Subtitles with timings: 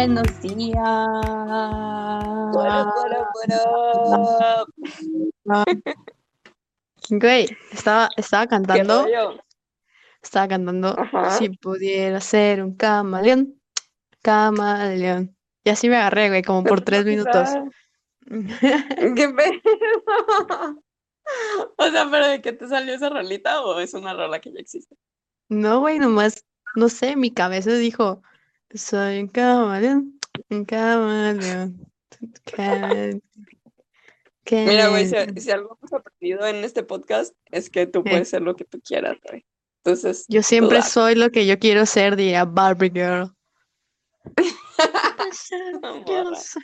[0.00, 0.78] Buenos días.
[2.54, 3.28] Bueno, bueno,
[5.44, 5.66] bueno.
[7.10, 9.06] Güey, estaba, estaba ¿Qué cantando,
[10.22, 11.32] estaba cantando, Ajá.
[11.32, 13.60] si pudiera ser un camaleón,
[14.22, 15.36] camaleón.
[15.64, 17.50] Y así me agarré, güey, como por tres minutos.
[18.26, 19.52] ¿Qué pedo?
[21.76, 24.60] O sea, pero ¿de qué te salió esa rolita o es una rola que ya
[24.60, 24.96] existe?
[25.50, 26.44] No, güey, nomás,
[26.74, 28.22] no sé, mi cabeza dijo,
[28.74, 31.86] soy un camaleón, un camaleón.
[32.54, 33.10] ca-
[34.50, 38.10] Mira, güey, si, algo hemos aprendido en este podcast es que tú ¿Qué?
[38.10, 39.46] puedes ser lo que tú quieras, güey.
[39.84, 43.32] Entonces, Yo siempre soy lo que yo quiero ser, diría Barbie Girl.
[46.06, 46.36] Yo Morra.
[46.36, 46.62] soy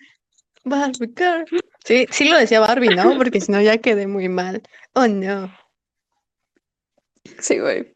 [0.64, 1.44] Barbie Girl.
[1.84, 3.16] Sí, sí lo decía Barbie, ¿no?
[3.16, 4.62] Porque si no ya quedé muy mal.
[4.94, 5.54] Oh, no.
[7.40, 7.94] Sí, güey.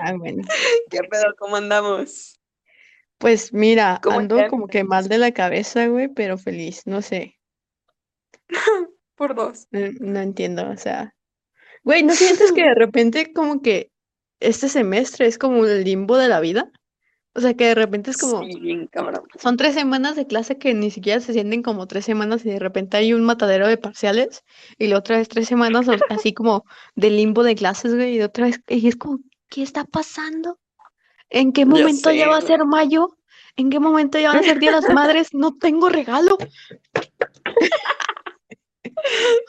[0.00, 0.42] Ah, bueno.
[0.90, 1.34] ¿Qué pedo?
[1.38, 2.38] ¿Cómo andamos?
[3.18, 4.50] Pues mira, ¿Cómo ando estás?
[4.50, 7.38] como que mal de la cabeza, güey, pero feliz, no sé.
[9.16, 9.66] Por dos.
[9.70, 11.14] No, no entiendo, o sea.
[11.84, 13.90] Güey, ¿no sientes que de repente como que
[14.40, 16.70] este semestre es como el limbo de la vida?
[17.34, 19.22] O sea, que de repente es como, Sí, bien cabrón.
[19.38, 22.58] son tres semanas de clase que ni siquiera se sienten como tres semanas y de
[22.58, 24.42] repente hay un matadero de parciales
[24.78, 26.64] y la otra vez tres semanas así como
[26.94, 29.18] de limbo de clases, güey, y de otra vez, y es como,
[29.50, 30.58] ¿qué está pasando?
[31.30, 33.16] ¿En qué momento ya va a ser mayo?
[33.56, 35.32] ¿En qué momento ya van a ser Día de las Madres?
[35.32, 36.36] No tengo regalo.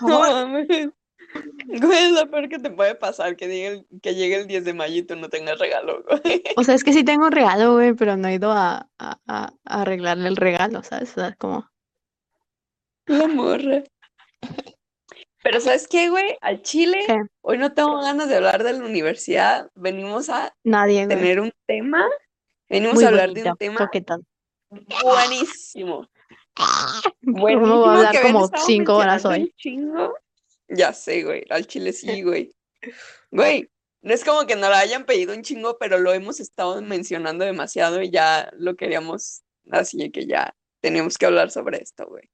[0.02, 0.90] No mames.
[1.68, 4.66] Güey, es lo peor que te puede pasar, que, llegue el, que llegue el 10
[4.66, 6.44] de mayo y tú no tengas regalo, güey.
[6.56, 9.54] O sea, es que sí tengo un regalo, güey, pero no he ido a- a
[9.66, 11.12] arreglarle el regalo, ¿sabes?
[11.12, 11.70] O sea, como,
[13.06, 13.84] La morra.
[15.50, 16.38] Pero ¿sabes qué, güey?
[16.42, 17.16] Al Chile, ¿Qué?
[17.40, 19.72] hoy no tengo ganas de hablar de la universidad.
[19.76, 21.18] Venimos a nadie, güey.
[21.18, 22.06] tener un tema.
[22.68, 24.28] Venimos Muy a hablar de un tema coquetón.
[24.70, 26.06] buenísimo.
[27.24, 29.44] ¿Cómo Buenísimo voy a hablar como cinco horas hoy?
[29.44, 30.16] un chingo.
[30.68, 31.46] Ya sé, güey.
[31.50, 32.54] Al Chile sí, güey.
[33.32, 33.70] Güey,
[34.02, 37.46] no es como que nos lo hayan pedido un chingo, pero lo hemos estado mencionando
[37.46, 42.30] demasiado y ya lo queríamos, así que ya teníamos que hablar sobre esto, güey.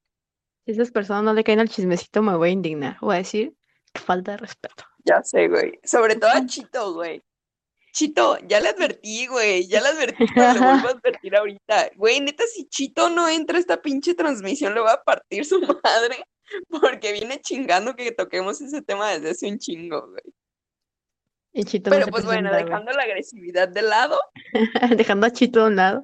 [0.66, 2.98] Si esas personas no le caen al chismecito, me voy a indignar.
[3.02, 3.54] Voy a decir,
[3.94, 4.86] que falta de respeto.
[5.06, 5.80] Ya sé, güey.
[5.84, 7.22] Sobre todo a Chito, güey.
[7.92, 9.68] Chito, ya le advertí, güey.
[9.68, 11.92] Ya le advertí, pero le vuelvo a advertir ahorita.
[11.96, 15.60] Güey, neta, si Chito no entra a esta pinche transmisión, le voy a partir su
[15.84, 16.26] madre.
[16.70, 20.24] Porque viene chingando que toquemos ese tema desde hace un chingo, güey.
[21.52, 22.64] Y Chito Pero pues bueno, güey.
[22.64, 24.20] dejando la agresividad de lado,
[24.98, 26.04] Dejando a Chito a un lado.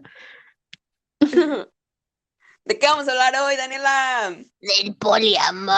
[2.70, 4.36] ¿De qué vamos a hablar hoy, Daniela?
[4.62, 5.74] Del poliamor.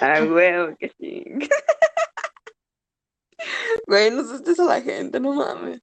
[0.00, 1.24] Ah, güey, que sí.
[3.86, 5.80] Güey, no asustes a la gente, no mames.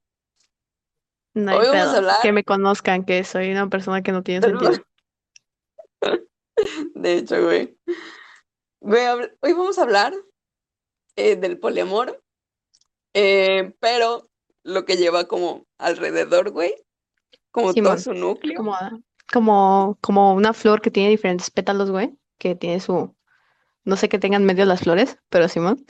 [1.34, 4.22] No hay Hoy vamos a hablar- Que me conozcan, que soy una persona que no
[4.22, 4.86] tiene Pero- sentido.
[6.94, 7.76] De hecho, güey.
[8.80, 10.14] Güey, habl- hoy vamos a hablar
[11.16, 12.24] eh, del poliamor,
[13.16, 14.30] eh, pero
[14.64, 16.76] lo que lleva como alrededor, güey,
[17.58, 18.56] como todo su núcleo.
[18.56, 18.78] Como,
[19.32, 22.14] como, como una flor que tiene diferentes pétalos, güey.
[22.38, 23.16] Que tiene su.
[23.84, 25.84] No sé qué tengan medio las flores, pero Simón.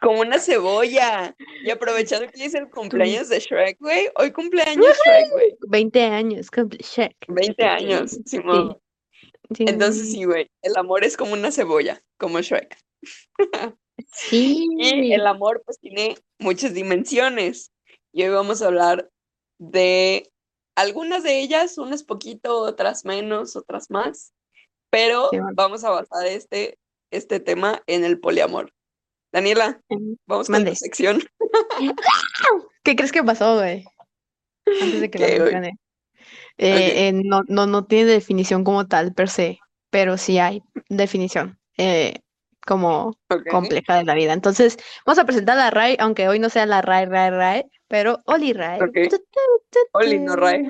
[0.00, 1.36] Como una cebolla.
[1.64, 4.08] Y aprovechando que es el cumpleaños de Shrek, güey.
[4.16, 5.56] Hoy cumpleaños Shrek, güey.
[5.68, 7.16] 20 años, cumple Shrek.
[7.28, 8.78] 20 años, Simón.
[9.54, 9.64] Sí.
[9.68, 10.50] Entonces sí, güey.
[10.62, 12.76] El amor es como una cebolla, como Shrek.
[14.12, 14.66] Sí.
[14.78, 17.70] Y el amor, pues, tiene muchas dimensiones.
[18.12, 19.10] Y hoy vamos a hablar
[19.60, 20.32] de
[20.74, 24.32] algunas de ellas, unas poquito, otras menos, otras más.
[24.88, 25.52] Pero Sí, bueno.
[25.54, 26.78] vamos a basar este,
[27.12, 28.72] este tema en el poliamor.
[29.32, 29.80] Daniela,
[30.26, 31.22] vamos con tu sección.
[32.82, 33.84] ¿Qué crees que pasó, güey?
[34.80, 35.46] Antes de que lo.
[35.46, 39.60] Eh, eh, no, no, no tiene definición como tal, per se,
[39.90, 42.20] pero sí hay definición eh,
[42.66, 43.16] como
[43.50, 44.32] compleja de la vida.
[44.32, 48.20] Entonces, vamos a presentar la RAE, aunque hoy no sea la RAE, RAE, RAE, pero
[48.26, 48.78] Oli RAE.
[48.84, 48.96] Ok.
[49.92, 50.62] Oli, no RAE.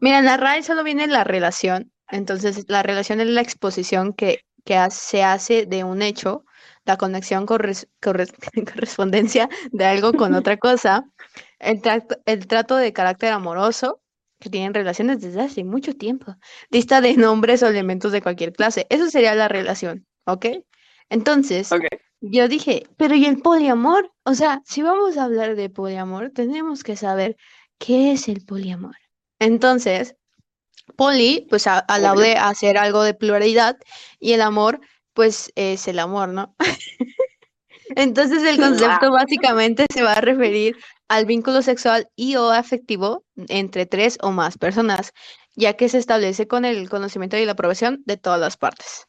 [0.00, 1.92] Mira, en la RAE solo viene la relación.
[2.10, 6.44] Entonces, la relación es la exposición que, que se hace de un hecho,
[6.84, 8.34] la conexión, corres- corres-
[8.74, 11.04] correspondencia de algo con otra cosa,
[11.60, 14.00] el trato, el trato de carácter amoroso,
[14.40, 16.34] que tienen relaciones desde hace mucho tiempo,
[16.70, 18.86] lista de nombres o elementos de cualquier clase.
[18.90, 20.46] Eso sería la relación, ¿ok?
[21.10, 21.68] Entonces,
[22.20, 24.10] yo dije, pero ¿y el poliamor?
[24.24, 27.36] O sea, si vamos a hablar de poliamor, tenemos que saber
[27.78, 28.96] qué es el poliamor.
[29.38, 30.16] Entonces,
[30.96, 33.76] poli, pues a- alude a hacer algo de pluralidad
[34.18, 34.80] y el amor,
[35.14, 36.54] pues es el amor, ¿no?
[37.96, 40.76] Entonces el concepto básicamente se va a referir
[41.08, 45.12] al vínculo sexual y o afectivo entre tres o más personas,
[45.54, 49.06] ya que se establece con el conocimiento y la aprobación de todas las partes.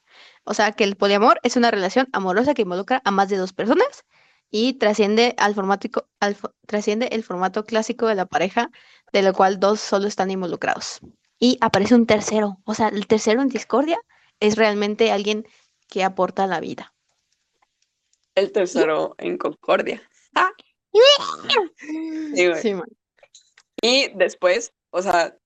[0.47, 3.51] O sea que el poliamor es una relación amorosa que involucra a más de dos
[3.51, 4.05] personas
[4.49, 8.71] y trasciende al formático, al trasciende el formato clásico de la pareja,
[9.11, 11.01] de lo cual dos solo están involucrados.
[11.37, 12.61] Y aparece un tercero.
[12.63, 13.99] O sea, el tercero en discordia
[14.39, 15.45] es realmente alguien
[15.89, 16.93] que aporta a la vida.
[18.33, 20.01] El tercero en Concordia.
[20.33, 20.51] Ah.
[22.61, 22.73] Sí.
[23.81, 25.37] Y después, o sea,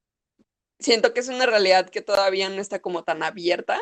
[0.79, 3.81] siento que es una realidad que todavía no está como tan abierta.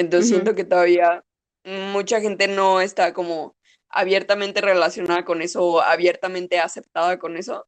[0.00, 1.24] Entonces siento que todavía
[1.64, 3.54] mucha gente no está como
[3.88, 7.66] abiertamente relacionada con eso o abiertamente aceptada con eso.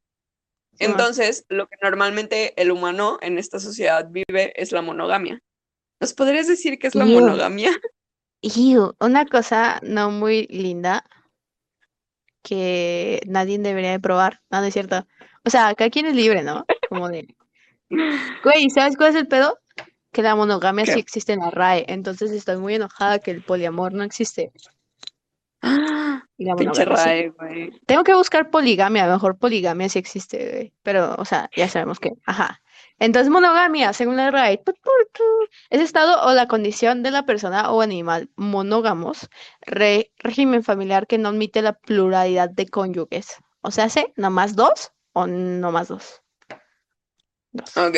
[0.73, 0.85] Sí.
[0.85, 5.39] Entonces, lo que normalmente el humano en esta sociedad vive es la monogamia.
[5.99, 7.71] ¿Nos podrías decir qué es la monogamia?
[8.41, 11.05] Iu, una cosa no muy linda
[12.41, 14.41] que nadie debería de probar.
[14.49, 15.07] No, no es cierto.
[15.45, 16.65] O sea, cada quien es libre, ¿no?
[16.89, 17.27] Como de...
[17.89, 19.59] Güey, ¿sabes cuál es el pedo?
[20.13, 21.85] Que la monogamia sí existe en la RAE.
[21.89, 24.51] Entonces estoy muy enojada que el poliamor no existe.
[26.37, 26.85] Y la Pinche.
[26.85, 27.71] RAE, güey.
[27.85, 30.73] Tengo que buscar poligamia, a lo mejor poligamia sí existe, güey.
[30.83, 32.61] Pero, o sea, ya sabemos que, ajá.
[32.99, 34.61] Entonces, monogamia, según la RAE,
[35.69, 39.29] es estado o la condición de la persona o animal monógamos,
[39.61, 43.37] re- régimen familiar que no admite la pluralidad de cónyuges.
[43.61, 44.05] O sea, ¿sí?
[44.15, 46.21] ¿Nomás dos o no más dos?
[47.51, 47.75] Dos.
[47.77, 47.97] Ok.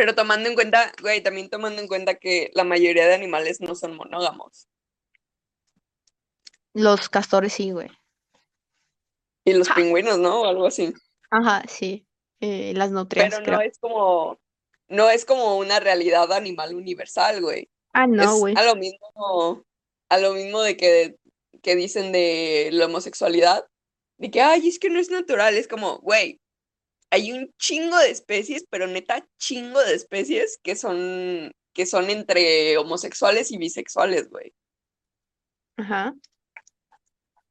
[0.00, 3.74] Pero tomando en cuenta, güey, también tomando en cuenta que la mayoría de animales no
[3.74, 4.66] son monógamos.
[6.72, 7.90] Los castores sí, güey.
[9.44, 9.74] Y los Ja.
[9.74, 10.40] pingüinos, ¿no?
[10.40, 10.94] O algo así.
[11.30, 12.06] Ajá, sí.
[12.40, 13.56] Eh, las nutrias, Pero creo.
[13.58, 14.40] no es como,
[14.88, 17.68] no es como una realidad animal universal, güey.
[17.92, 18.54] Ah, no, güey.
[18.56, 19.62] a lo mismo,
[20.08, 21.16] a lo mismo de que,
[21.62, 23.66] que dicen de la homosexualidad,
[24.16, 26.40] de que, ay, es que no es natural, es como, güey,
[27.10, 32.78] hay un chingo de especies, pero neta chingo de especies que son, que son entre
[32.78, 34.54] homosexuales y bisexuales, güey.
[35.76, 36.14] Ajá.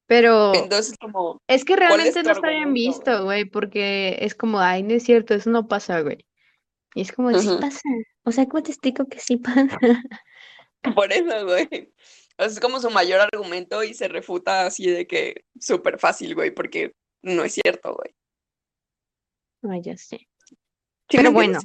[0.07, 4.33] Pero Entonces, como, es que ¿cuál es realmente no está bien visto, güey, porque es
[4.33, 6.25] como, ay, no es cierto, eso no pasa, güey.
[6.95, 7.81] Y es como, sí pasa.
[8.23, 9.77] O sea, ¿cómo te explico que sí pasa?
[10.95, 11.93] Por eso, güey.
[12.37, 16.93] Es como su mayor argumento y se refuta así de que súper fácil, güey, porque
[17.21, 18.15] no es cierto, güey.
[19.63, 20.27] Ay, ya sé.
[21.09, 21.59] ¿Sí Pero bueno,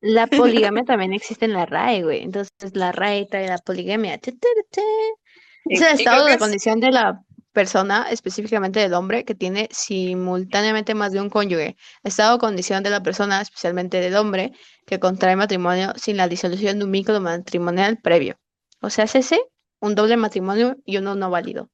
[0.00, 2.22] la poligamia también existe en la RAE, güey.
[2.22, 4.14] Entonces, la RAE trae la poligamia.
[4.16, 7.22] Es el estado de es, condición de la
[7.52, 11.76] persona, específicamente del hombre, que tiene simultáneamente más de un cónyuge.
[12.02, 14.52] Estado o condición de la persona, especialmente del hombre,
[14.86, 18.38] que contrae matrimonio sin la disolución de un vínculo matrimonial previo.
[18.80, 19.40] O sea, es ese,
[19.80, 21.70] un doble matrimonio y uno no válido.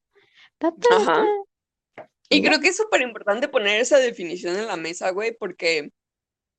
[0.59, 1.05] Ta, ta, ajá.
[1.05, 1.25] ta.
[2.31, 5.91] Y creo que es súper importante poner esa definición en la mesa, güey, porque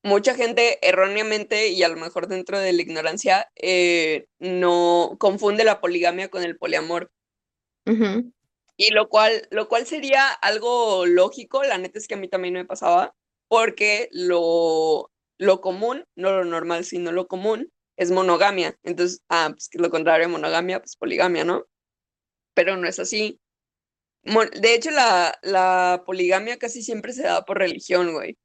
[0.02, 5.80] mucha gente erróneamente y a lo mejor dentro de la ignorancia eh, no confunde la
[5.80, 7.10] poligamia con el poliamor.
[8.76, 12.54] Y lo cual, lo cual sería algo lógico, la neta es que a mí también
[12.54, 13.14] me pasaba,
[13.48, 18.76] porque lo, lo común, no lo normal, sino lo común, es monogamia.
[18.82, 21.64] Entonces, ah, pues que lo contrario monogamia, pues poligamia, ¿no?
[22.54, 23.40] Pero no es así.
[24.24, 28.36] De hecho, la, la poligamia casi siempre se da por religión, güey.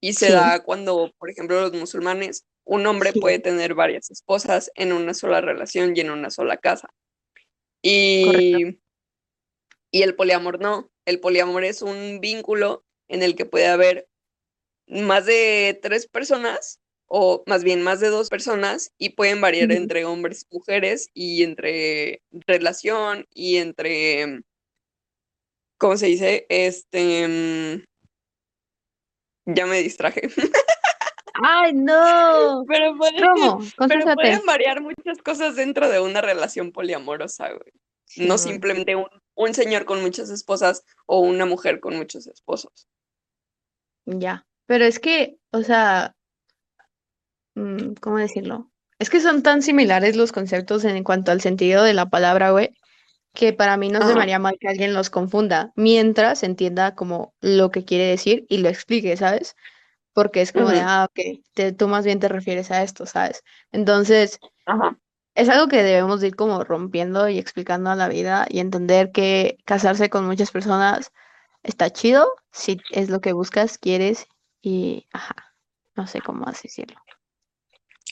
[0.00, 3.20] Y se Sí, da cuando, por ejemplo, los musulmanes, un hombre sí.
[3.20, 6.88] puede tener varias esposas en una sola relación y en una sola casa.
[8.24, 8.58] Correcto.
[8.58, 8.80] Y,
[9.92, 10.90] y el poliamor no.
[11.04, 14.08] El poliamor es un vínculo en el que puede haber
[14.88, 20.04] más de tres personas, o más bien más de dos personas, y pueden variar entre
[20.04, 24.42] hombres y mujeres, y entre relación, y entre,
[25.82, 26.46] ¿cómo se dice?
[26.48, 27.82] Este, mm,
[29.52, 30.30] ya me distraje.
[31.42, 32.64] ¡Ay, no!
[32.68, 38.28] Pero pueden, variar muchas cosas dentro de una relación poliamorosa, güey.
[38.28, 42.86] No simplemente un, un señor con muchas esposas o una mujer con muchos esposos.
[44.04, 44.46] Ya.
[44.66, 46.14] Pero es que, o sea,
[47.56, 48.70] mm, ¿cómo decirlo?
[49.00, 52.70] Es que son tan similares los conceptos en cuanto al sentido de la palabra, güey,
[53.34, 57.34] que para mí no se me haría mal que alguien los confunda, mientras entienda como
[57.40, 59.56] lo que quiere decir y lo explique, ¿sabes?
[60.14, 63.42] Porque es como de, ah, ok, te- tú más bien te refieres a esto, ¿sabes?
[63.72, 64.98] Entonces, Ajá.
[65.34, 69.12] es algo que debemos de ir como rompiendo y explicando a la vida y entender
[69.12, 71.10] que casarse con muchas personas
[71.62, 74.26] está chido si es lo que buscas, quieres
[74.62, 75.34] y, ajá,
[75.96, 76.98] no sé cómo así decirlo.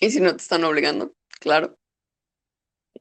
[0.01, 1.77] Y si no te están obligando, claro.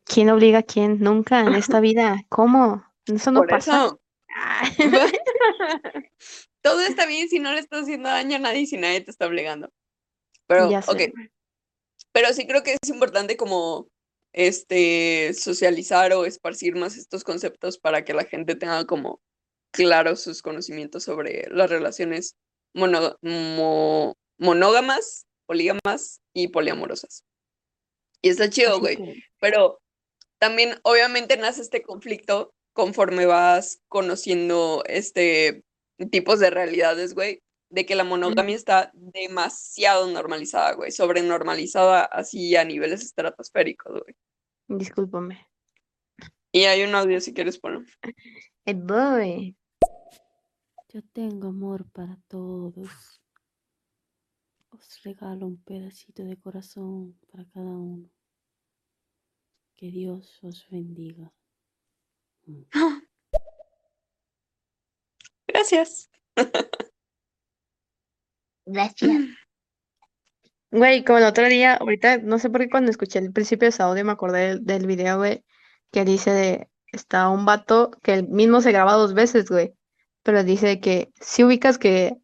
[0.05, 1.00] ¿Quién obliga a quién?
[1.00, 2.24] Nunca en esta vida.
[2.29, 2.84] ¿Cómo?
[3.05, 3.86] Eso no Por pasa.
[3.86, 4.01] eso,
[6.62, 9.12] todo está bien si no le estás haciendo daño a nadie y si nadie te
[9.12, 9.69] está obligando.
[10.48, 10.81] Pero, Ya
[12.34, 13.88] sí creo que es importante como
[14.34, 19.22] este socializar o esparcir más estos conceptos para que la gente tenga como
[19.72, 22.36] claros sus conocimientos sobre las relaciones
[22.74, 27.24] mono- mo- monógamas, polígamas y poliamorosas.
[28.21, 28.97] Y está chido, güey.
[28.97, 29.79] que- Pero
[30.39, 35.63] también obviamente nace este conflicto conforme vas conociendo este
[36.11, 42.63] tipos de realidades, güey, de que la monogamia está demasiado normalizada, güey, sobrenormalizada así a
[42.63, 44.15] niveles estratosféricos, güey.
[44.79, 45.45] Discúlpame.
[46.51, 47.85] Y hay un audio si quieres ponerlo.
[48.65, 49.55] Eh, boy.
[50.89, 53.18] Yo tengo amor para todos.
[54.79, 58.09] Os regalo un pedacito de corazón para cada uno.
[59.75, 61.33] Que Dios os bendiga.
[62.45, 62.63] Mm.
[65.48, 66.09] Gracias.
[68.65, 69.12] Gracias.
[70.71, 73.69] Güey, como el otro día, ahorita, no sé por qué cuando escuché el principio de
[73.69, 75.43] ese audio me acordé del, del video, güey,
[75.91, 79.74] que dice de, está un vato que él mismo se graba dos veces, güey,
[80.21, 82.19] pero dice que si ubicas que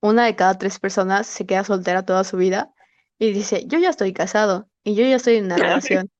[0.00, 2.72] una de cada tres personas se queda soltera toda su vida
[3.18, 6.10] y dice, yo ya estoy casado y yo ya estoy en una relación.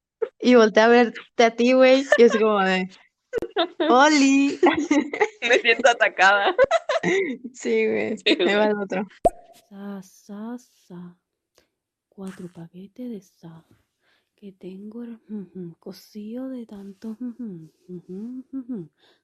[0.41, 2.89] Y voltea a verte a ti, güey, y es como de,
[3.89, 4.59] Oli.
[5.49, 6.55] Me siento atacada.
[7.53, 9.07] Sí, güey, Sí, me va el otro.
[9.69, 11.17] Sa, sa, sa.
[12.09, 13.65] Cuatro paquetes de sa.
[14.35, 15.19] Que tengo el
[15.79, 17.17] cocido de tanto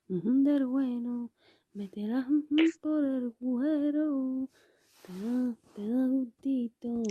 [0.09, 1.31] del bueno.
[1.75, 4.49] Meterás ujú por el agujero.
[5.07, 7.03] Te da, te da gustito.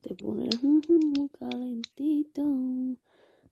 [0.00, 2.42] Te pones muy calentito.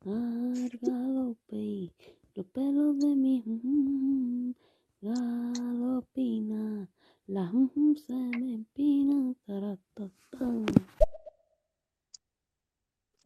[0.06, 1.92] Al galope.
[2.34, 4.54] Los pelos de mi
[5.02, 6.88] galopina.
[7.26, 7.52] La
[8.06, 9.34] se me empina.
[9.46, 10.10] taratata.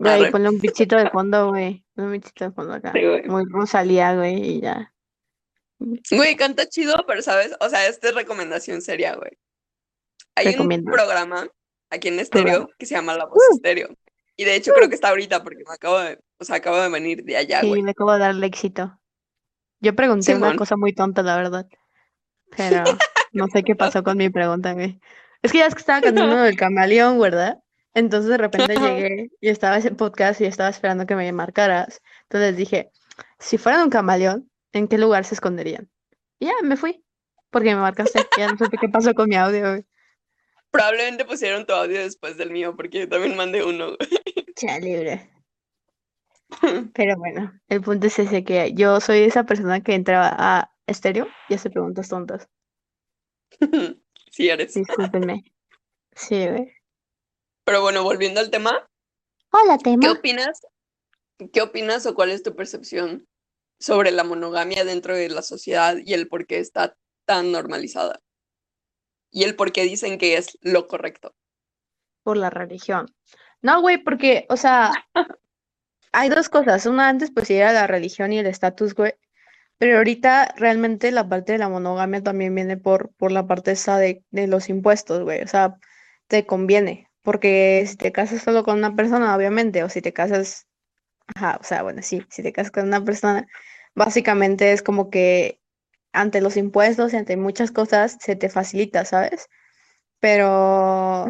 [0.00, 1.84] Güey, ponle un bichito de fondo, güey.
[1.94, 2.92] Un bichito de fondo acá.
[2.92, 3.28] Sí.
[3.28, 4.92] Muy Rosalía, güey, y ya.
[6.10, 9.32] Güey, canta chido, pero sabes, o sea, esta es recomendación seria, güey.
[10.34, 10.90] Hay Recomiendo.
[10.90, 11.48] un programa
[11.90, 13.88] aquí en estéreo que se llama La Voz Estéreo.
[14.36, 16.88] Y de hecho creo que está ahorita porque me acabo de, o sea, acabo de
[16.88, 17.82] venir de allá, Sí, güey.
[17.82, 18.98] le acabo de darle éxito.
[19.80, 21.66] Yo pregunté una cosa muy tonta, la verdad.
[22.56, 22.84] Pero
[23.32, 25.00] no sé qué pasó con mi pregunta, güey.
[25.42, 27.58] Es que ya es que estaba cantando el camaleón, ¿verdad?
[27.94, 32.00] Entonces de repente llegué y estaba ese podcast y estaba esperando que me marcaras.
[32.24, 32.90] Entonces dije,
[33.38, 35.90] si fueran un camaleón, ¿en qué lugar se esconderían?
[36.38, 37.04] Y ya me fui,
[37.50, 38.26] porque me marcaste.
[38.38, 39.86] Ya no supe qué pasó con mi audio, güey.
[40.70, 43.96] Probablemente pusieron tu audio después del mío porque yo también mandé uno.
[44.56, 45.30] Ya, libre.
[46.94, 51.28] Pero bueno, el punto es ese que yo soy esa persona que entra a estéreo
[51.48, 52.48] y hace preguntas tontas.
[54.32, 54.74] Sí eres.
[54.74, 55.42] Discúlpenme.
[56.14, 56.72] Sí, güey.
[57.64, 58.88] Pero bueno, volviendo al tema,
[59.50, 60.12] Hola, ¿qué tema.
[60.12, 60.60] opinas?
[61.52, 63.26] ¿Qué opinas o cuál es tu percepción
[63.80, 68.20] sobre la monogamia dentro de la sociedad y el por qué está tan normalizada?
[69.30, 71.34] Y el por qué dicen que es lo correcto.
[72.22, 73.12] Por la religión.
[73.62, 74.92] No, güey, porque, o sea,
[76.12, 76.86] hay dos cosas.
[76.86, 79.14] Una antes, pues, era la religión y el estatus, güey.
[79.78, 83.98] Pero ahorita realmente la parte de la monogamia también viene por, por la parte esa
[83.98, 85.40] de, de los impuestos, güey.
[85.42, 85.76] O sea,
[86.26, 87.10] te conviene.
[87.22, 90.66] Porque si te casas solo con una persona, obviamente, o si te casas,
[91.34, 93.46] ajá, o sea, bueno, sí, si te casas con una persona,
[93.94, 95.60] básicamente es como que
[96.12, 99.48] ante los impuestos y ante muchas cosas se te facilita, ¿sabes?
[100.20, 101.26] Pero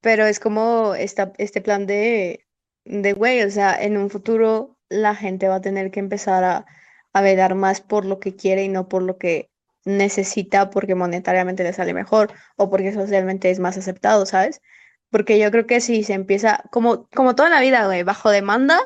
[0.00, 2.46] pero es como esta, este plan de,
[2.84, 6.66] de, güey, o sea, en un futuro la gente va a tener que empezar a,
[7.12, 9.50] a velar más por lo que quiere y no por lo que
[9.84, 14.60] necesita porque monetariamente le sale mejor o porque socialmente es más aceptado, ¿sabes?
[15.10, 18.80] Porque yo creo que si se empieza, como, como toda la vida, güey, bajo demanda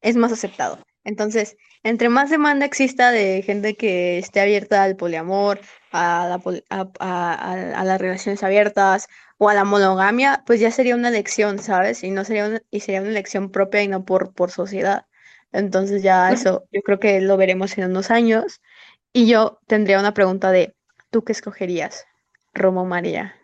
[0.00, 0.78] es más aceptado.
[1.04, 5.60] Entonces, entre más demanda exista de gente que esté abierta al poliamor,
[5.92, 9.08] a, la pol- a- a- a- a las relaciones abiertas,
[9.38, 12.02] o a la monogamia, pues ya sería una elección, ¿sabes?
[12.04, 15.06] Y no sería una, y sería una elección propia y no por, por sociedad.
[15.52, 18.60] Entonces ya eso, yo creo que lo veremos en unos años.
[19.12, 20.74] Y yo tendría una pregunta de,
[21.10, 22.04] ¿tú qué escogerías,
[22.54, 23.34] Romo María?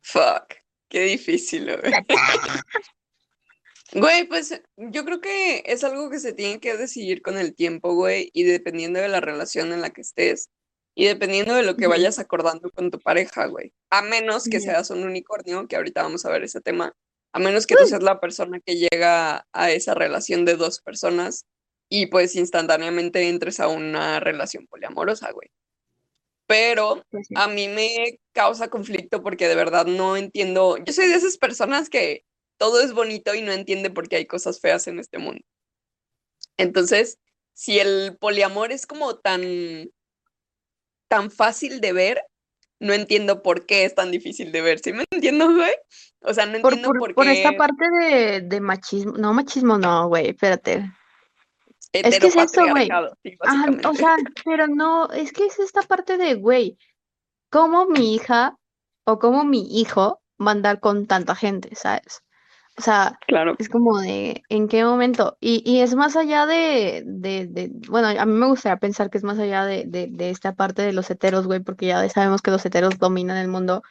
[0.00, 0.56] Fuck,
[0.96, 1.92] qué difícil, güey.
[3.92, 7.94] Güey, pues yo creo que es algo que se tiene que decidir con el tiempo,
[7.94, 10.50] güey, y dependiendo de la relación en la que estés,
[10.96, 13.72] y dependiendo de lo que vayas acordando con tu pareja, güey.
[13.90, 16.94] A menos que seas un unicornio, que ahorita vamos a ver ese tema,
[17.32, 21.46] a menos que tú seas la persona que llega a esa relación de dos personas
[21.88, 25.48] y pues instantáneamente entres a una relación poliamorosa, güey.
[26.46, 27.34] Pero Pues sí.
[27.36, 30.76] a mí me causa conflicto porque de verdad no entiendo.
[30.78, 32.24] Yo soy de esas personas que
[32.56, 35.42] todo es bonito y no entiende por qué hay cosas feas en este mundo.
[36.56, 37.18] Entonces,
[37.52, 39.90] si el poliamor es como tan,
[41.08, 42.22] tan fácil de ver,
[42.78, 44.78] no entiendo por qué es tan difícil de ver.
[44.78, 45.72] ¿Sí me entiendo, güey?
[46.20, 49.78] O sea, no entiendo por, por, por esta qué parte de, de machismo, no machismo,
[49.78, 50.90] no, güey, espérate.
[52.02, 52.88] Es que es eso, güey.
[53.22, 56.78] sí, Ajá, o sea, pero no, es que es esta parte de, güey,
[57.50, 58.56] ¿cómo mi hija
[59.04, 62.22] o cómo mi hijo va a andar con tanta gente, ¿sabes?
[62.78, 63.54] O sea, Claro.
[63.58, 65.38] es como de, ¿en qué momento?
[65.40, 69.16] Y, y es más allá de, de, de- bueno, a mí me gustaría pensar que
[69.18, 72.42] es más allá de, de, de esta parte de los heteros, güey, porque ya sabemos
[72.42, 73.82] que los heteros dominan el mundo,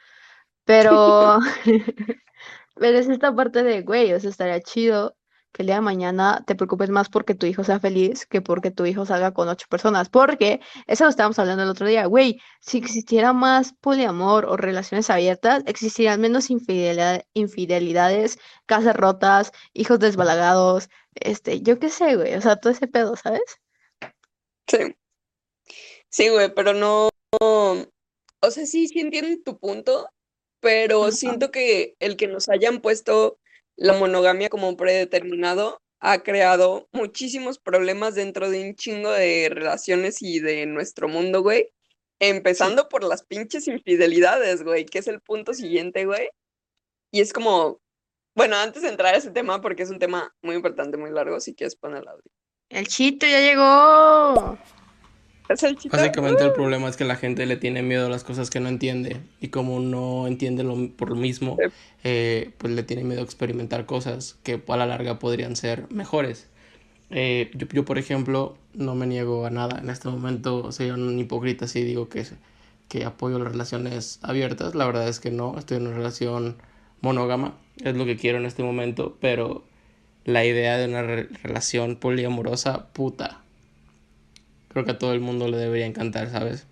[0.66, 1.40] pero,
[2.76, 5.16] pero es esta parte de, güey, o sea, estaría chido
[5.56, 8.72] que el día de mañana te preocupes más porque tu hijo sea feliz que porque
[8.72, 12.42] tu hijo salga con ocho personas, porque eso lo estábamos hablando el otro día, güey,
[12.60, 20.90] si existiera más poliamor o relaciones abiertas, existirían menos infidelidad- infidelidades, casas rotas, hijos desbalagados,
[21.16, 23.62] este, yo qué sé, güey, o sea, todo ese pedo, ¿sabes?
[24.68, 24.94] Sí.
[26.10, 27.10] Sí, güey, pero no.
[27.40, 30.10] O sea, sí, sí entiendo tu punto,
[30.60, 33.38] pero siento que el que nos hayan puesto
[33.76, 40.40] la monogamia como predeterminado ha creado muchísimos problemas dentro de un chingo de relaciones y
[40.40, 41.70] de nuestro mundo, güey.
[42.20, 46.30] Empezando por las pinches infidelidades, güey, que es el punto siguiente, güey.
[47.12, 47.82] Y es como,
[48.36, 51.40] bueno, antes de entrar a ese tema, porque es un tema muy importante, muy largo,
[51.40, 52.32] si quieres poner el audio.
[52.70, 54.58] El chito ya llegó.
[55.92, 58.70] Básicamente el problema es que la gente le tiene miedo a las cosas que no
[58.70, 61.70] entiende y como no entiende lo, por lo mismo, Sí.
[62.04, 66.48] eh, pues le tiene miedo a experimentar cosas que a la larga podrían ser mejores.
[67.12, 69.80] Eh, yo, yo, por ejemplo, no me niego a nada.
[69.80, 72.26] En este momento soy un hipócrita si digo que,
[72.90, 74.76] que apoyo las relaciones abiertas.
[74.76, 76.58] La verdad es que no, estoy en una relación
[77.02, 79.64] monógama, es lo que quiero en este momento, pero
[80.26, 83.45] la idea de una re- relación poliamorosa, puta.
[84.76, 86.68] Creo que a todo el mundo le debería encantar, ¿sabes?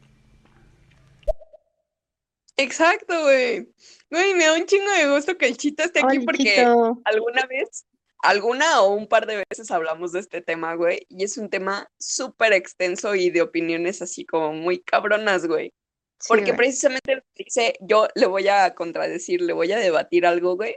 [2.57, 3.71] Exacto, güey.
[4.11, 7.01] Güey, me da un chingo de gusto que el Chito esté aquí porque chito.
[7.05, 7.85] alguna vez,
[8.17, 11.89] alguna o un par de veces hablamos de este tema, güey, y es un tema
[11.97, 15.73] súper extenso y de opiniones así como muy cabronas, güey.
[16.19, 16.57] Sí, Porque güey.
[16.57, 20.75] precisamente lo que dice, yo le voy a contradecir, le voy a debatir algo, güey.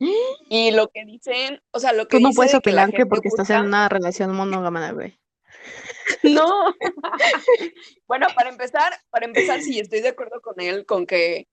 [0.48, 3.04] Y lo que dicen, o sea, lo que Tú no dice puedes que opinar que
[3.04, 5.18] porque estás en una relación monógama, güey.
[6.22, 6.74] No.
[8.06, 11.46] Bueno, para empezar, para empezar, sí, estoy de acuerdo con él, con que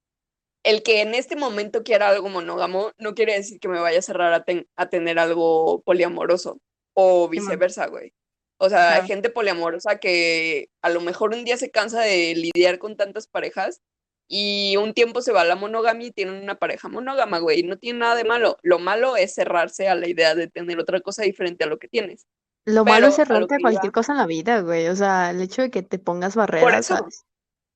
[0.63, 4.03] el que en este momento quiera algo monógamo no quiere decir que me vaya a
[4.03, 6.59] cerrar a, ten- a tener algo poliamoroso
[6.93, 8.13] o viceversa, güey.
[8.57, 12.77] O sea, hay gente poliamorosa que a lo mejor un día se cansa de lidiar
[12.77, 13.81] con tantas parejas
[14.27, 17.63] y un tiempo se va a la monogamia y tienen una pareja monógama, güey.
[17.63, 18.57] No tiene nada de malo.
[18.61, 21.87] Lo malo es cerrarse a la idea de tener otra cosa diferente a lo que
[21.87, 22.27] tienes.
[22.73, 24.87] Lo malo es a cerrarte a cualquier iba- cosa en la vida, güey.
[24.87, 26.97] O sea, el hecho de que te pongas Por barreras, eso.
[26.97, 27.23] ¿sabes?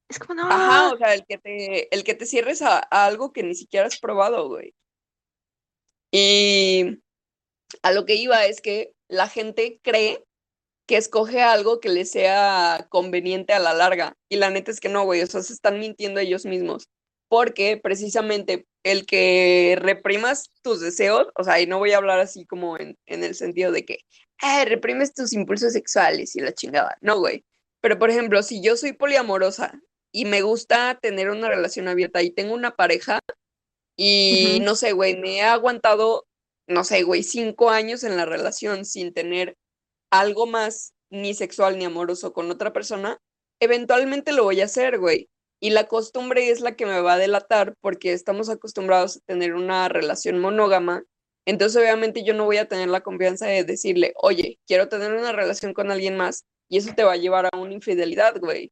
[0.09, 0.49] Es como, no.
[0.51, 3.55] Ajá, o sea, el que te, el que te cierres a, a algo que ni
[3.55, 4.73] siquiera has probado, güey.
[6.11, 6.99] Y
[7.81, 10.23] a lo que iba es que la gente cree
[10.85, 14.15] que escoge algo que le sea conveniente a la larga.
[14.29, 16.89] Y la neta es que no, güey, o sea, se están mintiendo ellos mismos.
[17.29, 22.45] Porque precisamente el que reprimas tus deseos, o sea, y no voy a hablar así
[22.45, 23.99] como en, en el sentido de que,
[24.43, 26.97] "Ay, reprimes tus impulsos sexuales y la chingada.
[27.01, 27.45] No, güey.
[27.81, 29.79] Pero, por ejemplo, si yo soy poliamorosa
[30.11, 33.19] y me gusta tener una relación abierta y tengo una pareja
[33.97, 36.25] y no sé, güey, me he aguantado,
[36.67, 39.55] no sé, güey, cinco años en la relación sin tener
[40.11, 43.19] algo más ni sexual ni amoroso con otra persona,
[43.61, 45.29] eventualmente lo voy a hacer, güey.
[45.61, 49.53] Y la costumbre es la que me va a delatar porque estamos acostumbrados a tener
[49.53, 51.03] una relación monógama.
[51.45, 55.31] Entonces, obviamente, yo no voy a tener la confianza de decirle, oye, quiero tener una
[55.31, 58.71] relación con alguien más y eso te va a llevar a una infidelidad, güey.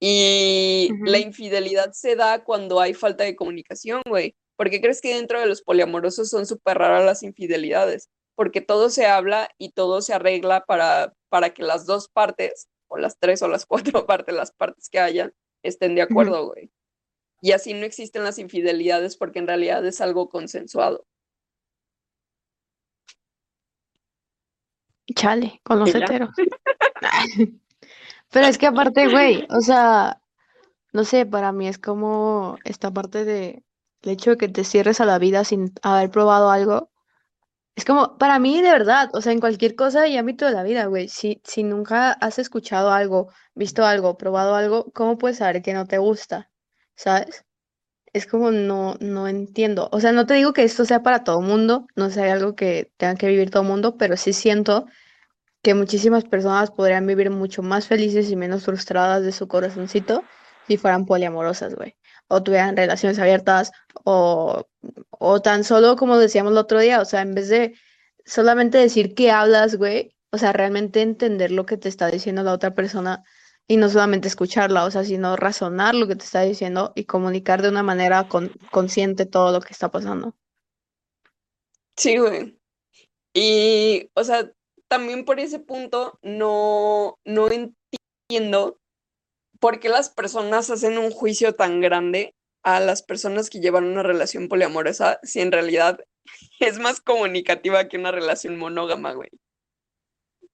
[0.00, 1.26] Y la Ujú.
[1.28, 4.34] infidelidad se da cuando hay falta de comunicación, güey.
[4.56, 8.08] ¿Por qué crees que dentro de los poliamorosos son súper raras las infidelidades?
[8.34, 12.96] Porque todo se habla y todo se arregla para, para que las dos partes, o
[12.98, 13.66] las tres o las
[14.04, 16.70] cuatro partes, las partes que hayan, estén de acuerdo, güey.
[17.42, 21.06] Y así no existen las infidelidades porque en realidad es algo consensuado.
[25.14, 26.30] Chale, con los heteros.
[28.30, 30.20] Pero es que aparte, güey, o sea,
[30.92, 33.64] no sé, para mí es como esta parte de
[34.02, 36.90] el hecho de que te cierres a la vida sin haber probado algo,
[37.76, 40.62] Es como, para mí, de verdad, o sea, en cualquier cosa y ámbito de la
[40.64, 45.62] vida, güey, si, si nunca has escuchado algo, visto algo, probado algo, ¿cómo puedes saber
[45.62, 46.50] que no te gusta?
[46.96, 47.44] ¿Sabes?
[48.12, 49.88] Es como no, no entiendo.
[49.92, 52.92] O sea, no te digo que esto sea para todo mundo, no sea algo que
[52.96, 54.86] tenga que vivir todo mundo, pero sí siento
[55.62, 60.24] que muchísimas personas podrían vivir mucho más felices y menos frustradas de su corazoncito
[60.66, 61.96] si fueran poliamorosas, güey.
[62.28, 63.72] O tuvieran relaciones abiertas,
[64.04, 64.66] o,
[65.10, 67.74] o tan solo como decíamos el otro día, o sea, en vez de
[68.24, 72.52] solamente decir que hablas, güey, o sea, realmente entender lo que te está diciendo la
[72.52, 73.24] otra persona
[73.66, 77.62] y no solamente escucharla, o sea, sino razonar lo que te está diciendo y comunicar
[77.62, 80.36] de una manera con- consciente todo lo que está pasando.
[81.96, 82.58] Sí, güey.
[83.34, 84.50] Y, o sea,
[84.90, 88.80] también por ese punto no, no entiendo
[89.60, 94.02] por qué las personas hacen un juicio tan grande a las personas que llevan una
[94.02, 96.00] relación poliamorosa si en realidad
[96.60, 99.30] es más comunicativa que una relación monógama, güey.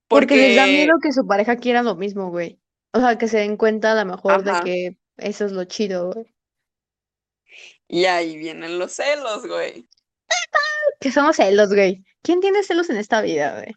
[0.07, 2.59] Porque les da Porque, miedo que su pareja quiera lo mismo, güey.
[2.93, 6.13] O sea, que se den cuenta a lo mejor de que eso es lo chido,
[6.13, 6.33] güey.
[7.89, 9.89] y ahí vienen los celos, güey.
[10.99, 12.05] Que somos celos, güey.
[12.21, 13.75] ¿Quién tiene celos en esta vida, güey?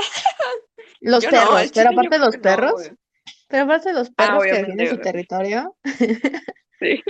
[1.00, 2.90] Los Yo perros, pero aparte de los que no, perros,
[3.48, 5.76] pero aparte de los Ah, perros que obviamente, defienden su territorio,
[6.78, 7.02] Sí.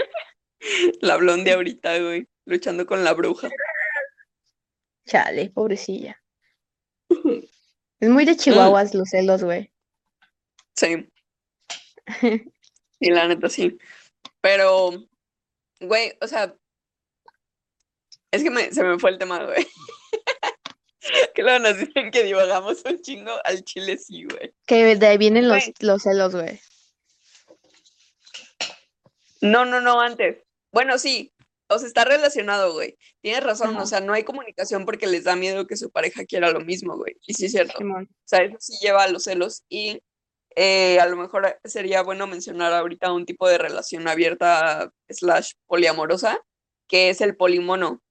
[1.00, 3.48] La blonde ahorita, güey, luchando con la bruja.
[5.06, 6.20] chale, pobrecilla.
[8.00, 9.72] Es muy de Mm, chihuahuas los celos, güey.
[10.76, 11.08] sí,
[12.20, 13.78] sí, la neta sí.
[14.40, 14.90] Pero,
[15.80, 16.54] güey, o sea,
[18.30, 19.66] es que me, se me fue el tema, güey.
[21.34, 24.52] Que luego nos dicen que divagamos un chingo al chile, sí, güey.
[24.66, 26.60] Que de ahí vienen los, Güey, los celos, güey.
[29.40, 30.38] no, no, no, antes.
[30.72, 31.32] Bueno, sí,
[31.68, 32.98] o sea, está relacionado, güey.
[33.20, 36.50] Tienes razón, o sea, no hay comunicación porque les da miedo que su pareja quiera
[36.50, 37.16] lo mismo, güey.
[37.26, 37.78] Y sí es cierto.
[37.78, 38.08] Simón.
[38.10, 40.02] O sea, eso sí lleva a los celos y
[40.56, 46.40] eh, a lo mejor sería bueno mencionar ahorita un tipo de relación abierta slash poliamorosa,
[46.88, 48.02] que es el polimono.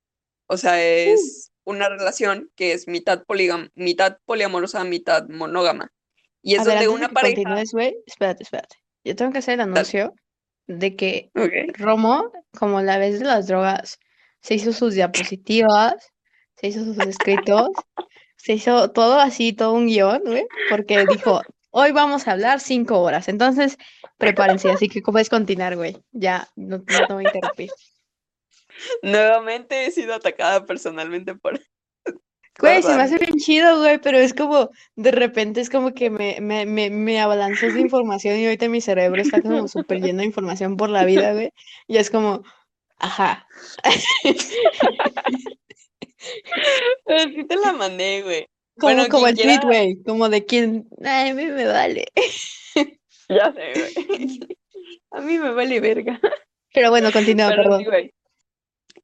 [0.48, 3.24] O sea, Uh, es una relación que es mitad
[3.76, 5.92] mitad poliamorosa, mitad monógama.
[6.42, 7.64] Y es A ver, donde de una pareja...
[7.72, 8.78] güey, espérate, espérate.
[9.04, 9.72] Yo tengo que hacer el Dale.
[9.72, 10.14] anuncio
[10.68, 11.78] de que Ok.
[11.78, 14.00] Romo, como la vez de las drogas,
[14.42, 15.94] se hizo sus diapositivas,
[16.56, 17.70] se hizo sus escritos,
[18.38, 23.00] se hizo todo así, todo un guion, güey, porque dijo, hoy vamos a hablar cinco
[23.00, 23.28] horas.
[23.28, 23.78] Entonces,
[24.18, 25.98] prepárense, así que puedes continuar, güey.
[26.12, 27.70] Ya, no, no te voy a interrumpir.
[29.02, 31.60] Nuevamente he sido atacada personalmente por,
[32.60, 36.10] Güey, se me hace bien chido, güey, pero es como, de repente es como que
[36.10, 40.20] me, me, me, me abalanzas de información y ahorita mi cerebro está como súper lleno
[40.20, 41.52] de información por la vida, güey.
[41.88, 42.44] Y es como,
[42.98, 43.48] ajá.
[47.06, 48.48] Pero sí te la mandé, güey.
[48.78, 52.06] Como, Bueno, como el tweet, quiera, güey, como de quien, ay, a mí me vale.
[53.30, 54.40] ya sé, güey.
[55.12, 56.20] A mí me vale verga.
[56.72, 57.84] Pero bueno, continúa, sí, perdón.
[57.84, 58.14] güey.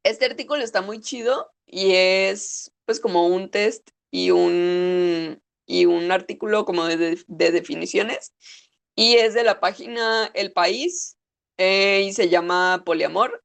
[0.05, 6.11] Este artículo está muy chido y es pues como un test y un, y un
[6.11, 8.33] artículo como de, de- de definiciones
[8.95, 11.17] y es de la página El País
[11.57, 13.43] eh, y se llama Poliamor.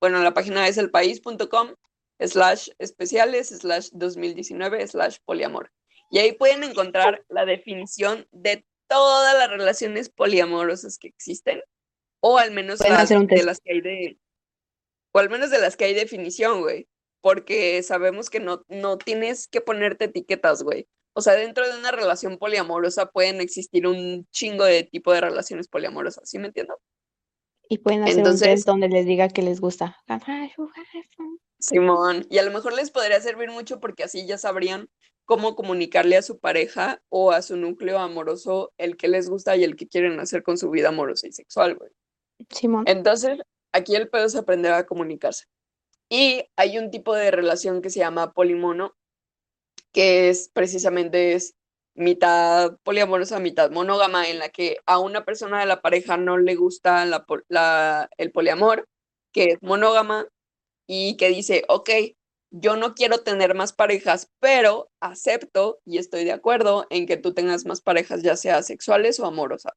[0.00, 1.74] Bueno, la página es elpaís.com
[2.18, 5.70] slash especiales slash 2019 slash poliamor.
[6.10, 11.62] Y ahí pueden encontrar la definición de todas las relaciones poliamorosas que existen
[12.20, 14.18] o al menos las de las que hay de,
[15.12, 16.88] o al menos de las que hay definición, güey.
[17.20, 20.88] Porque sabemos que no, no tienes que ponerte etiquetas, güey.
[21.12, 25.68] O sea, dentro de una relación poliamorosa pueden existir un chingo de tipo de relaciones
[25.68, 26.78] poliamorosas, ¿sí me entiendo?
[27.68, 29.98] Y pueden hacer un Entonces, test donde les diga que les gusta.
[31.58, 34.88] Simón, y a lo mejor les podría servir mucho porque así ya sabrían
[35.26, 39.64] cómo comunicarle a su pareja o a su núcleo amoroso el que les gusta y
[39.64, 41.90] el que quieren hacer con su vida amorosa y sexual, güey.
[42.48, 42.84] Simón.
[42.86, 43.38] Entonces,
[43.72, 45.46] aquí el pedo es aprender a comunicarse.
[46.08, 48.94] Y hay un tipo de relación que se llama polimono,
[49.92, 51.54] que es precisamente es
[51.94, 56.54] mitad poliamorosa, mitad monógama, en la que a una persona de la pareja no le
[56.54, 57.04] gusta
[58.16, 58.88] el poliamor,
[59.32, 60.26] que es monógama,
[60.86, 61.90] y que dice, ok,
[62.52, 67.32] yo no quiero tener más parejas, pero acepto y estoy de acuerdo en que tú
[67.32, 69.72] tengas más parejas, ya sea sexuales o amorosas.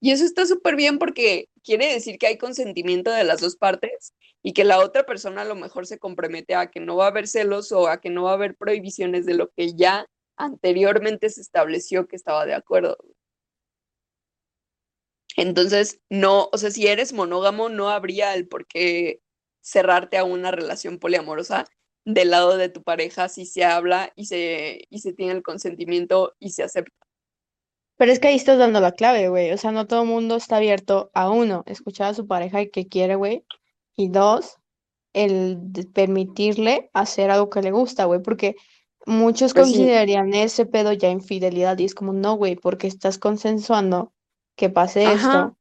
[0.00, 4.14] Y eso está súper bien porque quiere decir que hay consentimiento de las dos partes
[4.42, 7.08] y que la otra persona a lo mejor se compromete a que no va a
[7.08, 11.28] haber celos o a que no va a haber prohibiciones de lo que ya anteriormente
[11.28, 12.96] se estableció que estaba de acuerdo.
[15.36, 19.20] Entonces, no, o sea, si eres monógamo, no habría el por qué
[19.60, 21.66] cerrarte a una relación poliamorosa
[22.04, 26.34] del lado de tu pareja si se habla y se, y se tiene el consentimiento
[26.38, 27.09] y se acepta.
[28.00, 29.52] Pero es que ahí estás dando la clave, güey.
[29.52, 32.70] O sea, no todo el mundo está abierto a uno, escuchar a su pareja y
[32.70, 33.44] que quiere, güey.
[33.94, 34.56] Y dos,
[35.12, 35.58] el
[35.92, 38.22] permitirle hacer algo que le gusta, güey.
[38.22, 38.56] Porque
[39.04, 39.74] muchos Pues sí.
[39.74, 44.14] considerarían ese pedo ya infidelidad y es como, no, güey, porque estás consensuando
[44.56, 45.14] que pase Ajá.
[45.16, 45.58] esto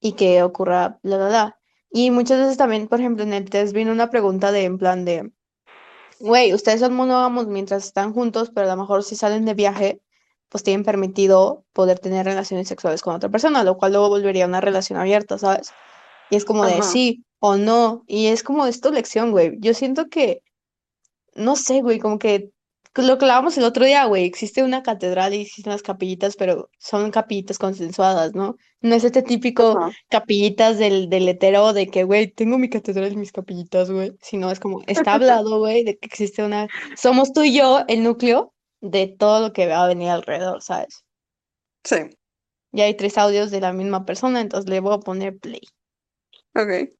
[0.00, 1.58] y que ocurra bla, bla, bla.
[1.90, 5.04] Y muchas veces también, por ejemplo, en el test vino una pregunta de, en plan
[5.04, 5.32] de,
[6.20, 10.00] güey, ustedes son monógamos mientras están juntos, pero a lo mejor si salen de viaje,
[10.48, 14.48] pues tienen permitido poder tener relaciones sexuales con otra persona, lo cual luego volvería a
[14.48, 15.72] una relación abierta, ¿sabes?
[16.30, 16.82] Y es como de Ajá.
[16.82, 19.56] sí o no, y es como es tu lección, güey.
[19.58, 20.42] Yo siento que,
[21.34, 22.50] no sé, güey, como que
[23.02, 26.70] lo que hablábamos el otro día, güey, existe una catedral y existen las capillitas, pero
[26.78, 28.56] son capillitas consensuadas, ¿no?
[28.80, 33.16] No es este típico capillitas del, del hetero de que, güey, tengo mi catedral y
[33.16, 37.42] mis capillitas, güey, sino es como, está hablado, güey, de que existe una, somos tú
[37.42, 38.53] y yo el núcleo
[38.84, 41.04] de todo lo que va a venir alrededor, ¿sabes?
[41.84, 41.96] Sí,
[42.72, 45.62] Y hay tres audios de la misma persona, entonces le voy a poner play.
[46.54, 46.94] ok.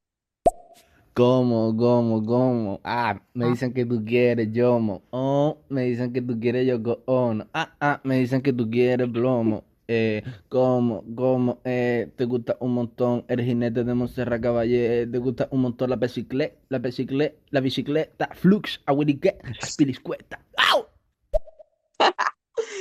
[1.13, 2.81] ¿Cómo, cómo, cómo?
[2.83, 5.05] Ah, me dicen que tú quieres yomo.
[5.11, 7.47] Oh, me dicen que tú quieres yoko ono.
[7.53, 9.63] Ah, ah, me dicen que tú quieres plomo.
[9.87, 11.61] Eh, ¿cómo, cómo?
[11.63, 15.07] Eh, te gusta un montón el jinete de Montserrat Caballé.
[15.07, 20.43] Te gusta un montón la bicicleta, la bicicleta, la bicicleta, flux, aguirique, aspiriscueta.
[20.57, 20.85] ¡Au!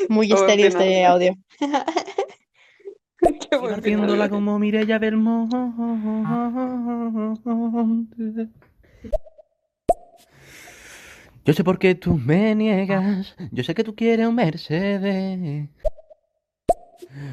[0.08, 1.34] Muy estéreo este audio.
[3.50, 5.56] Partiéndola como Mireya Belmonte.
[11.44, 13.36] Yo sé por qué tú me niegas.
[13.50, 15.68] Yo sé que tú quieres un Mercedes.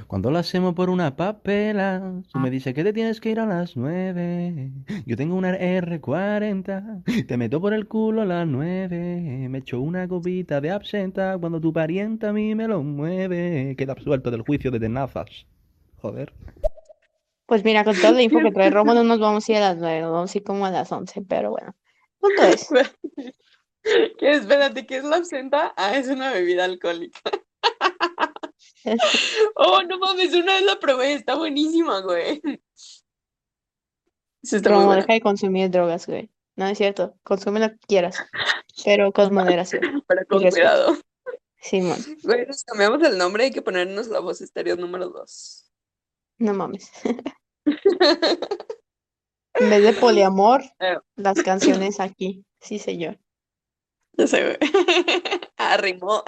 [0.08, 3.46] Cuando lo hacemos por una papela, tú me dices que te tienes que ir a
[3.46, 4.72] las nueve.
[5.06, 9.48] Yo tengo una R40, te meto por el culo a las nueve.
[9.50, 13.76] Me echo una copita de absenta cuando tu parienta a mí me lo mueve.
[13.78, 15.46] Queda absuelto del juicio de tenazas.
[16.02, 16.34] Joder.
[17.46, 19.62] Pues mira, con toda la info que trae Romo no nos vamos a ir a
[19.62, 21.76] las nueve, nos vamos a ir como a las once, pero bueno.
[22.20, 22.70] Punto es.
[24.20, 24.32] ¿Qué?
[24.32, 25.74] Espérate, ¿qué es la absenta?
[25.76, 27.20] Ah, es una bebida alcohólica.
[29.56, 32.42] Oh, no mames, una vez la probé, está buenísima, güey.
[34.44, 36.30] Sí, está muy deja de consumir drogas, güey.
[36.56, 38.18] No es cierto, consume lo que quieras,
[38.84, 40.04] pero con moderación.
[40.08, 40.98] Pero con cuidado.
[41.64, 45.72] Simón, Güey, nos cambiamos el nombre, hay que ponernos la voz estéreo número dos.
[46.40, 46.92] no mames.
[49.54, 50.98] En vez de poliamor, Eh.
[51.18, 52.44] las canciones aquí.
[52.60, 53.20] Sí, señor.
[54.14, 54.58] Ya sé, güey.
[55.58, 56.24] Arrimó.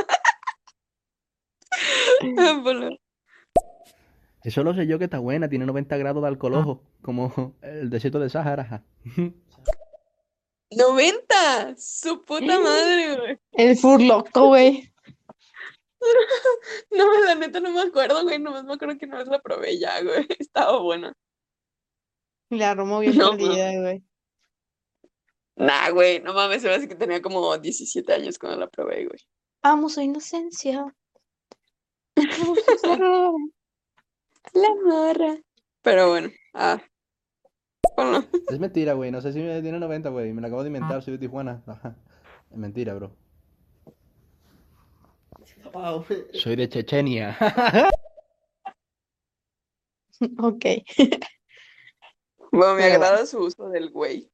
[4.44, 7.90] Eso lo sé yo que está buena, tiene 90 grados de alcohol ojo, como el
[7.90, 8.64] desierto de Sahara.
[8.64, 8.84] ajá.
[10.76, 13.38] 90, su puta madre, güey.
[13.52, 14.90] El furloco, güey.
[16.92, 18.38] No, la neta no me acuerdo, güey.
[18.38, 20.28] Nomás me acuerdo que una vez la probé ya, güey.
[20.38, 21.14] Estaba buena.
[22.50, 24.04] La Romo bien No, perdida, güey.
[25.56, 29.06] Nah, güey, no mames, se me hace que tenía como 17 años cuando la probé,
[29.06, 29.20] güey.
[29.62, 30.94] Amo su inocencia.
[34.54, 35.38] La morra.
[35.82, 36.82] Pero bueno, ah.
[38.50, 41.02] Es mentira, güey, no sé si me tiene 90, güey, me lo acabo de inventar,
[41.04, 41.64] soy de Tijuana.
[41.68, 41.96] Ajá.
[42.52, 43.16] Es mentira, bro.
[46.34, 47.38] Soy de Chechenia.
[50.38, 50.66] Ok.
[52.52, 54.32] Bueno, me Pero agrada su uso del güey.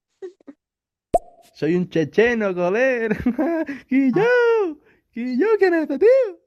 [1.53, 3.17] Soy un checheno, joder.
[3.89, 4.77] Y yo,
[5.13, 6.39] y yo, ¿quién es este tío?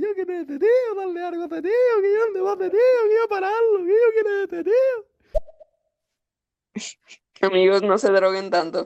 [0.00, 0.94] Yo, ¿quién es este tío?
[0.96, 1.70] Dale algo a este tío,
[2.02, 2.78] que yo, ¿dónde va este tío?
[3.08, 4.94] Que yo pararlo, que yo, ¿quién es este tío?
[7.42, 8.84] Amigos, no se droguen tanto.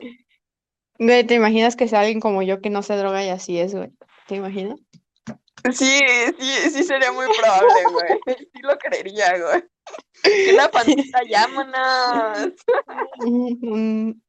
[0.97, 3.75] Güey, ¿te imaginas que sea alguien como yo que no se droga y así es,
[3.75, 3.91] güey?
[4.27, 4.79] ¿Te imaginas?
[5.73, 5.99] Sí,
[6.39, 8.19] sí, sí sería muy probable, güey.
[8.53, 9.63] Sí lo creería, güey.
[10.23, 12.53] Que una pandita, llámanos.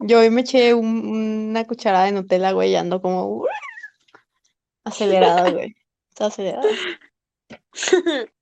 [0.01, 3.47] Yo hoy me eché un- una cucharada de Nutella, güey, y ando como uh,
[4.85, 5.75] acelerada, güey.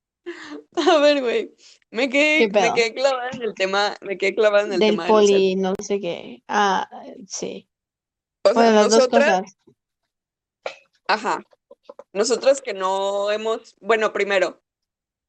[0.75, 1.55] A ver, güey.
[1.91, 4.89] Me ¿Qué quedé, me quedé clavada en el tema, me quedé clavada en el Del
[4.91, 6.43] tema poli, no sé qué.
[6.47, 6.89] Ah,
[7.27, 7.69] sí.
[8.43, 9.57] O sea, Bueno, las dos cosas.
[11.07, 11.43] ajá.
[12.11, 14.61] Nosotras que no hemos, bueno, primero,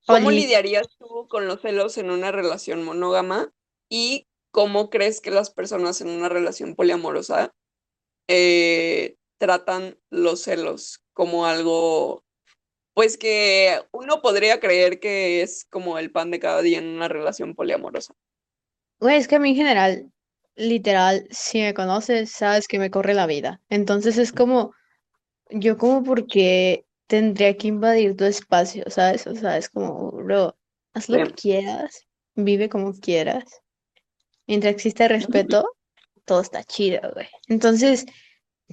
[0.06, 3.52] ¿cómo lidiarías tú con los celos en una relación monógama?
[3.88, 7.54] Y cómo crees que las personas en una relación poliamorosa
[8.28, 12.24] eh, tratan los celos como algo,
[12.96, 17.08] pues que uno podría creer que es como el pan de cada día en una
[17.08, 18.14] relación poliamorosa.
[19.00, 20.12] Güey, es que a mí en general
[20.54, 23.60] literal, si me conoces, sabes que me corre la vida.
[23.68, 24.72] Entonces es como,
[25.50, 29.26] yo como porque tendría que invadir tu espacio, ¿sabes?
[29.26, 30.56] O sea, es como, bro,
[30.94, 33.44] haz lo que quieras, vive como quieras.
[34.46, 35.68] Mientras existe respeto,
[36.24, 37.28] todo está chido, güey.
[37.48, 38.06] Entonces,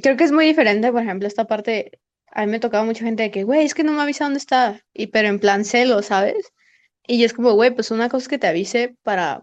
[0.02, 2.00] creo que es muy diferente, por ejemplo, esta parte,
[2.34, 4.40] a mí me tocaba mucha gente de que, güey, es que no me avisa dónde
[4.40, 6.52] está, y pero en plan celo, ¿sabes?
[7.08, 9.42] Y yo es como, güey, pues una cosa es que te avise para,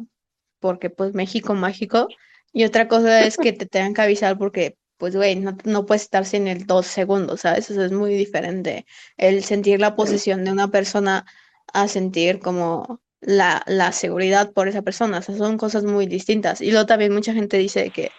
[0.61, 2.09] porque pues México mágico,
[2.53, 6.03] y otra cosa es que te tengan que avisar porque, pues, güey, no, no puedes
[6.03, 7.71] estar sin el dos segundos, ¿sabes?
[7.71, 8.87] Eso es muy diferente.
[9.17, 11.27] El sentir la posesión de una persona
[11.73, 16.61] a sentir como la, la seguridad por esa persona, o sea, son cosas muy distintas.
[16.61, 18.11] Y luego también mucha gente dice que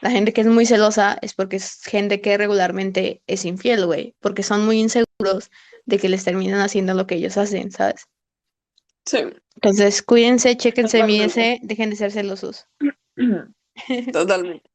[0.00, 4.14] la gente que es muy celosa es porque es gente que regularmente es infiel, güey,
[4.20, 5.50] porque son muy inseguros
[5.84, 8.06] de que les terminan haciendo lo que ellos hacen, ¿sabes?
[9.06, 9.18] Sí.
[9.56, 11.12] Entonces, cuídense, chéquense, Totalmente.
[11.12, 12.66] mídense, dejen de ser celosos.
[14.12, 14.70] Totalmente.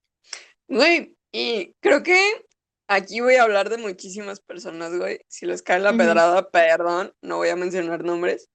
[0.68, 2.46] Güey, y creo que
[2.88, 5.20] aquí voy a hablar de muchísimas personas, güey.
[5.28, 8.50] Si les cae la pedrada, perdón, no voy a mencionar nombres.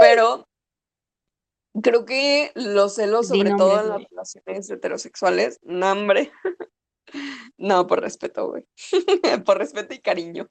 [0.00, 0.47] Pero
[1.82, 6.32] creo que los celos, sobre todo en las relaciones heterosexuales, no, hombre.
[7.56, 8.66] No, por respeto, güey.
[9.46, 10.46] Por respeto y cariño.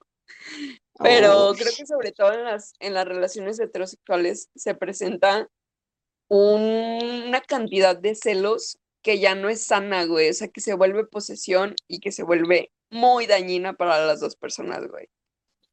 [1.00, 5.48] Pero Oh, creo que sobre todo en las, en las relaciones heterosexuales se presenta
[6.30, 10.30] una cantidad de celos que ya no es sana, güey.
[10.30, 14.36] O sea, que se vuelve posesión y que se vuelve muy dañina para las dos
[14.36, 15.08] personas, güey.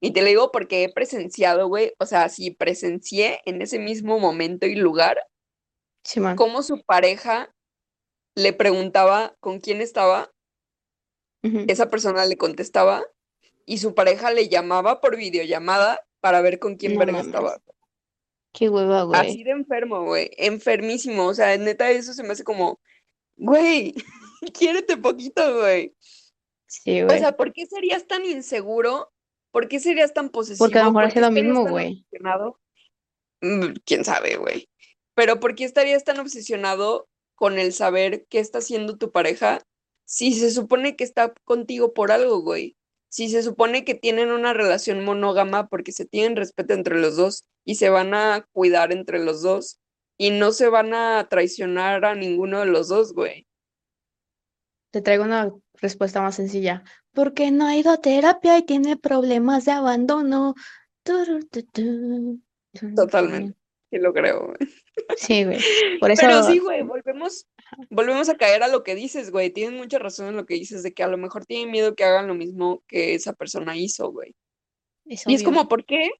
[0.01, 4.19] Y te lo digo porque he presenciado, güey, o sea, sí presencié en ese mismo
[4.19, 5.19] momento y lugar
[6.05, 6.37] Simón.
[6.37, 7.53] cómo su pareja
[8.37, 10.31] le preguntaba con quién estaba,
[11.43, 13.05] esa persona le contestaba
[13.67, 17.27] y su pareja le llamaba por videollamada para ver con quién No verga mames.
[17.27, 17.61] estaba.
[18.53, 19.21] Qué hueva, güey.
[19.21, 21.27] Así de enfermo, güey, enfermísimo.
[21.27, 22.81] O sea, neta, eso se me hace como,
[23.37, 23.95] güey,
[24.55, 25.95] quiérete poquito, güey.
[26.67, 27.19] Sí, O güey.
[27.19, 29.13] sea, ¿por qué serías tan inseguro?
[29.51, 30.65] ¿Por qué serías tan posesivo?
[30.65, 32.07] Porque a lo mejor ¿Por hace lo mismo, güey.
[33.43, 34.69] Mm, ¿Quién sabe, güey?
[35.15, 39.63] Pero ¿por qué estarías tan obsesionado con el saber qué está haciendo tu pareja
[40.05, 42.77] si se supone que está contigo por algo, güey?
[43.09, 47.45] Si se supone que tienen una relación monógama porque se tienen respeto entre los dos
[47.65, 49.79] y se van a cuidar entre los dos
[50.17, 53.47] y no se van a traicionar a ninguno de los dos, güey.
[54.91, 56.85] Te traigo una respuesta más sencilla.
[57.13, 60.55] Porque no ha ido a terapia y tiene problemas de abandono.
[62.97, 63.57] Totalmente.
[63.95, 64.55] Sí lo creo.
[65.17, 65.61] Sí, güey.
[66.01, 67.47] Por eso, Pero sí, güey, volvemos,
[67.91, 69.51] volvemos a caer a lo que dices, güey.
[69.51, 72.03] Tienes mucha razón en lo que dices de que a lo mejor tienen miedo que
[72.03, 74.35] hagan lo mismo que esa persona hizo, güey.
[75.05, 76.11] es Y es como, ¿por qué?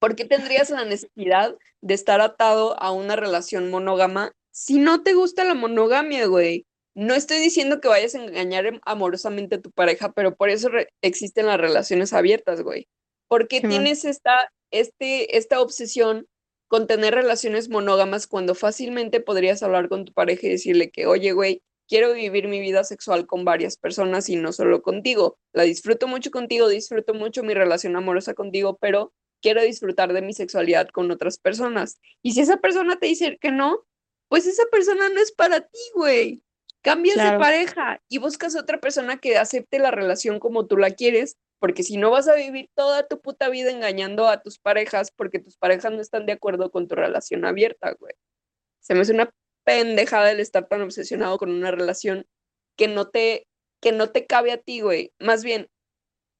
[0.00, 5.14] ¿Por qué tendrías la necesidad de estar atado a una relación monógama si no te
[5.14, 6.66] gusta la monogamia, güey?
[6.96, 10.70] No estoy diciendo que vayas a engañar em- amorosamente a tu pareja, pero por eso
[11.02, 12.88] existen las relaciones abiertas, güey.
[13.28, 13.70] ¿Por qué Simón.
[13.70, 16.26] tienes esta, este, esta obsesión
[16.70, 21.32] con tener relaciones monógamas cuando fácilmente podrías hablar con tu pareja y decirle que, oye,
[21.32, 25.36] güey, quiero vivir mi vida sexual con varias personas y no solo contigo.
[25.52, 30.32] La disfruto mucho contigo, disfruto mucho mi relación amorosa contigo, pero quiero disfrutar de mi
[30.32, 31.98] sexualidad con otras personas.
[32.22, 33.84] Y si esa persona te dice que no,
[34.28, 36.40] pues esa persona no es para ti, güey.
[36.82, 41.36] Cambias de pareja y buscas otra persona que acepte la relación como tú la quieres,
[41.60, 45.38] porque si no vas a vivir toda tu puta vida engañando a tus parejas porque
[45.38, 48.14] tus parejas no están de acuerdo con tu relación abierta, güey.
[48.80, 49.32] Se me hace una
[49.64, 52.26] pendejada el estar tan obsesionado con una relación
[52.76, 53.46] que no te,
[53.80, 55.12] que no te cabe a ti, güey.
[55.20, 55.68] Más bien,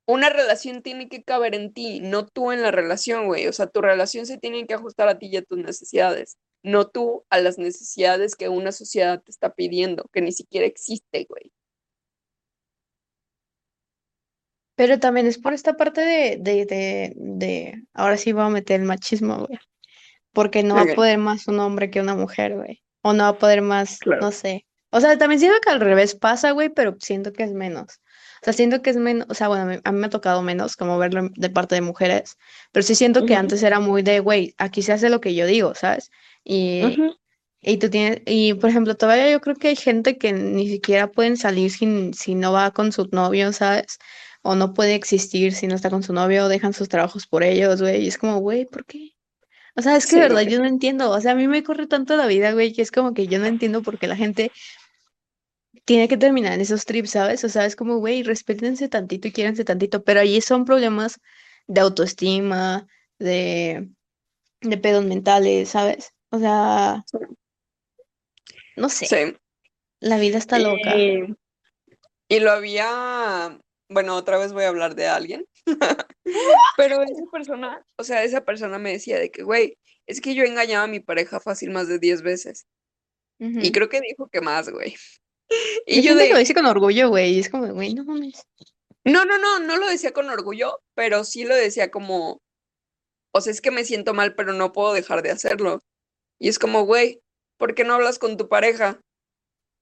[0.07, 3.47] una relación tiene que caber en ti, no tú en la relación, güey.
[3.47, 6.89] O sea, tu relación se tiene que ajustar a ti y a tus necesidades, no
[6.89, 11.53] tú a las necesidades que una sociedad te está pidiendo, que ni siquiera existe, güey.
[14.81, 18.81] Pero también es por esta parte de, de, de, de, ahora sí voy a meter
[18.81, 19.59] el machismo, güey.
[20.33, 20.93] Porque no va Ok.
[20.93, 22.83] a poder más un hombre que una mujer, güey.
[23.03, 24.23] O no va a poder más, Claro.
[24.23, 24.65] no sé.
[24.91, 28.01] O sea, también siento que al revés pasa, güey, pero siento que es menos.
[28.41, 30.77] O sea, siento que es menos, o sea, bueno, a mí, me ha tocado menos
[30.77, 32.39] como verlo de parte de mujeres,
[32.73, 33.41] pero sí siento que Ujú.
[33.41, 36.11] antes era muy de, güey, aquí se hace lo que yo digo, ¿sabes?
[36.43, 37.17] Y, Ujú.
[37.61, 41.11] y tú tienes, y por ejemplo, todavía yo creo que hay gente que ni siquiera
[41.11, 43.99] pueden salir sin, si no va con su novio, ¿sabes?
[44.43, 47.43] O no puede existir si no está con su novio, o dejan sus trabajos por
[47.43, 48.05] ellos, güey.
[48.05, 49.13] Y es como, güey, ¿por qué?
[49.77, 51.11] O sea, es que de Sí, verdad yo no entiendo.
[51.11, 53.39] O sea, a mí me corre tanto la vida, güey, que es como que yo
[53.39, 54.51] no entiendo por qué la gente
[55.85, 57.45] tiene que terminar en esos trips, ¿sabes?
[57.45, 60.03] O sea, es como, güey, respétense tantito y quiéranse tantito.
[60.03, 61.21] Pero allí son problemas
[61.67, 62.87] de autoestima,
[63.19, 63.89] de,
[64.61, 66.13] de pedos mentales, ¿sabes?
[66.31, 67.05] O sea,
[68.77, 69.07] no sé.
[69.07, 69.37] Sí.
[70.01, 70.97] La vida está loca.
[70.97, 71.35] Y,
[72.29, 73.59] y lo había,
[73.91, 75.47] bueno, otra vez voy a hablar de alguien,
[76.77, 79.77] pero esa persona, o sea, esa persona me decía de que, güey,
[80.07, 82.67] es que yo engañaba a mi pareja fácil más de 10 veces.
[83.39, 84.95] Y creo que dijo que más, güey.
[85.85, 87.35] Y Hay yo gente que lo dice con orgullo, güey.
[87.35, 88.47] y es como, güey, no mames.
[89.03, 92.41] no, no, no, no lo decía con orgullo, pero sí lo decía como,
[93.35, 95.83] o sea, es que me siento mal, pero no puedo dejar de hacerlo.
[96.39, 97.21] Y es como, güey,
[97.59, 99.01] ¿por qué no hablas con tu pareja?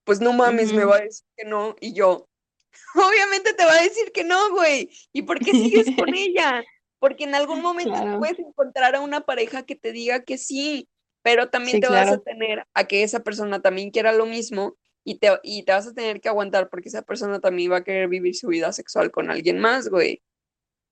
[0.05, 1.77] Pues no mames, me va a decir que no.
[1.81, 2.28] Y yo,
[2.95, 4.91] obviamente te va a decir que no, güey.
[5.13, 6.63] ¿Y por qué sigues con ella?
[6.99, 8.19] Porque en algún momento Claro.
[8.19, 10.89] puedes encontrar a una pareja que te diga que sí,
[11.23, 14.77] pero también Sí, te vas a tener a que esa persona también quiera lo mismo
[15.05, 17.85] y te, y te vas a tener que aguantar porque esa persona también va a
[17.85, 20.23] querer vivir su vida sexual con alguien más, güey.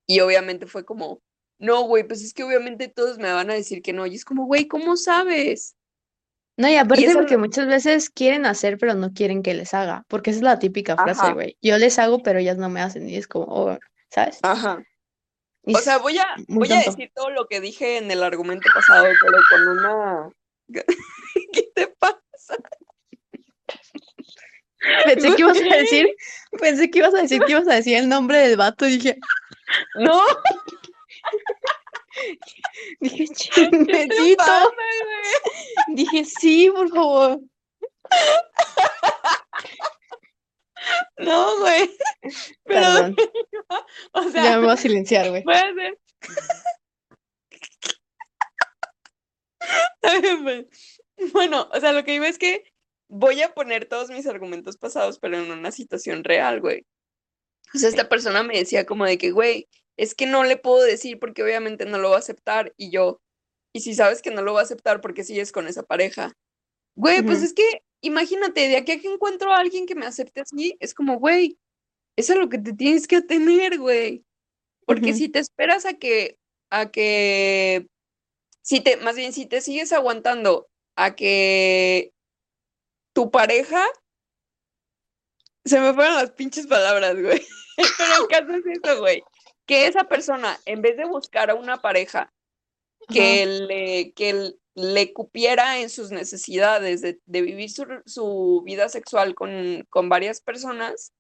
[0.07, 1.23] Y obviamente fue como,
[1.59, 4.07] no, güey, pues es que obviamente todos me van a decir que no.
[4.07, 5.76] Y es como, güey, ¿cómo sabes?
[6.57, 10.05] No, y aparte eso porque muchas veces quieren hacer, pero no quieren que les haga.
[10.09, 11.57] Porque esa es la típica frase, güey.
[11.61, 13.09] Yo les hago, pero ellas no me hacen.
[13.09, 13.79] Y es como, oh,
[14.11, 14.39] ¿sabes?
[14.43, 14.83] Ajá.
[15.65, 18.69] Y O sea, voy a, voy a decir todo lo que dije en el argumento
[18.75, 20.31] pasado, pero con una...
[21.53, 22.57] ¿Qué te pasa?
[25.05, 26.07] Pensé que ibas a decir,
[26.59, 28.87] pensé que ibas a decir que ibas a decir el nombre del vato.
[28.87, 29.19] Y dije,
[29.97, 30.23] No,
[33.01, 34.37] dije, ¿qué te chismecito.
[34.39, 34.69] pasa?
[35.89, 37.41] Dije, sí, por favor.
[41.19, 41.91] No, güey.
[42.65, 43.17] Pero, Perdón.
[44.13, 45.43] o Ya sea, me voy a silenciar, güey.
[45.45, 45.99] ver,
[50.43, 50.67] pues,
[51.33, 52.63] Bueno, o sea, lo que digo es que
[53.09, 56.87] voy a poner todos mis argumentos pasados, pero en una situación real, güey.
[57.75, 60.83] O sea, esta persona me decía como de que, güey, es que no le puedo
[60.83, 62.73] decir porque obviamente no lo va a aceptar.
[62.77, 63.21] Y yo,
[63.73, 66.33] y si sabes que no lo va a aceptar porque sigues con esa pareja.
[66.97, 70.41] Güey, pues es que imagínate, de aquí a que encuentro a alguien que me acepte
[70.41, 71.59] así, es como, güey,
[72.17, 74.25] eso es lo que te tienes que atener, güey.
[74.87, 76.39] Porque si te esperas a que,
[76.71, 77.89] a que,
[78.63, 82.13] si te, más bien, si te sigues aguantando a que
[83.13, 83.85] tu pareja,
[85.65, 87.45] se me fueron las pinches palabras, güey.
[87.77, 89.23] Pero el caso es eso, güey.
[89.67, 92.33] Que esa persona, en vez de buscar a una pareja
[93.09, 99.35] que le, que le cupiera en sus necesidades de, de vivir su, su vida sexual
[99.35, 101.13] con, con varias personas,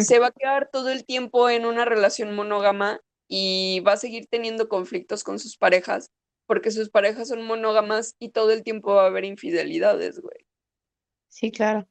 [0.00, 4.26] se va a quedar todo el tiempo en una relación monógama y va a seguir
[4.26, 6.10] teniendo conflictos con sus parejas,
[6.46, 10.44] porque sus parejas son monógamas y todo el tiempo va a haber infidelidades, güey.
[11.28, 11.88] Sí, claro.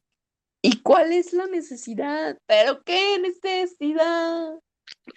[0.62, 2.38] ¿Y cuál es la necesidad?
[2.46, 4.60] ¿Pero qué necesidad?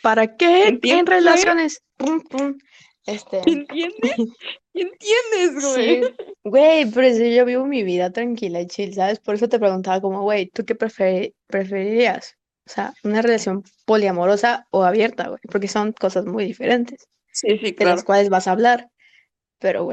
[0.03, 1.21] ¿Para qué en ¿Entiendes, güey?
[1.21, 1.83] relaciones?
[1.97, 2.59] Pum, pum.
[3.07, 3.93] Este, ¿Entiendes?
[4.75, 6.03] ¿Entiendes, güey?
[6.05, 6.15] sí.
[6.45, 9.19] Güey, pero si yo vivo mi vida tranquila y chill, ¿sabes?
[9.21, 12.35] Por eso te preguntaba como, güey, ¿tú qué preferi- preferirías?
[12.67, 17.65] O sea, una relación poliamorosa o abierta, güey, porque son cosas muy diferentes Sí, sí,
[17.67, 17.97] de claro.
[17.97, 18.87] las cuales vas a hablar.
[19.59, 19.85] Pero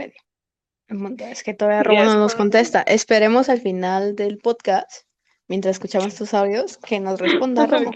[0.87, 2.81] punto es que todavía Robo no nos con- contesta.
[2.83, 5.03] Esperemos al final del podcast,
[5.49, 7.91] mientras escuchamos tus audios, que nos responda Romo.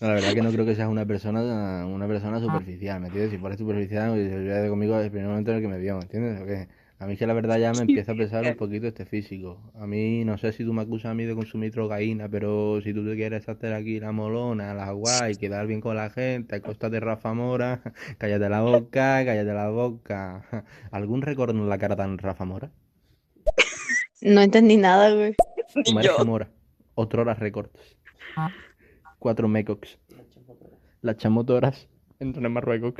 [0.00, 3.32] No, la verdad que no creo que seas una persona, una persona superficial, ¿me entiendes?
[3.32, 5.96] Si fueras superficial, pues, de conmigo desde el primer momento en el que me vio,
[5.96, 6.42] ¿me entiendes?
[6.42, 6.68] ¿O qué?
[6.98, 9.60] A mí es que la verdad ya me empieza a pesar un poquito este físico.
[9.74, 12.94] A mí, no sé si tú me acusas a mí de consumir drogaína, pero si
[12.94, 16.60] tú te quieres hacer aquí la molona, la guay, quedar bien con la gente, a
[16.60, 17.82] costa de Rafa Mora,
[18.18, 20.44] cállate la boca, cállate la boca.
[20.90, 22.70] ¿Algún récord en la cara tan Rafa Mora?
[24.22, 25.34] No entendí nada, güey.
[25.74, 26.24] Ni yo.
[26.24, 26.48] Mora,
[26.96, 27.96] Otrora Records.
[29.18, 29.98] Cuatro Mecox.
[31.02, 31.88] Las chamotoras
[32.18, 32.94] entran en Marruecos.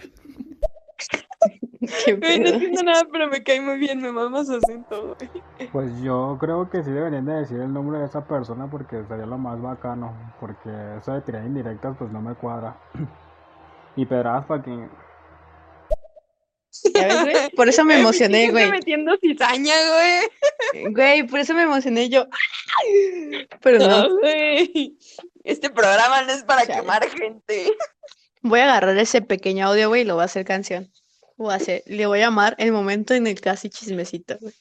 [2.04, 5.70] Qué Güey, no entiendo nada, pero me cae muy bien, me mama su acento, güey.
[5.72, 9.26] Pues yo creo que sí deberían de decir el nombre de esa persona porque sería
[9.26, 10.12] lo más bacano.
[10.40, 12.76] Porque eso de tirar indirectas pues no me cuadra.
[13.96, 14.88] Y pedradas para que...
[16.94, 17.50] ¿Ya ves, güey?
[17.56, 18.70] Por eso me emocioné, güey.
[18.70, 20.92] metiendo cizaña, güey.
[20.92, 22.26] Güey, por eso me emocioné yo.
[23.62, 24.98] Pero no, No, güey.
[25.44, 27.72] Este programa no es para quemar gente.
[28.42, 30.90] voy a agarrar ese pequeño audio, güey, y lo voy a hacer canción.
[31.36, 34.54] Voy a hacer, le voy a llamar el momento en el casi chismecito, güey.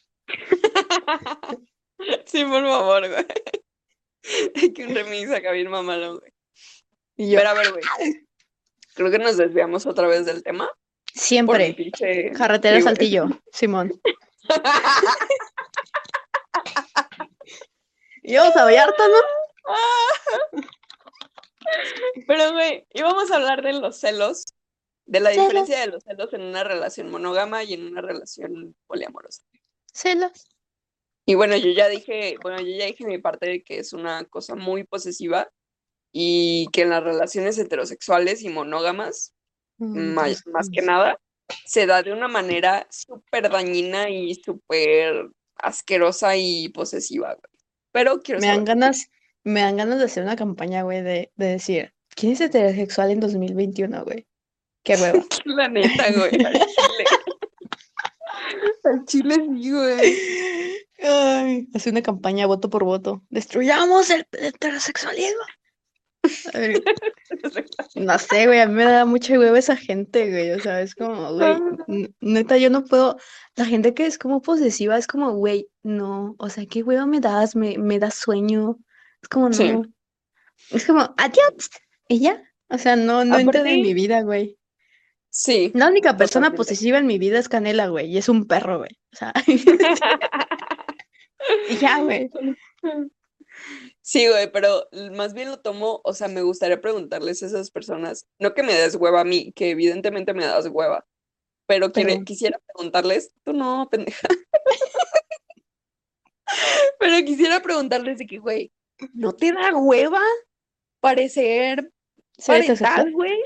[2.25, 3.25] Sí, por favor, güey.
[4.55, 6.31] Hay que un remix acá bien mamalón, güey.
[7.17, 7.83] Y yo, Pero a ver, güey.
[8.93, 10.69] Creo que nos desviamos otra vez del tema.
[11.15, 12.31] Siempre, pinche...
[12.31, 12.95] carretera Sí, güey.
[12.95, 14.01] Saltillo, Simón.
[18.23, 19.17] Y vamos a Vallarta, ¿no?
[22.27, 24.45] Pero, güey, íbamos a hablar de los celos,
[25.05, 25.45] de la Celos.
[25.45, 29.43] diferencia de los celos en una relación monógama y en una relación poliamorosa.
[29.93, 30.47] Celos.
[31.27, 34.25] Y bueno, yo ya dije, bueno, yo ya dije mi parte de que es una
[34.25, 35.51] cosa muy posesiva
[36.11, 39.34] y que en las relaciones heterosexuales y monógamas,
[39.77, 41.19] más, más que nada,
[41.65, 47.53] se da de una manera súper dañina y súper asquerosa y posesiva, güey.
[47.91, 48.67] Pero quiero Me dan saber.
[48.67, 49.09] ganas,
[49.43, 53.19] me dan ganas de hacer una campaña, güey, de, de decir, ¿quién es heterosexual en
[53.21, 54.25] 2021, güey?
[54.83, 55.23] Qué hueva.
[55.45, 57.05] La neta, güey, al chile.
[58.83, 60.17] Al chile sí, güey.
[61.01, 63.23] Ay, hacer una campaña voto por voto.
[63.29, 65.41] Destruyamos el heterosexualismo.
[67.95, 70.95] No sé, güey, a mí me da mucha hueva esa gente, güey, o sea, es
[70.95, 71.55] como, güey,
[71.87, 73.17] n- neta, yo no puedo,
[73.55, 77.19] la gente que es como posesiva es como, güey, no, o sea, qué hueva me
[77.19, 78.77] das, me, me da sueño,
[79.21, 79.71] es como, Sí.
[79.71, 79.83] no,
[80.71, 81.69] es como, adiós,
[82.09, 84.57] ya, o sea, no, no entran en mi vida, güey.
[85.29, 85.71] Sí.
[85.75, 88.97] La única persona posesiva en mi vida es Canela, güey, y es un perro, güey,
[89.13, 89.33] o sea,
[91.81, 92.29] ya, güey.
[94.07, 98.27] Sí, güey, pero más bien lo tomo, o sea, me gustaría preguntarles a esas personas,
[98.37, 101.07] no que me des hueva a mí, que evidentemente me das hueva,
[101.65, 104.27] pero, quiere- Pero- quisiera preguntarles, tú no, pendeja.
[106.99, 108.71] Pero quisiera preguntarles de que, güey,
[109.13, 110.21] ¿no te da hueva
[110.99, 111.91] parecer
[112.37, 113.41] ¿Ser parental, güey?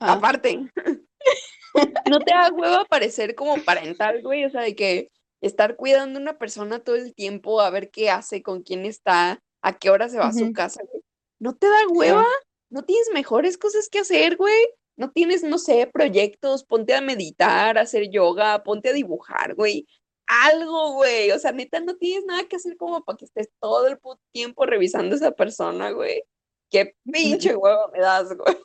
[0.00, 0.70] Ah, Aparte,
[2.10, 4.46] ¿no te da hueva parecer como parental, güey?
[4.46, 5.10] O sea, de que
[5.42, 9.42] estar cuidando a una persona todo el tiempo, a ver qué hace, con quién está,
[9.66, 11.02] a qué hora se va a su casa, güey.
[11.40, 12.24] ¿No te da hueva?
[12.70, 14.64] ¿No tienes mejores cosas que hacer, güey?
[14.96, 16.62] ¿No tienes, no sé, proyectos?
[16.62, 19.88] Ponte a meditar, a hacer yoga, ponte a dibujar, güey.
[20.28, 21.32] Algo, güey.
[21.32, 24.22] O sea, neta, no tienes nada que hacer como para que estés todo el puto
[24.30, 26.22] tiempo revisando a esa persona, güey.
[26.70, 28.56] Qué pinche hueva me das, güey.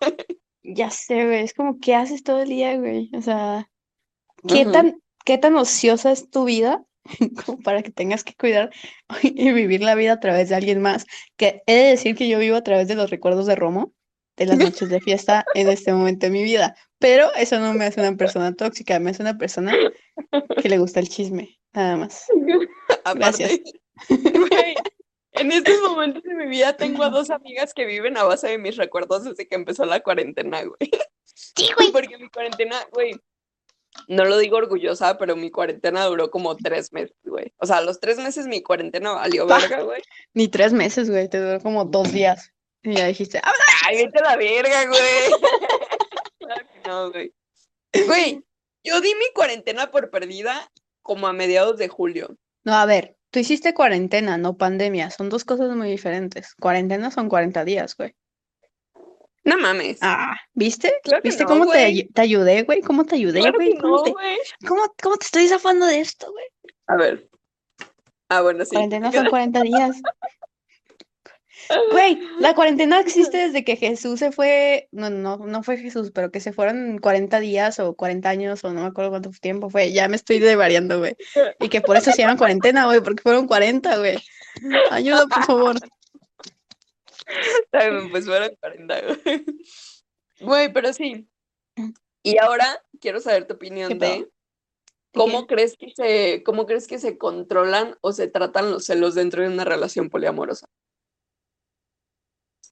[0.61, 3.09] Ya sé, güey, es como, ¿qué haces todo el día, güey?
[3.17, 3.67] O sea,
[4.47, 6.85] ¿qué tan, qué tan ociosa es tu vida
[7.45, 8.71] como para que tengas que cuidar
[9.23, 11.05] y vivir la vida a través de alguien más?
[11.37, 13.93] Que he de decir que yo vivo a través de los recuerdos de Romo,
[14.37, 17.85] de las noches de fiesta en este momento de mi vida, pero eso no me
[17.85, 19.73] hace una persona tóxica, me hace una persona
[20.61, 22.25] que le gusta el chisme, nada más.
[23.15, 23.59] Gracias.
[24.09, 24.75] Aparte,
[25.33, 28.57] en estos momentos de mi vida tengo a dos amigas que viven a base de
[28.57, 30.91] mis recuerdos desde que empezó la cuarentena, güey.
[31.23, 31.91] Sí, güey.
[31.91, 33.13] Porque mi cuarentena, güey,
[34.07, 37.53] no lo digo orgullosa, pero mi cuarentena duró como tres meses, güey.
[37.57, 40.01] O sea, a los tres meses mi cuarentena valió verga, güey.
[40.33, 42.51] Ni tres meses, güey, te duró como dos días.
[42.83, 43.53] Y ya dijiste, "Ah,
[43.87, 44.99] Ay, vete a la verga, güey.
[46.39, 47.33] Claro que no, güey.
[48.07, 48.43] Güey,
[48.83, 50.71] yo di mi cuarentena por perdida
[51.03, 52.35] como a mediados de julio.
[52.63, 55.11] No, a ver, tú hiciste cuarentena, no pandemia.
[55.11, 56.55] Son dos cosas muy diferentes.
[56.55, 58.15] Cuarentena son 40 días, güey.
[59.43, 59.97] No mames.
[60.01, 60.93] Ah, ¿viste?
[61.03, 62.81] Claro ¿Viste no, cómo te, te ayudé, güey?
[62.81, 63.77] ¿Cómo te ayudé, claro güey?
[63.77, 64.13] ¿Cómo no, te,
[65.01, 66.45] cómo te estoy zafando de esto, güey?
[66.87, 67.27] A ver.
[68.29, 68.71] Ah, bueno, sí.
[68.71, 70.01] Cuarentena son 40 días.
[71.91, 76.31] Güey, la cuarentena existe desde que Jesús se fue, no, no, no fue Jesús, pero
[76.31, 79.91] que se fueron 40 días o 40 años o no me acuerdo cuánto tiempo fue,
[79.91, 81.15] ya me estoy devariando, güey.
[81.59, 84.17] Y que por eso se llama cuarentena, güey, porque fueron 40, güey.
[84.89, 85.75] Ayuda, por favor.
[87.71, 89.45] Bien, pues fueron 40, güey.
[90.39, 91.27] Güey, pero sí.
[92.23, 94.29] Y ahora quiero saber tu opinión de
[95.13, 99.41] cómo crees que se, cómo crees que se controlan o se tratan los celos dentro
[99.41, 100.67] de una relación poliamorosa.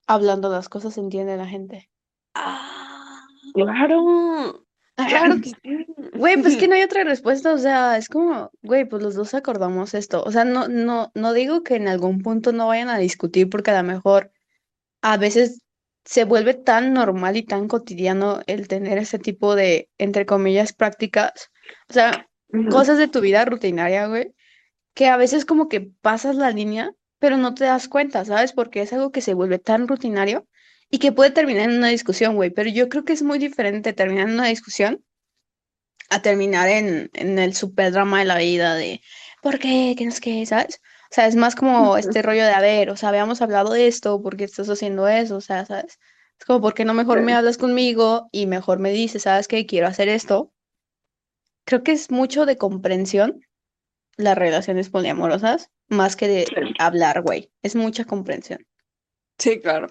[0.07, 1.89] Hablando las cosas entiende la gente.
[2.33, 4.65] Ah, claro.
[5.07, 5.85] Claro que sí.
[6.13, 9.33] Güey, pues que no hay otra respuesta, o sea, es como, güey, pues los dos
[9.33, 10.23] acordamos esto.
[10.23, 13.71] O sea, no, no, no digo que en algún punto no vayan a discutir, porque
[13.71, 14.31] a lo mejor
[15.01, 15.61] a veces
[16.05, 21.49] se vuelve tan normal y tan cotidiano el tener ese tipo de, entre comillas, prácticas.
[21.89, 22.27] O sea,
[22.71, 24.33] cosas de tu vida rutinaria, güey,
[24.93, 28.53] que a veces como que pasas la línea, pero no te das cuenta, ¿sabes?
[28.53, 30.47] Porque es algo que se vuelve tan rutinario
[30.89, 33.93] y que puede terminar en una discusión, güey, pero yo creo que es muy diferente
[33.93, 35.03] terminar en una discusión
[36.09, 39.01] a terminar en, en el super drama de la vida de
[39.41, 39.93] ¿por qué?
[39.97, 40.45] ¿Qué no es qué?
[40.45, 40.81] ¿Sabes?
[41.11, 43.87] O sea, es más como este rollo de, a ver, o sea, habíamos hablado de
[43.87, 45.37] esto, ¿por qué estás haciendo eso?
[45.37, 45.97] O sea, ¿sabes?
[46.39, 49.65] Es como, ¿por qué no mejor me hablas conmigo y mejor me dices, ¿sabes qué?
[49.65, 50.53] Quiero hacer esto.
[51.65, 53.41] Creo que es mucho de comprensión
[54.17, 56.73] las relaciones poliamorosas, más que de Sí.
[56.77, 57.51] hablar, güey.
[57.63, 58.65] Es mucha comprensión.
[59.39, 59.87] Sí, claro.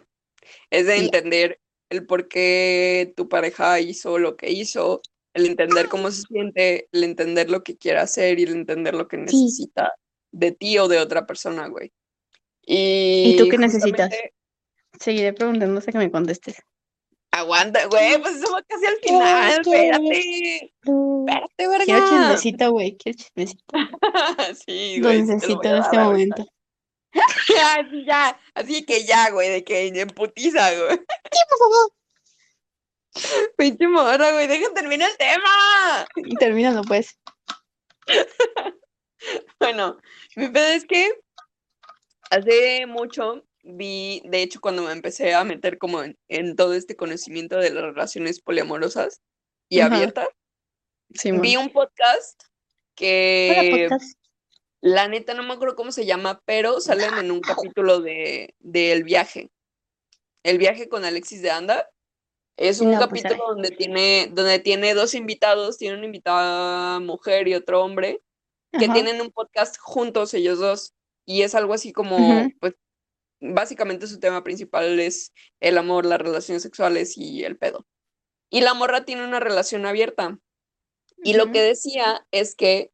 [0.70, 1.60] Es de entender
[1.90, 5.02] el por qué tu pareja hizo lo que hizo,
[5.34, 9.08] el entender cómo se siente, el entender lo que quiere hacer y el entender lo
[9.08, 9.92] que necesita
[10.32, 11.92] de ti o de otra persona, güey.
[12.62, 14.10] Y, tú qué necesitas?
[15.00, 16.62] Seguiré preguntando hasta que me contestes.
[17.30, 20.72] Aguanta, güey, pues va casi al final, espérate.
[20.82, 22.08] espérate, Quiero verga.
[22.08, 22.96] chismecito, güey.
[22.96, 23.64] Quiero chismecito.
[24.66, 26.46] Sí, güey, lo Necesito en este momento.
[27.12, 31.00] Así ya, así que ya, güey, de que en putiza, güey.
[33.56, 36.06] Pinche morra, güey, deja terminar el tema.
[36.38, 37.18] Termínalo, pues.
[39.60, 39.98] Bueno,
[40.36, 41.10] mi pedo es que
[42.30, 46.96] hace mucho vi, de hecho, cuando me empecé a meter como en, en todo este
[46.96, 49.20] conocimiento de las relaciones poliamorosas
[49.68, 49.94] y Ajá.
[49.94, 50.28] abiertas,
[51.40, 52.42] vi un podcast
[52.94, 54.18] que podcast.
[54.80, 59.04] la neta no me acuerdo cómo se llama, pero salen en un capítulo de del
[59.04, 59.50] viaje.
[60.42, 61.88] El viaje con Alexis de Anda.
[62.56, 67.46] Es un No, pues, capítulo donde tiene, donde tiene dos invitados, tiene una invitada mujer
[67.46, 68.20] y otro hombre,
[68.72, 68.94] que Ajá.
[68.94, 70.94] tienen un podcast juntos ellos dos.
[71.26, 72.74] Y es algo así como, pues,
[73.40, 77.86] básicamente su tema principal es el amor, las relaciones sexuales y el pedo.
[78.50, 80.38] Y la morra tiene una relación abierta.
[81.22, 82.90] Y lo que decía es que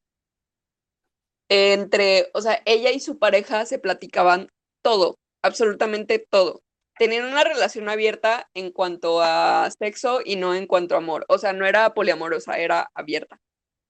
[1.49, 4.49] entre, o sea, ella y su pareja se platicaban
[4.83, 6.63] todo, absolutamente todo.
[6.99, 11.25] Tenían una relación abierta en cuanto a sexo y no en cuanto a amor.
[11.29, 13.41] O sea, no era poliamorosa, era abierta.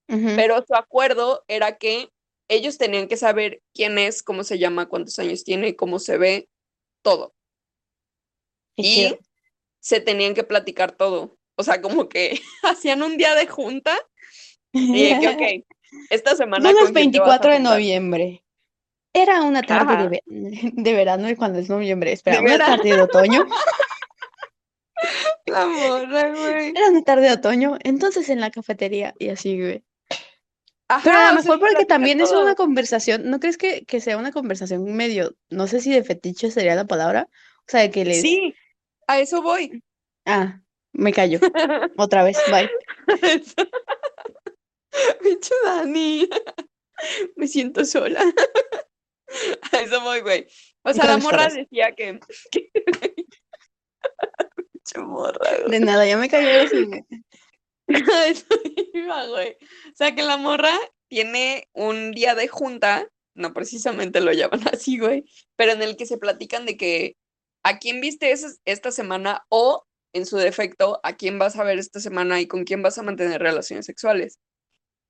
[0.07, 2.11] Pero su acuerdo era que
[2.49, 6.49] ellos tenían que saber quién es, cómo se llama, cuántos años tiene, cómo se ve,
[7.03, 7.35] todo.
[8.77, 9.17] Y
[9.81, 11.37] se tenían que platicar todo.
[11.57, 13.97] O sea, como que hacían un día de junta
[14.73, 15.29] y que,
[15.63, 15.65] ok,
[16.11, 18.45] esta semana vas a 24 de noviembre.
[19.17, 22.77] Era una tarde de, verano y cuando es noviembre, espera, una verano.
[22.77, 23.47] tarde de otoño.
[25.47, 26.71] La morra, güey.
[26.71, 29.85] Era una tarde de otoño, entonces en la cafetería y así, güey.
[30.89, 32.43] Ajá, Pero a lo mejor porque también es todo.
[32.43, 36.51] una conversación, ¿no crees que, que sea una conversación medio, no sé si de fetiche
[36.51, 37.29] sería la palabra?
[37.61, 38.21] O sea, de que les...
[38.21, 38.55] Sí,
[39.07, 39.83] a eso voy.
[40.27, 40.61] Ah,
[40.93, 41.39] me callo.
[41.97, 42.71] Otra vez, bye.
[45.23, 46.29] Pinche Dani.
[47.37, 48.21] Me siento sola.
[49.73, 50.47] A eso voy, güey.
[50.83, 52.21] O sea, la morra decía que.
[52.53, 52.71] que-
[54.73, 55.71] Pinche morra, güey.
[55.73, 56.27] De nada, ya me.
[56.27, 56.31] A
[58.27, 58.47] eso.
[58.55, 60.77] O sea, que la morra
[61.09, 65.25] tiene un día de junta, no precisamente lo llaman así, güey,
[65.57, 67.17] pero en el que se platican de que
[67.63, 72.01] a quién viste esta semana o, en su defecto, a quién vas a ver esta
[72.01, 74.39] semana y con quién vas a mantener relaciones sexuales.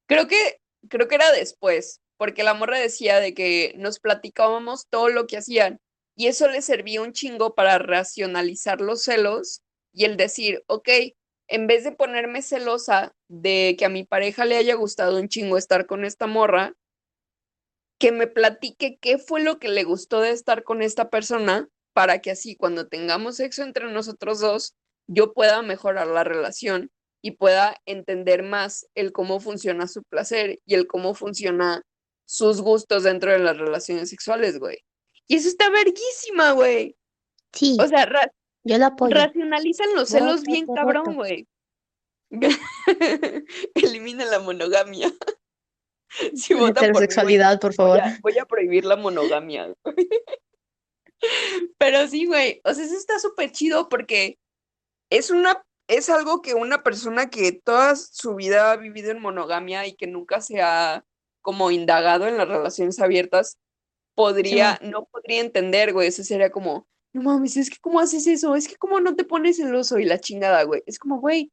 [0.07, 5.09] Creo que, creo que era después, porque la morra decía de que nos platicábamos todo
[5.09, 5.81] lo que hacían
[6.17, 9.63] y eso le servía un chingo para racionalizar los celos
[9.93, 10.89] y el decir, ok,
[11.49, 15.59] en vez de ponerme celosa de que a mi pareja le haya gustado un chingo
[15.59, 16.75] estar con esta morra,
[17.99, 22.21] que me platique qué fue lo que le gustó de estar con esta persona para
[22.21, 24.75] que así cuando tengamos sexo entre nosotros dos,
[25.07, 26.91] yo pueda mejorar la relación
[27.23, 31.83] y pueda entender más el cómo funciona su placer y el cómo funciona
[32.27, 34.79] sus gustos dentro de las relaciones sexuales, güey.
[35.27, 36.97] Y eso está verguísima, güey.
[37.53, 38.07] Sí, O sea,
[38.65, 39.15] yo la apoyo.
[39.15, 41.47] racionalizan los celos Voto, bien cabrón, güey.
[43.75, 45.13] Elimina la monogamia.
[46.37, 48.01] Si por mí, voy favor.
[48.01, 49.75] a, voy a prohibir la monogamia.
[51.79, 52.61] Pero sí, güey.
[52.63, 54.39] O sea, eso está súper chido porque
[55.11, 59.89] es una, es algo que una persona que toda su vida ha vivido en monogamia
[59.89, 61.05] y que nunca se ha
[61.43, 63.59] como indagado en las relaciones abiertas,
[64.15, 66.09] podría, no podría entender, güey.
[66.09, 69.25] Eso sería como, no mames, es que cómo haces eso, es que cómo no te
[69.25, 70.83] pones celoso y la chingada, güey.
[70.85, 71.53] Es como, güey,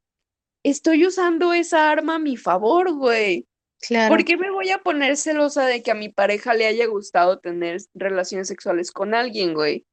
[0.64, 3.46] estoy usando esa arma a mi favor, güey.
[3.80, 4.14] Claro.
[4.14, 7.38] ¿Por qué me voy a poner celosa de que a mi pareja le haya gustado
[7.38, 9.86] tener relaciones sexuales con alguien, güey?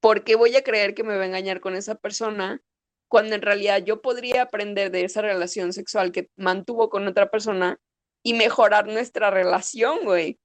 [0.00, 2.62] ¿Por qué voy a creer que me va a engañar con esa persona
[3.08, 7.78] cuando en realidad yo podría aprender de esa relación sexual que mantuvo con otra persona
[8.22, 10.38] y mejorar nuestra relación, güey?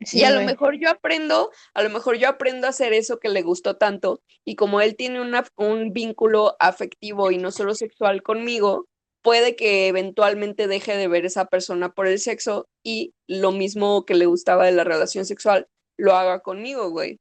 [0.00, 3.18] Sí, y a lo mejor yo aprendo, a lo mejor yo aprendo a hacer eso
[3.18, 7.74] que le gustó tanto y como él tiene una- un vínculo afectivo y no solo
[7.74, 8.86] sexual conmigo,
[9.22, 14.14] puede que eventualmente deje de ver esa persona por el sexo y lo mismo que
[14.14, 15.66] le gustaba de la relación sexual
[15.98, 17.18] lo haga conmigo, güey.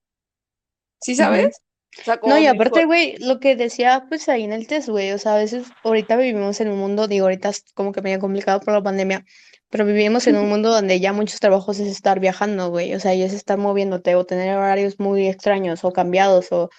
[1.01, 1.57] ¿Sí sabes?
[1.99, 4.89] O sea, como No, y aparte, güey, lo que decía pues ahí en el test,
[4.89, 8.01] güey, o sea, a veces ahorita vivimos en un mundo, digo, ahorita es como que
[8.01, 9.25] medio complicado por la pandemia,
[9.70, 13.13] pero vivimos en un mundo donde ya muchos trabajos es estar viajando, güey, o sea,
[13.15, 16.70] y es estar moviéndote o tener horarios muy extraños o cambiados o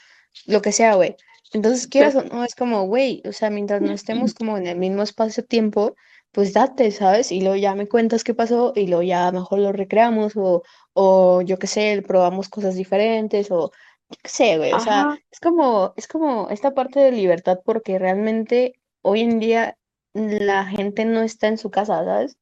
[0.47, 1.17] lo que sea, güey.
[1.53, 4.79] Entonces, quieras o no, es como, güey, o sea, mientras no estemos como en el
[4.79, 5.95] mismo espacio-tiempo,
[6.33, 7.33] pues date, ¿sabes?
[7.33, 10.63] Y luego ya me cuentas qué pasó y luego ya mejor lo recreamos o,
[10.93, 13.73] o yo qué sé, probamos cosas diferentes o
[14.11, 17.99] yo qué sé, güey, o sea, es como, es como esta parte de libertad porque
[17.99, 19.77] realmente hoy en día
[20.15, 22.39] la gente no está en su casa, ¿sabes?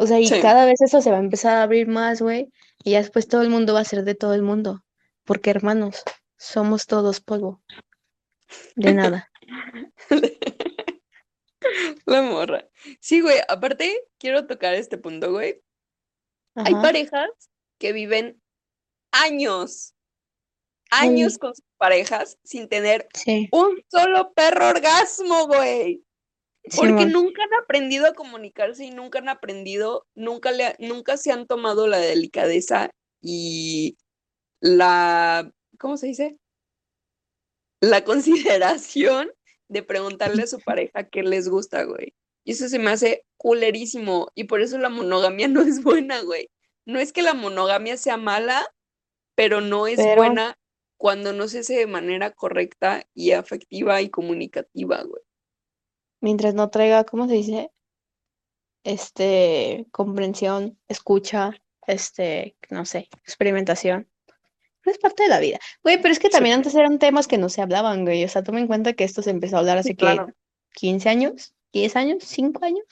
[0.00, 0.40] O sea, y Sí.
[0.40, 2.52] cada vez eso se va a empezar a abrir más, güey,
[2.84, 4.84] y ya después todo el mundo va a ser de todo el mundo,
[5.24, 6.04] porque hermanos,
[6.36, 7.60] somos todos polvo,
[8.76, 9.30] de nada.
[12.06, 12.68] La morra.
[13.00, 15.60] Sí, güey, aparte quiero tocar este punto, güey.
[16.54, 17.28] Hay parejas
[17.78, 18.40] que viven
[19.12, 19.94] años,
[20.90, 21.08] Ay.
[21.08, 26.04] años con sus parejas sin tener Sí, un solo perro orgasmo, güey.
[26.76, 31.46] Porque nunca han aprendido a comunicarse y nunca han aprendido, nunca, le, nunca se han
[31.46, 32.90] tomado la delicadeza
[33.20, 33.96] y
[34.60, 36.38] la, ¿cómo se dice?
[37.80, 39.30] La consideración
[39.68, 42.14] de preguntarle a su pareja qué les gusta, güey.
[42.44, 46.50] Y eso se me hace culerísimo y por eso la monogamia no es buena, güey.
[46.86, 48.66] No es que la monogamia sea mala,
[49.34, 50.58] pero no es Pero- buena
[50.98, 55.22] cuando no se hace de manera correcta y afectiva y comunicativa, güey.
[56.20, 57.70] Mientras no traiga, ¿cómo se dice?
[58.84, 61.52] Este, comprensión, escucha,
[61.86, 64.08] este, no sé, experimentación.
[64.82, 65.58] Pero es parte de la vida.
[65.82, 66.32] Güey, pero es que Sí.
[66.32, 68.24] también antes eran temas que no se hablaban, güey.
[68.24, 70.28] O sea, toma en cuenta que esto se empezó a hablar hace Sí, que claro.
[70.74, 72.84] 15 años, 10 años, 5 años.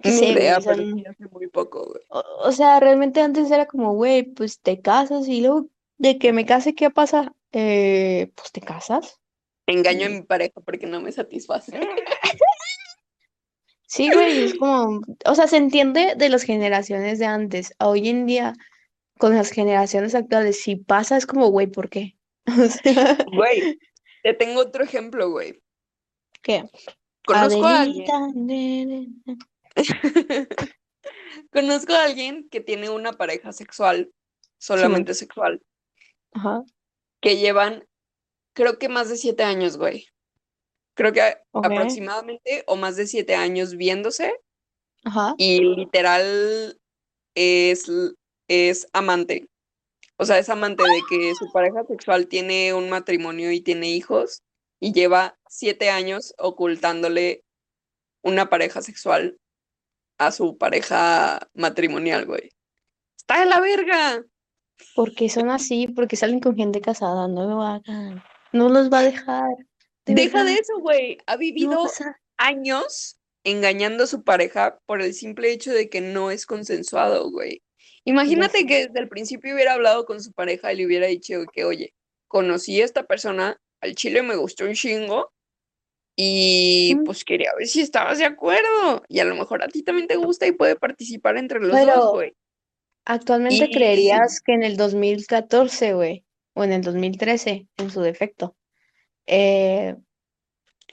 [0.00, 2.02] ¿Qué Ni idea, pero sí hace muy poco, güey.
[2.08, 5.68] o, o sea, realmente antes era como, güey, pues te casas y luego
[5.98, 7.34] de que me case, ¿qué pasa?
[7.52, 9.20] Eh, pues te casas.
[9.66, 11.72] Engaño a mi pareja porque no me satisface.
[13.92, 17.74] Sí, güey, es como, o sea, se entiende de las generaciones de antes.
[17.78, 18.54] A hoy en día,
[19.18, 22.16] con las generaciones actuales, si pasa, es como, güey, ¿por qué?
[22.46, 23.78] O sea, Güey,
[24.22, 25.60] te tengo otro ejemplo, güey.
[26.40, 26.64] ¿qué?
[27.24, 29.22] Conozco a alguien,
[31.52, 34.10] conozco a alguien que tiene una pareja sexual,
[34.58, 35.62] solamente sexual,
[36.32, 36.64] Ajá,
[37.20, 37.86] que llevan,
[38.52, 40.06] creo que más de siete años, güey.
[40.94, 41.22] Creo que
[41.52, 44.38] aproximadamente o más de siete años viéndose
[45.04, 46.78] ajá, y literal
[47.34, 47.90] es,
[48.48, 49.48] es amante.
[50.18, 54.42] O sea, es amante de que su pareja sexual tiene un matrimonio y tiene hijos
[54.80, 57.42] y lleva siete años ocultándole
[58.22, 59.38] una pareja sexual
[60.18, 62.50] a su pareja matrimonial, güey.
[63.16, 64.22] ¡Está de la verga!
[64.94, 68.22] porque son así, porque salen con gente casada, no lo hagan,
[68.52, 69.48] no los va a dejar,
[70.04, 71.18] de Deja de eso, güey.
[71.26, 71.86] Ha vivido
[72.36, 77.62] años engañando a su pareja por el simple hecho de que no es consensuado, güey.
[78.04, 81.64] Imagínate que desde el principio hubiera hablado con su pareja y le hubiera dicho que,
[81.64, 81.94] oye,
[82.26, 85.32] conocí a esta persona, al chile me gustó un chingo
[86.16, 89.04] y pues quería ver si estabas de acuerdo.
[89.08, 92.12] Y a lo mejor a ti también te gusta y puede participar entre los dos,
[92.12, 92.34] güey.
[93.04, 96.24] actualmente Y creerías que en el 2014, güey,
[96.54, 98.56] o en el 2013, en su defecto,
[99.26, 99.96] eh,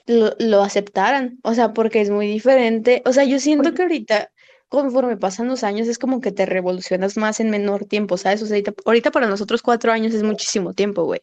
[0.06, 1.38] lo, lo aceptaran.
[1.42, 3.02] O sea, porque es muy diferente.
[3.06, 4.30] O sea, yo siento que ahorita,
[4.68, 8.42] conforme pasan los años, es como que te revolucionas más en menor tiempo, ¿sabes?
[8.42, 11.20] O sea, ahorita, ahorita para nosotros cuatro años es muchísimo tiempo, güey.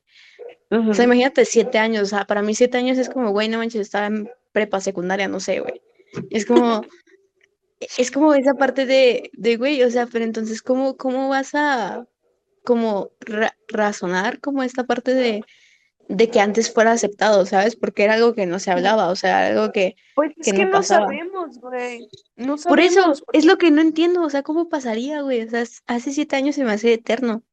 [0.70, 2.04] O sea, imagínate siete años.
[2.04, 5.28] O sea, para mí siete años es como, güey, no manches, estaba en prepa secundaria,
[5.28, 5.82] no sé, güey.
[6.30, 6.84] Es como,
[7.80, 12.06] es como esa parte de, de, güey, o sea, pero entonces, ¿cómo, cómo vas a,
[12.68, 15.44] como, ra- razonar como esta parte de,
[16.10, 17.78] de que antes fuera aceptado, ¿sabes?
[17.78, 20.66] Porque era algo que no se hablaba, o sea, algo que, Pues que es que
[20.66, 21.06] no pasaba.
[21.06, 22.10] sabemos, güey.
[22.36, 23.24] No Por eso, sabemos.
[23.32, 25.42] es lo que no entiendo, o sea, ¿cómo pasaría, güey?
[25.44, 27.44] O sea, hace siete años se me hace eterno.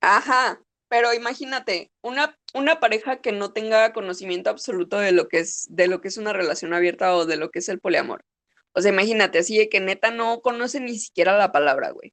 [0.00, 5.66] Ajá, pero imagínate, una, una pareja que no tenga conocimiento absoluto de lo que es,
[5.70, 8.24] de lo que es una relación abierta o de lo que es el poliamor.
[8.72, 12.12] O sea, imagínate, así de que neta no conoce ni siquiera la palabra, güey.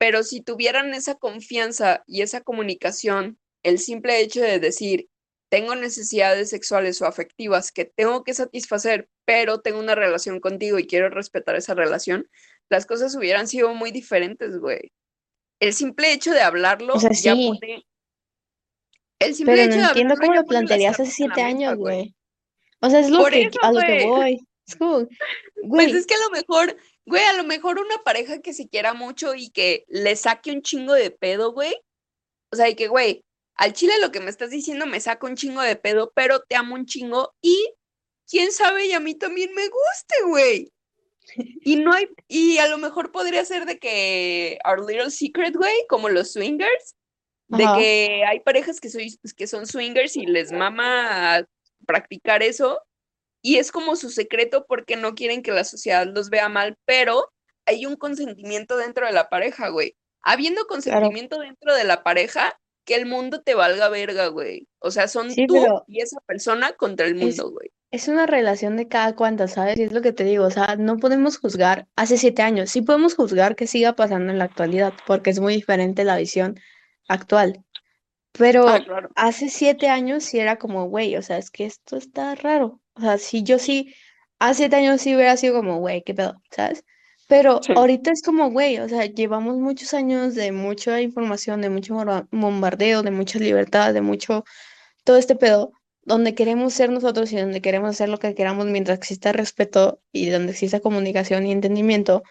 [0.00, 5.08] Pero si tuvieran esa confianza y esa comunicación, el simple hecho de decir,
[5.50, 10.86] tengo necesidades sexuales o afectivas que tengo que satisfacer, pero tengo una relación contigo y
[10.86, 12.26] quiero respetar esa relación,
[12.70, 14.90] las cosas hubieran sido muy diferentes, güey.
[15.60, 17.48] El simple hecho de hablarlo O sea, ya sí.
[17.48, 17.84] pone.
[19.18, 22.14] El simple Pero no hecho de entiendo cómo lo plantearías hace siete años, güey.
[22.80, 24.06] O sea, es lo Por que, eso, a lo que güey.
[24.06, 24.40] voy.
[24.66, 25.06] Es como,
[25.68, 26.74] Pues es que a lo mejor,
[27.10, 30.62] güey, a lo mejor una pareja que se quiera mucho y que le saque un
[30.62, 31.74] chingo de pedo, güey.
[32.52, 33.24] O sea, y que, güey,
[33.56, 36.56] al chile lo que me estás diciendo me saca un chingo de pedo, pero te
[36.56, 37.74] amo un chingo y
[38.26, 40.72] quién sabe, y a mí también me guste, güey.
[41.62, 45.86] Y no hay, y a lo mejor podría ser de que Our Little Secret, güey,
[45.88, 46.96] como los swingers,
[47.48, 47.78] de Ajá.
[47.78, 51.46] que hay parejas que, soy, que son swingers y les mama
[51.86, 52.80] practicar eso,
[53.42, 57.30] y es como su secreto porque no quieren que la sociedad los vea mal, pero
[57.66, 59.96] hay un consentimiento dentro de la pareja, güey.
[60.22, 64.66] Habiendo consentimiento dentro de la pareja, que el mundo te valga verga, güey.
[64.80, 67.70] O sea, son Sí, tú y esa persona contra el es- mundo, güey.
[67.92, 69.76] es una relación de cada cuanta, ¿sabes?
[69.78, 72.82] Y es lo que te digo, o sea, no podemos juzgar hace siete años, sí
[72.82, 76.58] podemos juzgar que siga pasando en la actualidad, porque es muy diferente la visión
[77.08, 77.64] actual.
[78.32, 79.08] Pero Ah, claro.
[79.16, 82.80] hace siete años sí era como, güey, o sea, es que esto está raro.
[82.94, 83.94] O sea, si yo sí,
[84.38, 86.84] hace siete años sí hubiera sido como, güey, qué pedo, ¿sabes?
[87.28, 87.72] Pero Sí.
[87.76, 92.26] ahorita es como, güey, o sea, llevamos muchos años de mucha información, de mucho bomba-
[92.30, 94.44] bombardeo, de mucha libertad, de mucho,
[95.04, 95.72] todo este pedo,
[96.02, 100.28] donde queremos ser nosotros y donde queremos hacer lo que queramos mientras exista respeto y
[100.30, 102.22] donde exista comunicación y entendimiento.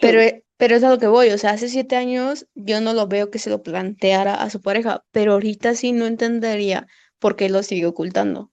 [0.00, 0.26] Pero, Sí.
[0.28, 3.06] e- pero es a lo que voy, o sea, hace siete años yo no lo
[3.08, 6.86] veo que se lo planteara a su pareja, pero ahorita sí no entendería
[7.18, 8.52] por qué lo sigue ocultando.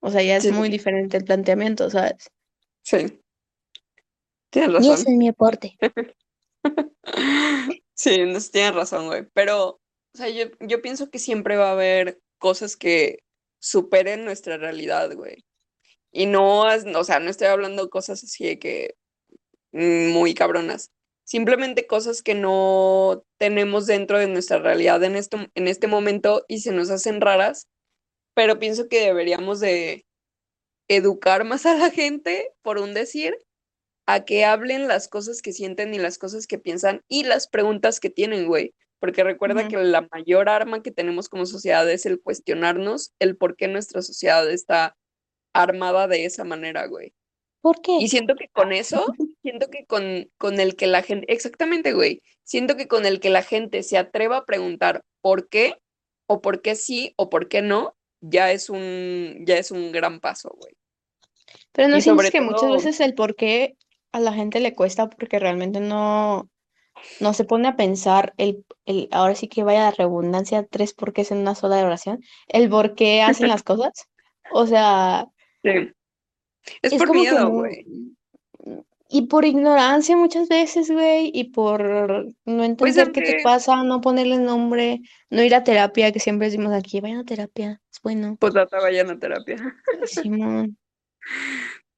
[0.00, 2.30] O sea, ya es Sí, muy sí, diferente el planteamiento, ¿sabes?
[2.82, 3.22] sí.
[4.50, 5.12] Tienes Y ese razón.
[5.12, 5.76] es mi aporte.
[7.94, 8.10] Sí,
[8.52, 9.24] tienes razón, güey.
[9.34, 9.80] Pero, o
[10.14, 13.18] sea, yo, yo pienso que siempre va a haber cosas que
[13.58, 15.44] superen nuestra realidad, güey.
[16.12, 18.96] Y no, o sea, no estoy hablando cosas así de que
[19.72, 20.90] muy cabronas.
[21.24, 26.60] Simplemente cosas que no tenemos dentro de nuestra realidad en este, en este momento y
[26.60, 27.68] se nos hacen raras,
[28.34, 30.04] pero pienso que deberíamos de
[30.88, 33.36] educar más a la gente, por un decir,
[34.06, 38.00] a que hablen las cosas que sienten y las cosas que piensan y las preguntas
[38.00, 38.74] que tienen, güey.
[38.98, 43.56] Porque recuerda que la mayor arma que tenemos como sociedad es el cuestionarnos el por
[43.56, 44.96] qué nuestra sociedad está
[45.52, 47.12] armada de esa manera, güey.
[47.62, 47.96] ¿Por qué?
[48.00, 49.06] Y siento que con eso,
[49.42, 53.30] siento que con, con el que la gente, exactamente, güey, siento que con el que
[53.30, 55.76] la gente se atreva a preguntar por qué,
[56.26, 60.20] o por qué sí, o por qué no, ya es un, ya es un gran
[60.20, 60.74] paso, güey.
[61.72, 63.76] Pero no sientes que muchas veces el por qué
[64.12, 66.48] a la gente le cuesta porque realmente no,
[67.20, 71.30] no se pone a pensar el, el, ahora sí que vaya la redundancia, tres porqués
[71.30, 73.92] en una sola oración, el por qué hacen las cosas.
[74.52, 75.28] O sea,
[75.62, 75.92] Sí.
[76.82, 77.84] Es, es por miedo, güey.
[79.14, 84.38] Y por ignorancia muchas veces, güey, y por no entender qué te pasa, no ponerle
[84.38, 88.38] nombre, no ir a terapia, que siempre decimos aquí, vayan a terapia, es bueno.
[88.40, 89.58] Pues hasta vayan a terapia.
[90.06, 90.78] Simón.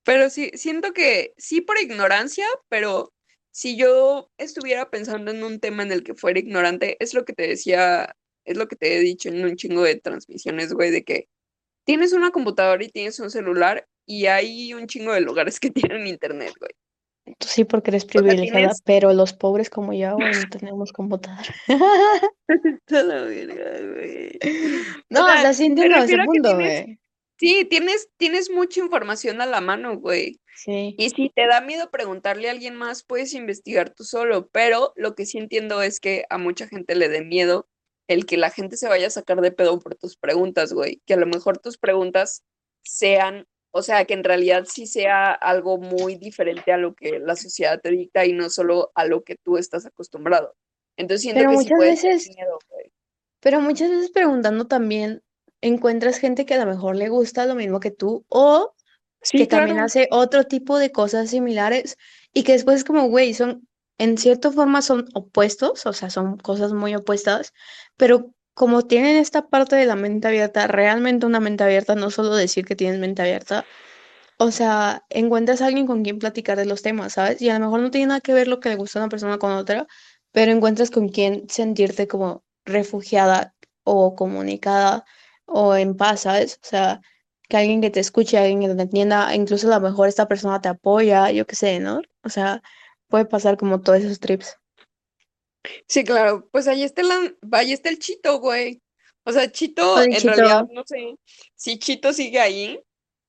[0.03, 3.13] Pero sí, siento que sí por ignorancia, pero
[3.53, 7.33] si yo estuviera pensando en un tema en el que fuera ignorante, es lo que
[7.33, 11.05] te decía, es lo que te he dicho en un chingo de transmisiones, güey, de
[11.05, 11.29] que
[11.85, 16.09] tienes una computadora y tienes un celular y hay un chingo de lugares que tienen
[16.09, 16.73] internet, güey.
[17.39, 21.55] Tú sí porque eres privilegiada, tienes- pero los pobres como yo, no tenemos computadora.
[25.11, 26.99] No, o sea, sí entiendo ese punto, tienes- güey.
[27.39, 30.41] Sí, tienes, tienes mucha información a la mano, güey.
[30.57, 30.95] Sí.
[30.99, 35.15] Y si te da miedo preguntarle a alguien más, puedes investigar tú solo, pero lo
[35.17, 37.69] que sí entiendo es que a mucha gente le dé miedo
[38.07, 41.03] el que la gente se vaya a sacar de pedo por tus preguntas, güey.
[41.07, 42.45] Que a lo mejor tus preguntas
[42.85, 43.47] sean,
[43.77, 47.81] o sea, que en realidad sí sea algo muy diferente a lo que la sociedad
[47.81, 50.55] te dicta y no solo a lo que tú estás acostumbrado.
[50.97, 52.59] Entonces siento Pero que sí muchas puede ser veces- miedo.
[53.41, 55.23] Pero muchas veces preguntando también
[55.61, 58.75] encuentras gente que a lo mejor le gusta lo mismo que tú o
[59.23, 61.97] Sí, que también hace otro tipo de cosas similares
[62.33, 63.67] y que después es como, güey, son,
[63.99, 67.55] en cierta forma son opuestos, o sea, son cosas muy opuestas,
[67.97, 72.35] pero como tienen esta parte de la mente abierta, realmente una mente abierta, no solo
[72.35, 73.65] decir que tienes mente abierta,
[74.39, 77.41] o sea, encuentras a alguien con quien platicar de los temas, ¿sabes?
[77.43, 79.09] Y a lo mejor no tiene nada que ver lo que le gusta a una
[79.11, 79.87] persona con otra,
[80.33, 85.05] pero encuentras con quien sentirte como refugiada o comunicada
[85.47, 86.61] o en paz, ¿sabes?
[86.63, 87.01] O sea,
[87.49, 90.61] que alguien que te escuche, alguien que te entienda, incluso a lo mejor esta persona
[90.61, 92.01] te apoya, yo qué sé, ¿no?
[92.23, 92.63] O sea,
[93.09, 94.59] puede pasar como todos esos trips.
[95.89, 98.81] Sí, claro, pues ahí está, la, ahí está el Chito, güey.
[99.25, 100.35] O sea, Chito, en Chito.
[100.35, 101.17] realidad, no sé,
[101.57, 102.79] si Chito sigue ahí,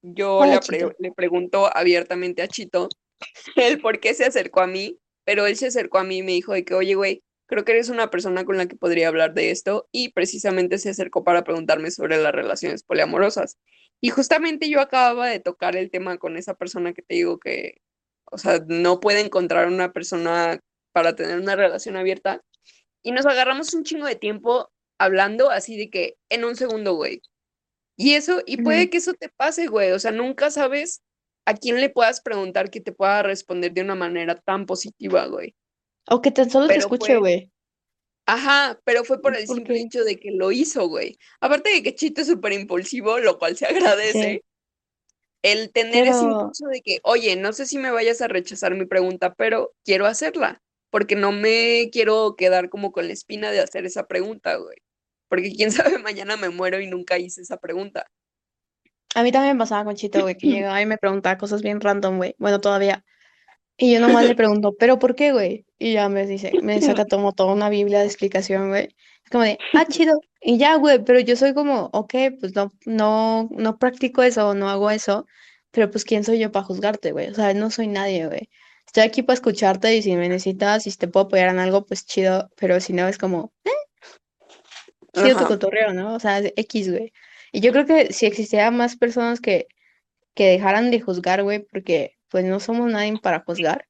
[0.02, 2.90] yo Hola, le, pre- le pregunto abiertamente a Chito
[3.56, 6.34] el por qué se acercó a mí, pero él se acercó a mí y me
[6.34, 9.34] dijo de que, oye, güey, creo que eres una persona con la que podría hablar
[9.34, 13.58] de esto, y precisamente se acercó para preguntarme sobre las relaciones poliamorosas.
[14.02, 17.76] Y justamente yo acababa de tocar el tema con esa persona que te digo que,
[18.26, 20.60] o sea, no puede encontrar una persona
[20.96, 22.42] para tener una relación abierta.
[23.04, 27.22] Y nos agarramos un chingo de tiempo hablando así de que en un segundo, güey.
[27.98, 29.92] Y eso, y puede que eso te pase, güey.
[29.92, 31.04] O sea, nunca sabes
[31.46, 35.54] a quién le puedas preguntar que te pueda responder de una manera tan positiva, güey.
[36.08, 37.52] O que tan solo te escuche, güey.
[38.26, 39.82] Ajá, pero fue por el ¿Por simple qué?
[39.82, 41.18] hecho de que lo hizo, güey.
[41.42, 44.46] Aparte de que Chito es súper impulsivo, lo cual se agradece.
[45.44, 48.86] El tener ese impulso de que, oye, no sé si me vayas a rechazar mi
[48.86, 53.86] pregunta, pero quiero hacerla, porque no me quiero quedar como con la espina de hacer
[53.86, 54.78] esa pregunta, güey.
[55.28, 58.08] Porque quién sabe, mañana me muero y nunca hice esa pregunta.
[59.16, 61.80] A mí también me pasaba con Chito, güey, que llegaba y me preguntaba cosas bien
[61.80, 62.36] random, güey.
[62.38, 63.06] Bueno, todavía.
[63.78, 65.66] Y yo nomás le pregunto, ¿pero por qué, güey?
[65.80, 68.90] Y ya me dice, me saca como toda una biblia de explicación, güey.
[69.24, 70.20] Es como de, ah, chido.
[70.42, 74.70] Y ya, güey, pero yo soy como, ok, pues no, no, no practico eso, no
[74.70, 75.26] hago eso,
[75.72, 77.30] pero pues ¿quién soy yo para juzgarte, güey?
[77.30, 78.50] O sea, no soy nadie, güey.
[78.86, 82.06] Estoy aquí para escucharte y si me necesitas, si te puedo apoyar en algo, pues
[82.06, 83.70] chido, pero si no es como, eh,
[85.14, 85.48] chido tu Ajá.
[85.48, 86.16] cotorreo, ¿no?
[86.16, 87.12] O sea, es X, güey.
[87.52, 89.68] Y yo creo que si existiera más personas que,
[90.34, 93.88] que dejaran de juzgar, güey, porque pues no somos nadie para juzgar,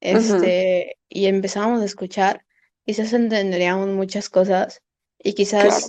[0.00, 2.44] este, y empezamos a escuchar,
[2.84, 4.82] quizás entenderíamos muchas cosas
[5.18, 5.86] y Claro.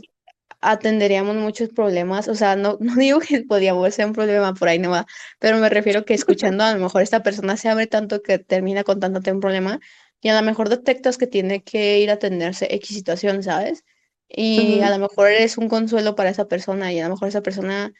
[0.72, 2.28] Atenderíamos muchos problemas.
[2.28, 5.06] O sea, no, no digo que podríamos ser un problema por ahí no va,
[5.40, 8.84] pero me refiero que escuchando a lo mejor esta persona se abre tanto que termina
[8.84, 9.80] contándote un problema
[10.22, 13.84] y a lo mejor detectas que tiene que ir a atenderse X situación, ¿sabes?
[14.30, 14.92] Y a Ujú.
[14.92, 17.94] lo mejor eres un consuelo para esa persona y a lo mejor esa persona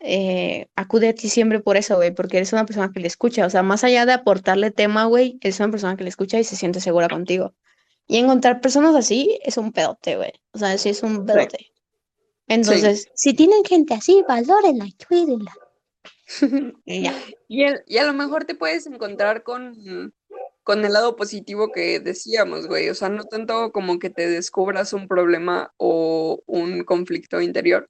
[0.00, 3.46] eh, acude a ti siempre por eso, güey, porque eres una persona que le escucha.
[3.46, 6.44] O sea, más allá de aportarle tema, güey, eres una persona que le escucha y
[6.44, 7.54] se siente segura contigo.
[8.06, 10.32] Y encontrar personas así es un pedote, güey.
[10.52, 11.46] O sea, sí es un Sí,
[12.48, 12.54] sí.
[12.54, 15.52] Entonces, si tienen gente así, valórenla y cuídenla.
[16.84, 17.14] Y ya.
[17.48, 20.12] Y, el- y a lo mejor te puedes encontrar con,
[20.62, 22.88] con el lado positivo que decíamos, güey.
[22.90, 27.88] O sea, no tanto como que te descubras un problema o un conflicto interior,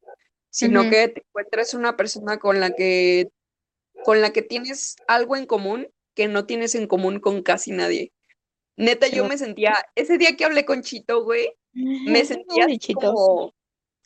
[0.51, 3.31] sino que te encuentres una persona con la que,
[4.05, 8.13] con la que tienes algo en común que no tienes en común con casi nadie.
[8.77, 13.55] Neta, yo me sentía, ese día que hablé con Chito, güey, me sentía como,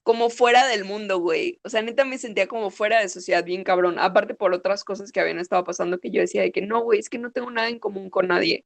[0.03, 1.61] como fuera del mundo, güey.
[1.62, 3.98] O sea, neta me sentía como fuera de sociedad, bien cabrón.
[3.98, 6.98] Aparte por otras cosas que habían estado pasando que yo decía de que no, güey,
[6.98, 8.64] es que no tengo nada en común con nadie.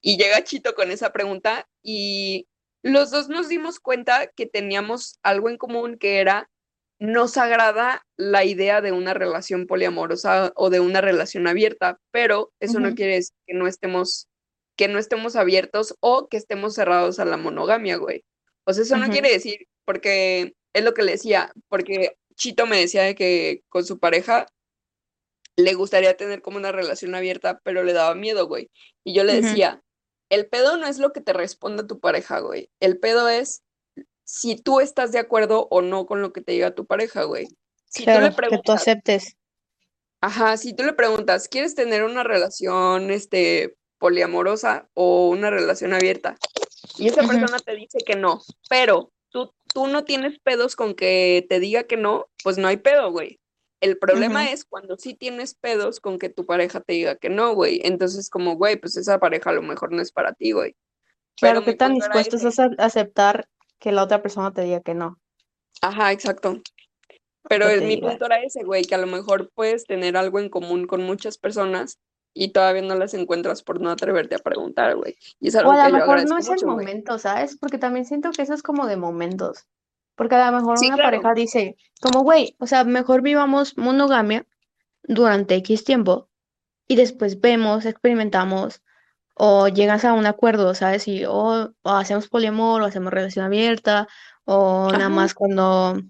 [0.00, 2.46] Y llega Chito con esa pregunta y
[2.82, 6.48] los dos nos dimos cuenta que teníamos algo en común que era,
[7.00, 12.80] nos agrada la idea de una relación poliamorosa o de una relación abierta, pero eso
[12.80, 14.28] no quiere decir que no estemos,
[14.76, 18.24] que no estemos abiertos o que estemos cerrados a la monogamia, güey.
[18.64, 22.78] O sea, eso no quiere decir, porque es lo que le decía, porque Chito me
[22.78, 24.46] decía de que con su pareja
[25.56, 28.70] le gustaría tener como una relación abierta, pero le daba miedo, güey.
[29.02, 29.82] Y yo le decía,
[30.28, 32.70] el pedo no es lo que te responda tu pareja, güey.
[32.78, 33.62] El pedo es
[34.22, 37.48] si tú estás de acuerdo o no con lo que te diga tu pareja, güey.
[37.86, 39.36] Si tú le Claro, que tú preguntas, aceptes.
[40.20, 46.36] ajá, si tú le preguntas, ¿quieres tener una relación, este, poliamorosa o una relación abierta?
[46.98, 49.10] Y esa persona te dice que no, pero
[49.72, 53.38] tú, no tienes pedos con que te diga que no, pues no hay pedo, güey.
[53.80, 57.54] El problema es cuando sí tienes pedos con que tu pareja te diga que no,
[57.54, 57.80] güey.
[57.84, 60.74] Entonces, como, güey, pues esa pareja a lo mejor no es para ti, güey.
[61.36, 63.48] Claro, Pero ¿qué mi tan dispuestos estás a aceptar
[63.78, 65.20] que la otra persona te diga que no?
[65.80, 66.60] Ajá, exacto.
[67.48, 70.48] Pero Que mi punto era ese, güey, que a lo mejor puedes tener algo en
[70.48, 71.98] común con muchas personas
[72.44, 75.16] y todavía no las encuentras por no atreverte a preguntar, güey.
[75.40, 76.86] Y es O algo a que lo yo mejor no es el mucho, güey.
[76.86, 77.56] momento, ¿sabes?
[77.58, 79.66] Porque también siento que eso es como de momentos.
[80.16, 81.00] Porque a lo mejor Sí, una claro.
[81.00, 84.46] pareja dice, como, güey, o sea, mejor vivamos monogamia
[85.04, 86.28] durante X tiempo
[86.88, 88.82] y después vemos, experimentamos
[89.34, 91.08] o llegas a un acuerdo, ¿sabes?
[91.08, 94.08] Y o, o hacemos poliamor o hacemos relación abierta
[94.44, 96.00] o nada Ajá, más cuando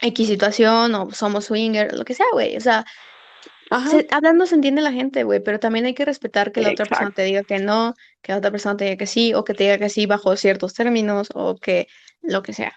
[0.00, 2.56] X situación o somos swinger, lo que sea, güey.
[2.56, 2.84] O sea,
[3.70, 3.90] ajá.
[3.90, 6.84] se- hablando se entiende la gente, güey, pero también hay que respetar que la otra
[6.86, 7.16] persona Exacto.
[7.16, 9.64] te diga que no, que la otra persona te diga que sí, o que te
[9.64, 11.86] diga que sí bajo ciertos términos, o que
[12.22, 12.72] lo que sea.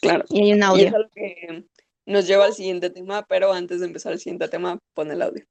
[0.00, 0.24] Claro.
[0.28, 0.86] Y hay un Y es audio.
[0.96, 1.64] algo que
[2.06, 5.44] nos lleva al siguiente tema, pero antes de empezar el siguiente tema, pon el audio.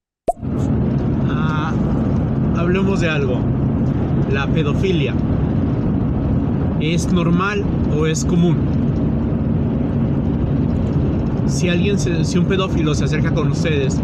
[1.30, 1.74] Ah,
[2.58, 3.40] hablemos de algo.
[4.32, 5.14] La pedofilia.
[6.80, 7.64] ¿Es normal
[7.96, 8.58] o es común?
[11.48, 13.98] Si alguien, se- si un pedófilo se acerca con ustedes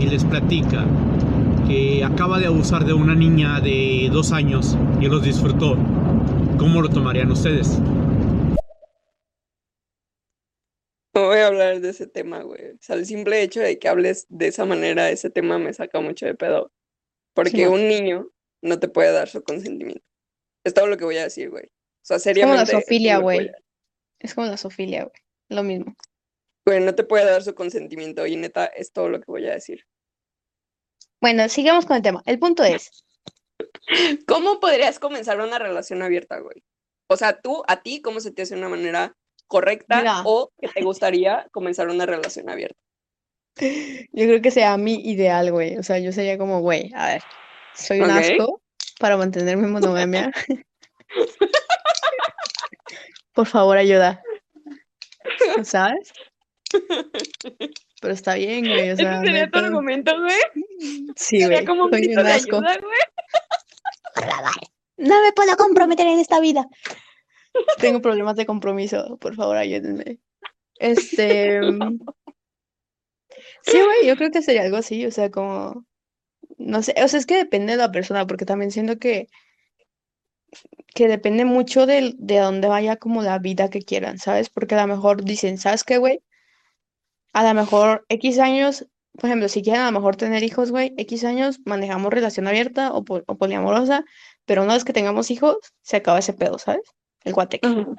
[0.00, 0.86] y les platica
[1.68, 5.76] que acaba de abusar de una niña de dos años y los disfrutó,
[6.58, 7.78] ¿cómo lo tomarían ustedes?
[11.14, 12.72] No voy a hablar de ese tema, güey.
[12.72, 16.00] O sea, el simple hecho de que hables de esa manera, ese tema me saca
[16.00, 16.72] mucho de pedo.
[17.34, 18.28] Porque un niño
[18.62, 20.04] no te puede dar su consentimiento.
[20.64, 21.64] Es todo lo que voy a decir, güey.
[21.66, 23.50] O sea, Es como la voy güey.
[24.18, 25.22] Es como la zoofilia, güey.
[25.48, 25.94] Lo mismo.
[26.70, 29.54] Güey, no te puede dar su consentimiento y neta, es todo lo que voy a
[29.54, 29.88] decir.
[31.20, 32.22] Bueno, sigamos con el tema.
[32.26, 33.02] El punto es,
[34.28, 36.62] ¿Cómo podrías comenzar una relación abierta, güey?
[37.08, 39.16] O sea, tú, a ti, ¿cómo se te hace una manera
[39.48, 40.22] correcta Mira.
[40.24, 42.78] o que te gustaría comenzar una relación abierta?
[43.56, 45.76] yo creo que sea mi ideal, güey.
[45.76, 47.22] O sea, yo sería como, güey, a ver,
[47.74, 48.62] soy un asco
[49.00, 50.30] para mantenerme en monogamia.
[53.34, 54.22] Por favor, ayuda.
[55.64, 56.12] ¿Sabes?
[58.00, 60.38] Pero está bien, güey, o Ese sea, sería tu argumento, güey.
[61.16, 62.56] sí, Sería güey, como un soy grito un de asco.
[62.56, 62.98] ayuda, güey.
[64.96, 66.66] No me puedo comprometer en esta vida.
[67.78, 70.18] Tengo problemas de compromiso, por favor, ayúdenme.
[70.78, 71.60] Este,
[73.62, 75.84] sí, güey, yo creo que sería algo así, o sea, como,
[76.58, 79.28] no sé, o sea, es que depende de la persona, porque también siento que,
[80.94, 84.48] que depende mucho del- de, dónde vaya como la vida que quieran, ¿sabes?
[84.50, 86.22] Porque a lo mejor dicen, ¿sabes qué, güey?
[87.32, 90.94] A lo mejor X años, por ejemplo, si quieren a lo mejor tener hijos, güey,
[90.96, 94.04] X años manejamos relación abierta o, pol- o poliamorosa,
[94.46, 96.82] pero una vez que tengamos hijos, se acaba ese pedo, ¿sabes?
[97.24, 97.68] El guateque.
[97.68, 97.96] Ujú.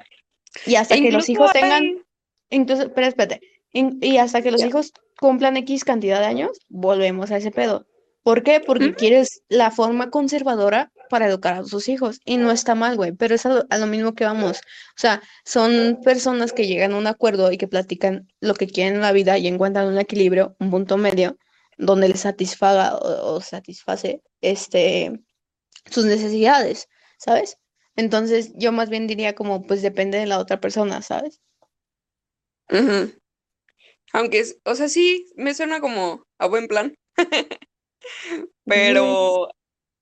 [0.66, 2.04] Y hasta E que los hijos tengan,
[2.50, 3.40] entonces, pero espérate,
[3.72, 7.86] y hasta que los hijos cumplan X cantidad de años, volvemos a ese pedo.
[8.22, 8.60] ¿Por qué?
[8.60, 12.20] Porque quieres la forma conservadora para educar a tus hijos.
[12.24, 14.58] Y no está mal, güey, pero es a lo, a lo mismo que vamos.
[14.58, 18.94] O sea, son personas que llegan a un acuerdo y que platican lo que quieren
[18.96, 21.36] en la vida y encuentran un equilibrio, un punto medio,
[21.78, 25.12] donde les satisfaga o, o satisface este,
[25.90, 27.58] sus necesidades, ¿sabes?
[27.96, 31.40] Entonces, yo más bien diría como, pues depende de la otra persona, ¿sabes?
[32.70, 33.12] Ujú.
[34.12, 36.94] Aunque, es- o sea, sí, me suena como a buen plan.
[38.64, 39.48] Pero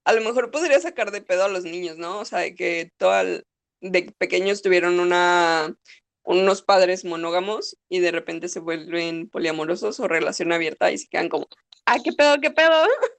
[0.04, 2.18] a lo mejor podría sacar de pedo a los niños, ¿no?
[2.20, 3.44] O sea, de que toda el-
[3.80, 5.74] de pequeños tuvieron una,
[6.22, 11.28] unos padres monógamos y de repente se vuelven poliamorosos o relación abierta y se quedan
[11.28, 11.46] como,
[11.86, 12.70] ah, qué pedo, qué pedo.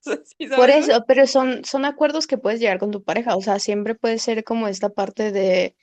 [0.37, 3.59] Sí, Por eso, pero son, son acuerdos que puedes llegar con tu pareja, o sea,
[3.59, 5.75] siempre puede ser como esta parte de,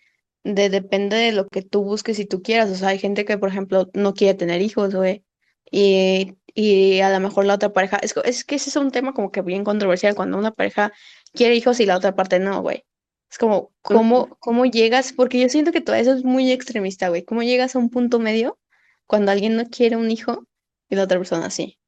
[0.42, 3.38] de depende de lo que tú busques y tú quieras, o sea, hay gente que,
[3.38, 5.22] por ejemplo, no quiere tener hijos, güey,
[5.70, 9.12] y, y a lo mejor la otra pareja, es, es que ese es un tema
[9.12, 10.92] como que bien controversial, cuando una pareja
[11.32, 12.84] quiere hijos y la otra parte no, güey,
[13.30, 15.12] es como, ¿cómo, cómo llegas?
[15.12, 18.18] Porque yo siento que todo eso es muy extremista, güey, ¿cómo llegas a un punto
[18.18, 18.58] medio
[19.06, 20.46] cuando alguien no quiere un hijo
[20.88, 21.78] y la otra persona sí?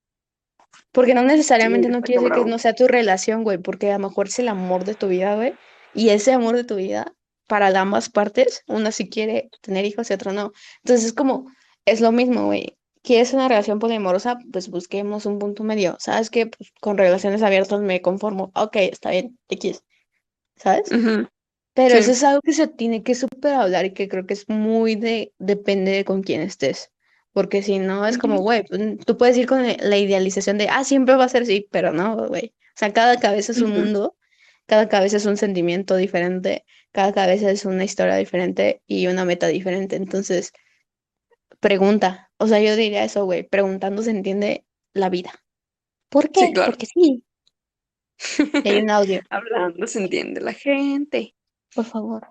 [0.93, 3.99] Porque no necesariamente no está quiere decir que no sea tu relación, güey, porque a
[3.99, 5.55] lo mejor es el amor de tu vida, güey.
[5.95, 7.15] Y ese amor de tu vida,
[7.47, 10.53] para ambas partes, una sí quiere tener hijos y otra no.
[10.83, 11.51] Entonces es como,
[11.85, 12.77] es lo mismo, güey.
[13.03, 14.39] ¿Quieres una relación poliamorosa?
[14.53, 15.97] Pues busquemos un punto medio.
[16.01, 16.47] ¿Sabes qué?
[16.47, 18.53] Pues con relaciones abiertas me conformo.
[18.55, 19.83] Ok, está bien, X.
[20.57, 20.91] ¿Sabes?
[20.91, 21.29] Ujú.
[21.75, 21.99] Pero Sí.
[21.99, 24.97] eso es algo que se tiene que súper hablar y que creo que es muy
[24.97, 26.91] de, depende de con quién estés.
[27.33, 30.85] Porque si no, es como, güey, pues, tú puedes ir con la idealización de, ah,
[30.85, 32.55] siempre va a ser así, pero no, güey.
[32.77, 33.81] O sea, cada cabeza es un Ujú.
[33.81, 34.17] mundo,
[34.67, 39.47] cada cabeza es un sentimiento diferente, cada cabeza es una historia diferente y una meta
[39.49, 39.97] diferente.
[39.97, 40.53] Entonces,
[41.61, 42.31] pregunta.
[42.39, 45.33] O sea, yo diría eso, güey, preguntando se entiende la vida.
[46.09, 46.47] ¿Por qué?
[46.47, 46.73] Sí, claro.
[46.73, 47.25] Porque sí.
[48.65, 51.35] Hay un audio, Hablando se entiende la gente.
[51.75, 52.27] por favor.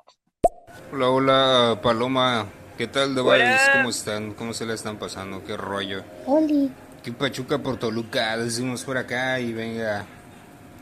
[0.92, 2.48] Hola, hola, Paloma.
[2.78, 3.22] ¿Qué tal de.
[3.22, 3.62] Valles?
[3.74, 4.34] ¿Cómo están?
[4.34, 5.44] ¿Cómo se la están pasando?
[5.44, 6.04] ¿Qué rollo?
[6.26, 6.72] Oli.
[7.04, 8.38] ¿Qué Pachuca por Toluca?
[8.38, 10.06] Decimos por acá y venga.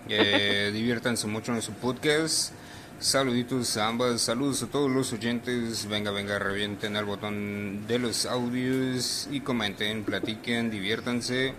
[0.10, 2.54] eh, diviértanse mucho en su podcast.
[3.00, 5.88] Saluditos a ambas, saludos a todos los oyentes.
[5.88, 11.54] Venga, venga, revienten al botón de los audios y comenten, platiquen, diviértanse.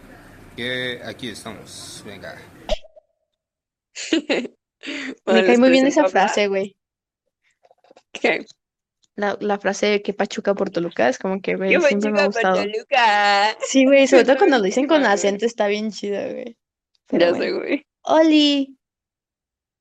[0.56, 2.02] Que aquí estamos.
[2.04, 2.36] Venga.
[5.26, 6.76] Me cae muy bien esa frase, güey.
[8.12, 8.44] ¿Qué?
[9.14, 12.20] La, la frase de que Pachuca por Toluca es como que, güey, Yo siempre me
[12.20, 12.72] ha Pachuca por gustado.
[12.72, 13.56] Toluca.
[13.64, 16.56] Sí, güey, sobre todo cuando lo dicen con acento está bien chido, güey.
[17.06, 17.44] Pero Ya bueno.
[17.44, 17.86] sé, güey.
[18.02, 18.77] Oli.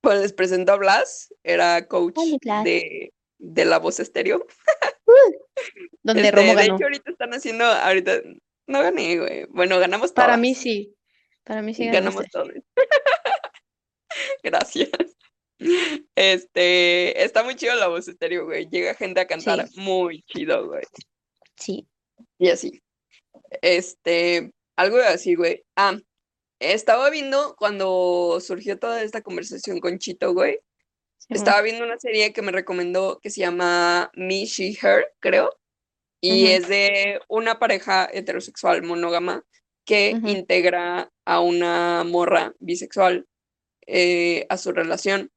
[0.00, 4.46] Pues les presento a Blas, era coach Hola, de, de la voz estéreo.
[6.02, 6.74] Donde Este, Romo de ganó.
[6.76, 8.20] hecho, ahorita están haciendo, ahorita,
[8.66, 9.46] no gané, güey.
[9.50, 10.40] Bueno, ganamos Para todas.
[10.40, 10.94] mí sí.
[11.44, 12.48] Para mí sí Ganamos todos.
[14.42, 14.90] Gracias.
[16.14, 18.68] Este, está muy chido la voz estéreo, güey.
[18.70, 19.80] Llega gente a cantar Sí.
[19.80, 20.82] muy chido, güey.
[21.56, 21.86] Sí.
[22.38, 22.80] Y así.
[23.62, 25.64] Este, algo así, güey.
[25.76, 25.98] Ah,
[26.60, 30.60] estaba viendo cuando surgió toda esta conversación con Chito, güey.
[31.28, 35.58] Estaba viendo una serie que me recomendó que se llama Me, She, Her, creo.
[36.20, 39.44] Y es de una pareja heterosexual monógama
[39.84, 43.26] que integra a una morra bisexual
[43.86, 45.30] eh, a su relación.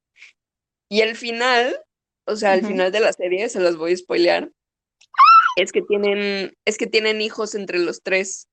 [0.90, 1.80] Y el final,
[2.26, 2.70] o sea, al Ujú.
[2.70, 4.52] final de la serie, se las voy a spoilear,
[5.56, 8.50] es que tienen, es que tienen hijos entre los tres.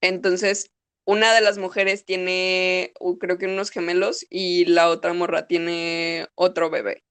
[0.00, 0.70] Entonces,
[1.06, 6.70] una de las mujeres tiene, creo que unos gemelos y la otra morra tiene otro
[6.70, 7.04] bebé.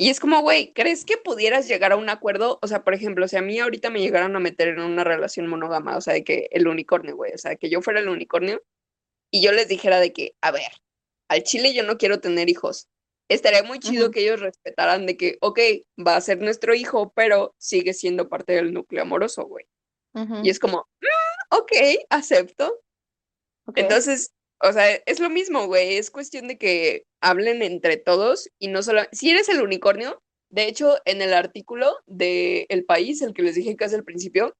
[0.00, 2.58] Y es como, güey, ¿crees que pudieras llegar a un acuerdo?
[2.62, 5.48] O sea, por ejemplo, si a mí ahorita me llegaran a meter en una relación
[5.48, 8.62] monógama, o sea, de que el unicornio, güey, o sea, que yo fuera el unicornio
[9.32, 10.70] y yo les dijera de que, a ver,
[11.28, 12.88] al chile yo no quiero tener hijos.
[13.28, 15.58] Estaría muy chido que ellos respetaran de que, ok,
[16.06, 19.66] va a ser nuestro hijo, pero sigue siendo parte del núcleo amoroso, güey.
[20.44, 21.72] Y es como, "Mm, ok,
[22.10, 22.80] acepto.
[23.74, 25.96] Entonces, o sea, es lo mismo, güey.
[25.96, 29.02] Es cuestión de que hablen entre todos y no solo.
[29.12, 33.54] Si eres el unicornio, de hecho, en el artículo de El País, el que les
[33.54, 34.56] dije casi al principio,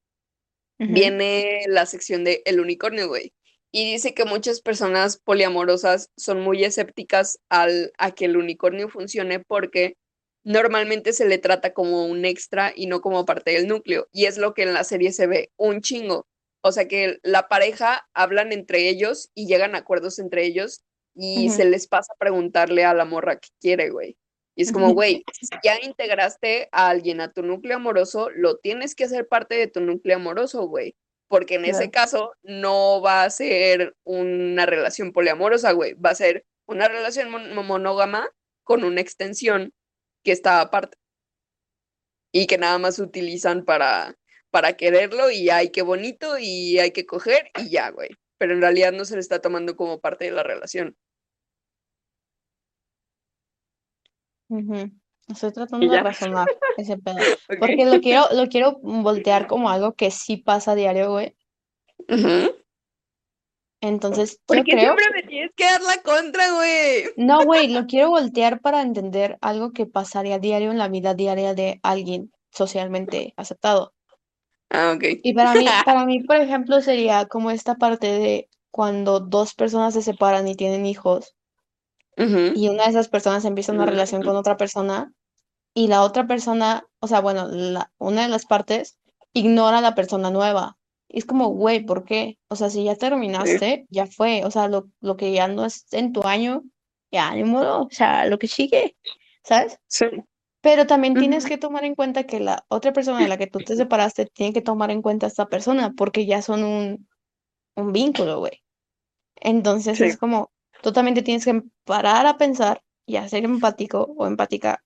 [0.79, 3.33] viene la sección de El unicornio, güey.
[3.73, 9.41] Y dice que muchas personas poliamorosas son muy escépticas al, a que el unicornio funcione
[9.41, 9.97] porque
[10.45, 14.09] normalmente se le trata como un extra y no como parte del núcleo.
[14.13, 16.27] Y es lo que en la serie se ve un chingo.
[16.61, 20.83] O sea que la pareja hablan entre ellos y llegan a acuerdos entre ellos
[21.15, 24.17] y se les pasa a preguntarle a la morra que quiere, güey.
[24.55, 28.95] Y es como, güey, si ya integraste a alguien a tu núcleo amoroso, lo tienes
[28.97, 30.97] que hacer parte de tu núcleo amoroso, güey.
[31.29, 35.95] Porque en ese caso no va a ser una relación poliamorosa, güey.
[35.95, 38.29] Va a ser una relación mon- monógama
[38.65, 39.73] con una extensión
[40.25, 40.97] que está aparte.
[42.33, 44.17] Y que nada más utilizan para,
[44.59, 48.09] para quererlo y ay, qué bonito y hay que coger y ya, güey.
[48.39, 50.97] Pero en realidad no se le está tomando como parte de la relación.
[55.29, 57.19] Estoy tratando de razonar ese pedo.
[57.61, 61.37] Porque lo quiero, lo quiero voltear como algo que sí pasa a diario, güey.
[63.81, 64.81] Entonces, yo ¿Por qué creo.
[64.81, 67.05] siempre me tienes que dar la contra, güey?
[67.17, 71.15] No, güey, lo quiero voltear para entender algo que pasaría a diario en la vida
[71.15, 73.93] diaria de alguien socialmente aceptado.
[74.71, 75.05] Ah, ok.
[75.23, 79.95] Y para mí, para mí, por ejemplo, sería como esta parte de cuando dos personas
[79.95, 81.35] se separan y tienen hijos
[82.19, 85.13] y una de esas personas empieza una relación con otra persona
[85.73, 88.99] y la otra persona, o sea, bueno, la, una de las partes
[89.33, 90.77] ignora a la persona nueva.
[91.09, 92.39] Y es como, güey, ¿por qué?
[92.49, 94.45] O sea, si ya terminaste, ya fue.
[94.45, 96.65] O sea, lo, lo que ya no es en tu año,
[97.13, 97.83] ya, ni modo.
[97.83, 98.97] O sea, lo que sigue,
[99.45, 99.79] ¿sabes?
[99.87, 100.07] Sí.
[100.61, 103.61] Pero también tienes que tomar en cuenta que la otra persona de la que tú
[103.61, 107.09] te separaste tiene que tomar en cuenta a esta persona porque ya son un,
[107.77, 108.63] un vínculo, güey.
[109.37, 110.05] Entonces Sí.
[110.05, 110.53] es como,
[110.83, 114.85] tú también te tienes que parar a pensar y a ser empático o empática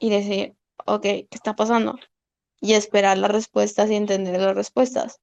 [0.00, 0.54] y decir,
[0.86, 1.98] ok, ¿qué está pasando?
[2.60, 5.20] Y esperar las respuestas y entender las respuestas.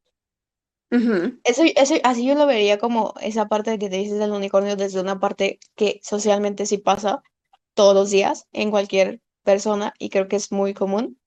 [1.43, 4.75] Eso, eso, así yo lo vería como esa parte de que te dices del unicornio
[4.75, 7.21] desde una parte que socialmente sí pasa
[7.73, 11.19] todos los días en cualquier persona y creo que es muy común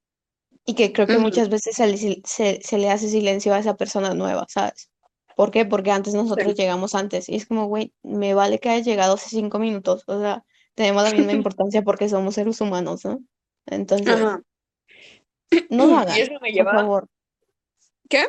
[0.65, 3.59] y que creo que muchas veces se le, sil- se, se le hace silencio a
[3.59, 4.91] esa persona nueva, ¿sabes?
[5.37, 5.65] ¿Por qué?
[5.65, 6.55] Porque antes nosotros Sí.
[6.63, 10.21] llegamos antes y es como, güey, me vale que hayas llegado hace cinco minutos, o
[10.21, 10.45] sea,
[10.75, 13.21] tenemos la misma importancia porque somos seres humanos, ¿no?
[13.67, 14.43] Entonces, Ajá.
[15.71, 17.09] no lo hagan, me por favor,
[18.09, 18.25] ¿Qué?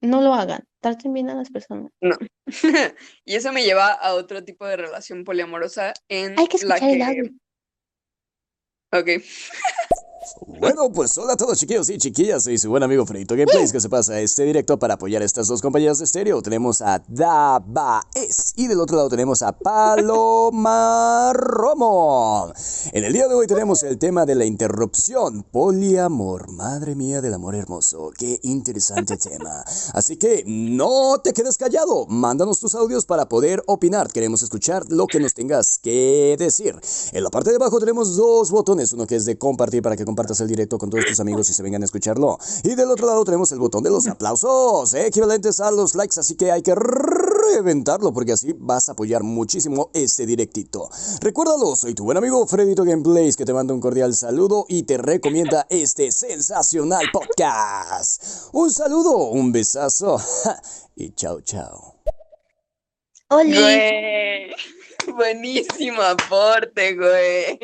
[0.00, 1.90] no lo hagan, traten bien a las personas.
[2.00, 2.16] No.
[3.24, 7.34] Y eso me lleva a otro tipo de relación poliamorosa en Hay que la el
[8.90, 9.22] que.
[10.46, 13.80] Bueno, pues hola a todos chiquillos y chiquillas, soy su buen amigo Fredito Gameplays que
[13.80, 16.42] se pasa este directo para apoyar a estas dos compañías de estéreo.
[16.42, 22.52] Tenemos a Dabaes y del otro lado tenemos a Paloma Romo.
[22.92, 26.50] En el día de hoy tenemos el tema de la interrupción, poliamor.
[26.50, 29.64] Madre mía del amor hermoso, qué interesante tema.
[29.94, 34.10] Así que no te quedes callado, mándanos tus audios para poder opinar.
[34.12, 36.78] Queremos escuchar lo que nos tengas que decir.
[37.12, 40.04] En la parte de abajo tenemos dos botones, uno que es de compartir para que
[40.04, 42.38] compartas el directo con todos tus amigos y se vengan a escucharlo.
[42.64, 46.34] Y del otro lado tenemos el botón de los aplausos, equivalentes a los likes, así
[46.34, 50.90] que hay que reventarlo porque así vas a apoyar muchísimo este directito.
[51.20, 54.98] Recuérdalo, soy tu buen amigo Fredito Gameplays que te manda un cordial saludo y te
[54.98, 58.48] recomienda este sensacional podcast.
[58.52, 60.20] Un saludo, un besazo
[60.96, 61.94] y chao chao.
[63.30, 64.54] Oli.
[65.14, 67.58] Buenísimo aporte, güey.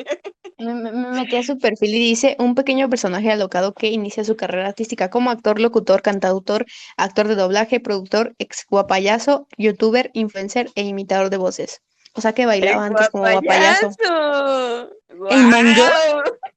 [0.59, 4.25] Me, me- me metí a su perfil y dice un pequeño personaje alocado que inicia
[4.25, 6.67] su carrera artística como actor, locutor, cantautor,
[6.97, 11.81] actor de doblaje, productor, ex guapayazo, youtuber, influencer e imitador de voces.
[12.15, 13.89] O sea que bailaba antes como guapayazo.
[13.91, 14.91] guapayazo.
[15.31, 15.85] ¿El mango?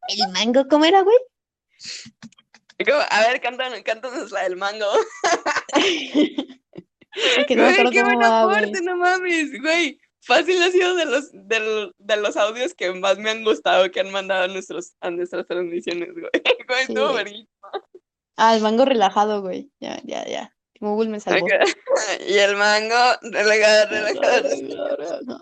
[0.10, 1.18] ¿El mango cómo era, güey?
[3.10, 4.86] A ver, cántanos, cántanos la del mango.
[7.18, 7.56] No Güey, qué
[8.04, 8.72] cómo buen va, güey.
[8.84, 10.00] no mames, güey.
[10.22, 14.00] Fácil ha sido de los, del- de los audios que más me han gustado que
[14.02, 16.30] han mandado a, nuestros, a nuestras transmisiones, güey.
[16.68, 16.86] Güey,
[17.28, 17.48] Sí.
[18.36, 19.72] Ah, el mango relajado, güey.
[19.80, 20.54] Ya, ya, ya.
[20.80, 21.48] Google me salvó.
[22.28, 23.88] Y el mango, relajado,
[24.98, 25.40] relajado.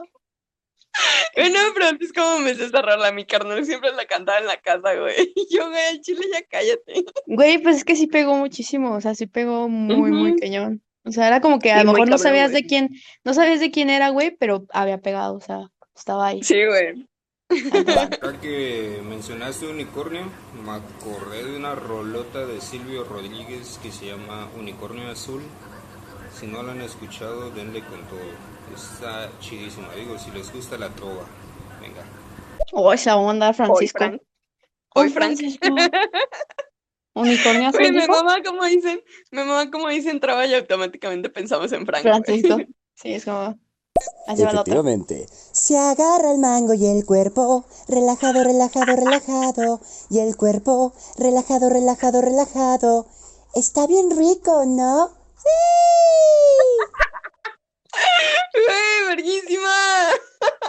[1.35, 4.45] Güey, no me preguntes cómo me sé esa rola, mi carnal siempre la cantaba en
[4.47, 5.33] la casa, güey.
[5.51, 7.03] Yo, güey, al chile ya cállate.
[7.25, 10.81] Güey, pues es que sí pegó muchísimo, o sea, sí pegó muy, muy cañón.
[11.05, 12.63] O sea, era como que a lo mejor no cabrón, sabías güey.
[12.63, 12.89] de quién,
[13.23, 16.43] no sabías de quién era, güey, pero había pegado, o sea, estaba ahí.
[16.43, 17.07] Sí, güey.
[17.71, 20.23] Ahora que mencionaste unicornio,
[20.63, 25.43] me acordé de una rolota de Silvio Rodríguez que se llama Unicornio Azul.
[26.33, 28.19] Si no la han escuchado, denle con todo.
[28.75, 29.93] Está chidísima.
[29.93, 31.25] Digo, si les gusta la trova,
[31.79, 32.01] venga.
[32.73, 34.03] Oh, esa onda, Hoy, Francisco.
[34.05, 34.19] Hoy,
[34.95, 35.37] Oh, Frank.
[35.37, 35.67] Francisco.
[37.15, 39.01] Unicornio Güey, me mama como dicen,
[39.31, 42.03] me mama como dicen traba y automáticamente pensamos en Frank.
[42.03, 42.23] güey.
[42.23, 42.57] Francisco.
[42.97, 43.59] Sí, es como.
[44.27, 44.49] Otra.
[44.49, 45.25] Efectivamente.
[45.51, 49.81] Se agarra el mango y el cuerpo, relajado, relajado, relajado.
[50.09, 53.07] Y el cuerpo, relajado, relajado, relajado.
[53.53, 55.09] Está bien rico, ¿no?
[58.53, 58.67] Güey,
[59.09, 59.75] verguísima.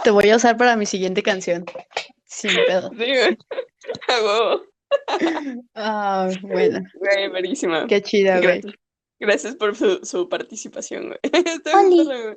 [0.03, 1.65] Te voy a usar para mi siguiente canción.
[2.25, 2.89] Sin pedo.
[2.97, 3.05] Sí.
[4.09, 4.61] A huevo.
[5.75, 6.79] Ah, bueno.
[6.95, 7.87] Güey, verguísima.
[7.87, 8.61] Qué chida, güey.
[8.61, 8.73] Gracias.
[9.19, 12.35] Gracias por su, su participación, güey.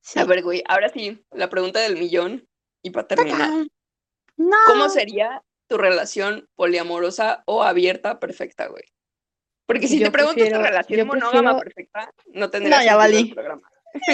[0.00, 0.18] Sí.
[0.18, 2.46] A ver, güey, ahora sí, la pregunta del millón.
[2.82, 3.50] Y para terminar,
[4.36, 4.56] No.
[4.66, 8.84] ¿cómo sería tu relación poliamorosa o abierta perfecta, güey?
[9.66, 13.34] Porque si Yo te pregunto tu relación monógama prefiero- perfecta, no tendría No, ya valí.
[13.34, 13.68] programa.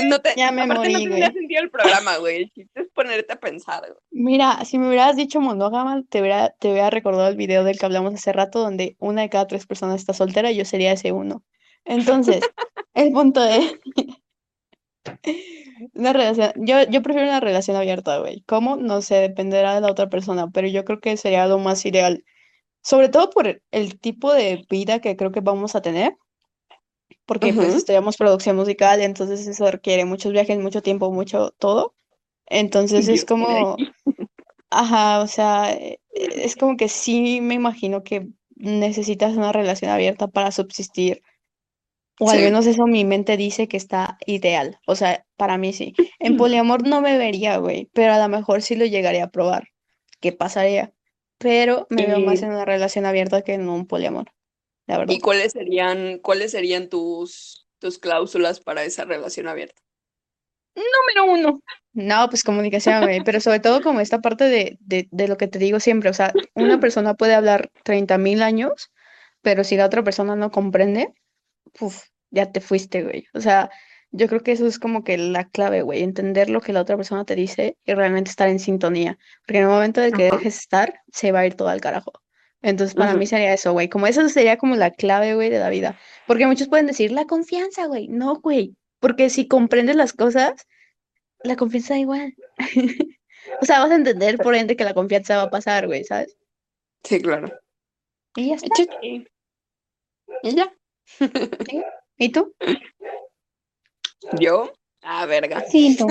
[0.08, 1.22] No te, Ya me aparte morí, no güey.
[1.32, 2.36] sentido el programa, güey.
[2.44, 3.98] El chiste es ponerte a pensar, güey.
[4.10, 7.86] Mira, si me hubieras dicho monógama, te hubiera, te hubiera recordado el video del que
[7.86, 11.12] hablamos hace rato, donde una de cada tres personas está soltera y yo sería ese
[11.12, 11.42] uno.
[11.84, 12.40] Entonces,
[12.94, 13.74] el punto es
[15.94, 16.52] una relación.
[16.56, 18.42] Yo, yo prefiero una relación abierta, güey.
[18.46, 18.76] ¿Cómo?
[18.76, 22.24] No sé, dependerá de la otra persona, pero yo creo que sería lo más ideal.
[22.82, 26.16] Sobre todo por el tipo de vida que creo que vamos a tener.
[27.26, 27.78] Porque pues Ujú.
[27.78, 31.94] estudiamos producción musical, entonces eso requiere muchos viajes, mucho tiempo, mucho todo.
[32.46, 33.84] Entonces es como,
[34.70, 40.28] ajá, o sea, eh, es como que sí me imagino que necesitas una relación abierta
[40.28, 41.22] para subsistir.
[42.18, 44.78] O al menos eso mi mente dice que está ideal.
[44.86, 45.94] O sea, para mí sí.
[46.18, 49.64] En poliamor no me vería, güey, pero a lo mejor sí lo llegaría a probar.
[50.20, 50.94] ¿Qué pasaría?
[51.38, 54.32] Pero me veo más en una relación abierta que en un poliamor,
[54.92, 55.14] la verdad.
[55.14, 59.82] ¿Y cuáles serían, cuáles serían tus, tus cláusulas para esa relación abierta?
[60.74, 61.62] Número uno.
[61.92, 65.48] No, pues comunicación, güey, pero sobre todo como esta parte de, de, de lo que
[65.48, 68.90] te digo siempre, o sea, una persona puede hablar 30 mil años,
[69.42, 71.12] pero si la otra persona no comprende,
[71.78, 73.26] puf, ya te fuiste, güey.
[73.34, 73.70] O sea,
[74.10, 76.96] yo creo que eso es como que la clave, güey, entender lo que la otra
[76.96, 80.28] persona te dice y realmente estar en sintonía, porque en el momento en el que
[80.28, 80.36] Ajá.
[80.36, 82.12] dejes estar, se va a ir todo al carajo.
[82.62, 85.68] Entonces, para mí sería eso, güey, como eso sería como la clave, güey, de la
[85.68, 90.66] vida, porque muchos pueden decir la confianza, güey, no, güey, porque si comprendes las cosas,
[91.42, 92.34] la confianza da igual.
[93.60, 96.36] O sea, vas a entender por ende que la confianza va a pasar, güey, ¿sabes?
[97.02, 97.52] Sí, claro.
[98.36, 98.68] Y ya está.
[99.02, 99.26] Y
[100.42, 100.72] y ya.
[102.18, 102.54] ¿Y tú?
[104.38, 104.72] Yo,
[105.02, 105.64] ah, verga.
[105.68, 106.06] Sí, tú.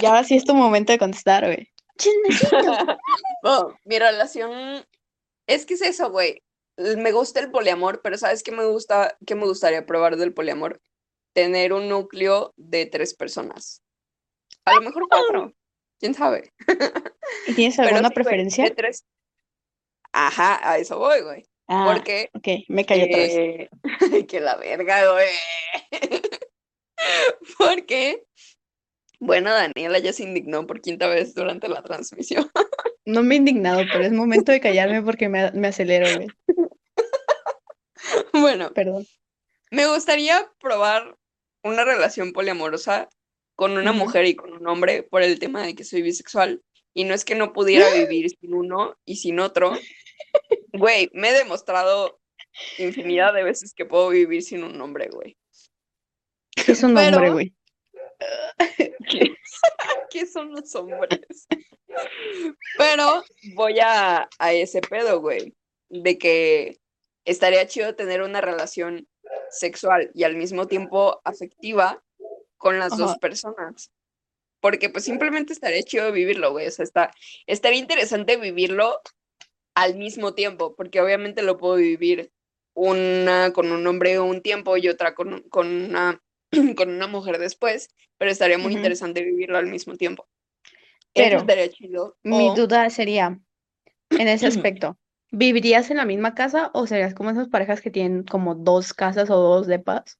[0.00, 1.68] Y ahora sí es tu momento de contestar, güey.
[1.98, 2.98] Chismecito.
[3.42, 4.84] Oh, mi relación
[5.50, 6.42] es que es eso, güey.
[6.76, 10.80] Me gusta el poliamor, pero ¿sabes qué me gusta, qué me gustaría probar del poliamor?
[11.34, 13.82] Tener un núcleo de tres personas.
[14.64, 15.52] A lo mejor cuatro.
[15.98, 16.52] ¿Quién sabe?
[17.46, 18.64] ¿Y tienes alguna sí, preferencia?
[18.64, 19.04] de tres.
[20.12, 21.44] Ajá, a eso voy, güey.
[21.68, 23.32] Ah, Porque ok, me callo otra vez.
[23.32, 23.70] Eh,
[24.28, 25.28] que la verga, güey.
[27.58, 28.24] Porque,
[29.18, 32.50] bueno, Daniela ya se indignó por quinta vez durante la transmisión.
[33.10, 36.28] No me he indignado, pero es momento de callarme porque me, me acelero, güey.
[38.32, 39.06] Bueno, Perdón.
[39.70, 41.16] me gustaría probar
[41.62, 43.08] una relación poliamorosa
[43.54, 46.62] con una mujer y con un hombre por el tema de que soy bisexual.
[46.94, 49.72] Y no es que no pudiera vivir sin uno y sin otro.
[50.72, 52.20] Güey, me he demostrado
[52.78, 55.36] infinidad de veces que puedo vivir sin un hombre, güey.
[56.54, 57.54] ¿Qué es un hombre, güey?
[59.08, 59.34] ¿Qué,
[60.10, 61.46] qué son los hombres?
[62.78, 63.22] Pero
[63.54, 65.54] voy a, a ese pedo, güey,
[65.88, 66.78] de que
[67.24, 69.08] estaría chido tener una relación
[69.50, 72.02] sexual y al mismo tiempo afectiva
[72.56, 73.90] con las dos personas.
[74.60, 76.66] Porque pues simplemente estaría chido vivirlo, güey.
[76.66, 77.10] O sea, está,
[77.46, 79.00] estaría interesante vivirlo
[79.74, 82.30] al mismo tiempo, porque obviamente lo puedo vivir
[82.74, 86.22] una con un hombre un tiempo y otra con, con una
[86.76, 90.28] con una mujer después, pero estaría muy interesante vivirlo al mismo tiempo.
[91.14, 92.16] Eso Pero, estaría chido.
[92.22, 93.40] Mi o- duda sería,
[94.10, 94.98] en ese aspecto,
[95.30, 99.30] ¿vivirías en la misma casa o serías como esas parejas que tienen como dos casas
[99.30, 100.18] o dos depas?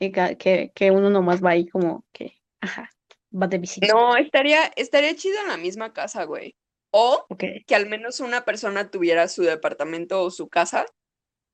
[0.00, 2.90] Y que, que uno nomás va ahí como que, ajá,
[3.32, 3.86] va de visita.
[3.86, 6.56] No, estaría, estaría chido en la misma casa, güey.
[6.90, 10.84] O que al menos una persona tuviera su departamento o su casa,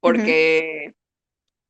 [0.01, 0.95] porque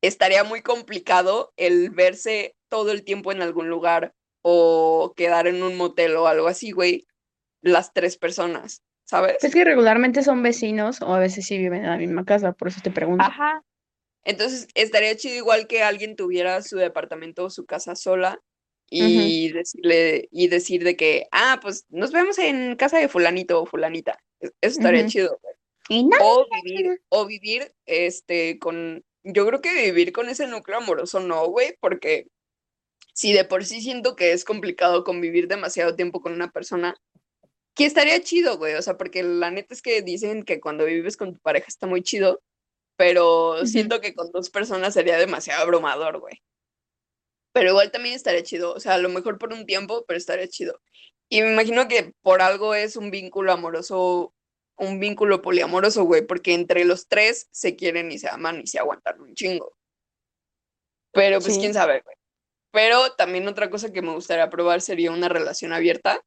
[0.01, 5.77] estaría muy complicado el verse todo el tiempo en algún lugar o quedar en un
[5.77, 7.05] motel o algo así, güey,
[7.61, 9.43] las tres personas, ¿sabes?
[9.43, 12.69] Es que regularmente son vecinos o a veces sí viven en la misma casa, por
[12.69, 13.23] eso te pregunto.
[13.23, 13.63] Ajá.
[14.23, 18.39] Entonces, estaría chido igual que alguien tuviera su departamento o su casa sola
[18.93, 23.65] y decirle, y decir de que, ah, pues nos vemos en casa de fulanito o
[23.65, 24.19] fulanita.
[24.39, 25.39] Eso estaría chido.
[25.41, 25.55] güey.
[25.89, 30.77] Y no, O vivir, o vivir, este, con, yo creo que vivir con ese núcleo
[30.77, 32.27] amoroso no, güey, porque
[33.13, 36.95] si de por sí siento que es complicado convivir demasiado tiempo con una persona,
[37.75, 41.17] que estaría chido, güey, o sea, porque la neta es que dicen que cuando vives
[41.17, 42.41] con tu pareja está muy chido,
[42.97, 46.41] pero siento que con dos personas sería demasiado abrumador, güey.
[47.53, 50.47] Pero igual también estaría chido, o sea, a lo mejor por un tiempo, pero estaría
[50.47, 50.81] chido.
[51.29, 54.33] Y me imagino que por algo es un vínculo amoroso,
[54.81, 58.79] un vínculo poliamoroso, güey, porque entre los tres se quieren y se aman y se
[58.79, 59.77] aguantan un chingo.
[61.13, 61.59] Pero pues Sí.
[61.59, 62.15] quién sabe, güey.
[62.71, 66.23] Pero también otra cosa que me gustaría probar sería una relación abierta,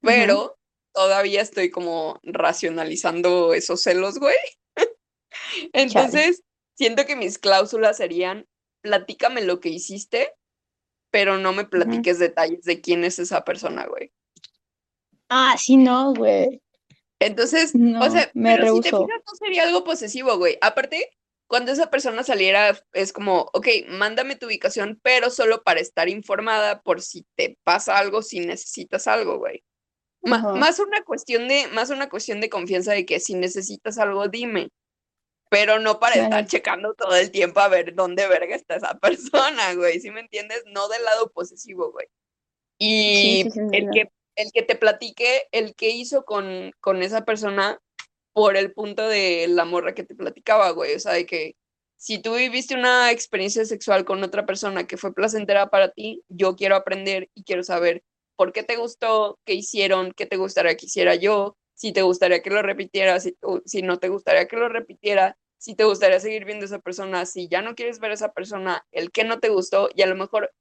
[0.00, 0.58] pero
[0.92, 4.36] todavía estoy como racionalizando esos celos, güey.
[5.72, 6.42] Entonces,
[6.74, 8.48] siento que mis cláusulas serían,
[8.80, 10.32] platícame lo que hiciste,
[11.12, 14.12] pero no me platiques detalles de quién es esa persona, güey.
[15.28, 16.62] Ah, sí, no, güey.
[17.20, 20.58] Entonces, No, o sea, me pero si te fijas, no sería algo posesivo, güey.
[20.60, 21.10] Aparte,
[21.48, 26.82] cuando esa persona saliera, es como, ok, mándame tu ubicación, pero solo para estar informada
[26.82, 29.62] por si te pasa algo, si necesitas algo, güey.
[30.22, 30.54] Ma- Ajá.
[30.54, 34.68] más una cuestión de, más una cuestión de confianza de que si necesitas algo, dime.
[35.48, 36.24] Pero no para Claro.
[36.28, 38.98] estar checando todo el tiempo a ver dónde verga está esa
[39.62, 40.00] persona, güey.
[40.00, 40.64] ¿Sí me entiendes?
[40.66, 42.08] No del lado posesivo, güey.
[42.78, 43.90] Y sí, sí, el entiendo.
[43.94, 47.80] que, el que te platique, el que hizo con, con esa persona
[48.32, 50.94] por el punto de la morra que te platicaba, güey.
[50.94, 51.56] O sea, de que
[51.96, 56.54] si tú viviste una experiencia sexual con otra persona que fue placentera para ti, yo
[56.56, 58.02] quiero aprender y quiero saber
[58.36, 62.42] por qué te gustó, qué hicieron, qué te gustaría que hiciera yo, si te gustaría
[62.42, 66.44] que lo repitiera, si, si no te gustaría que lo repitiera, si te gustaría seguir
[66.44, 69.40] viendo a esa persona, si ya no quieres ver a esa persona, el que no
[69.40, 70.52] te gustó y a lo mejor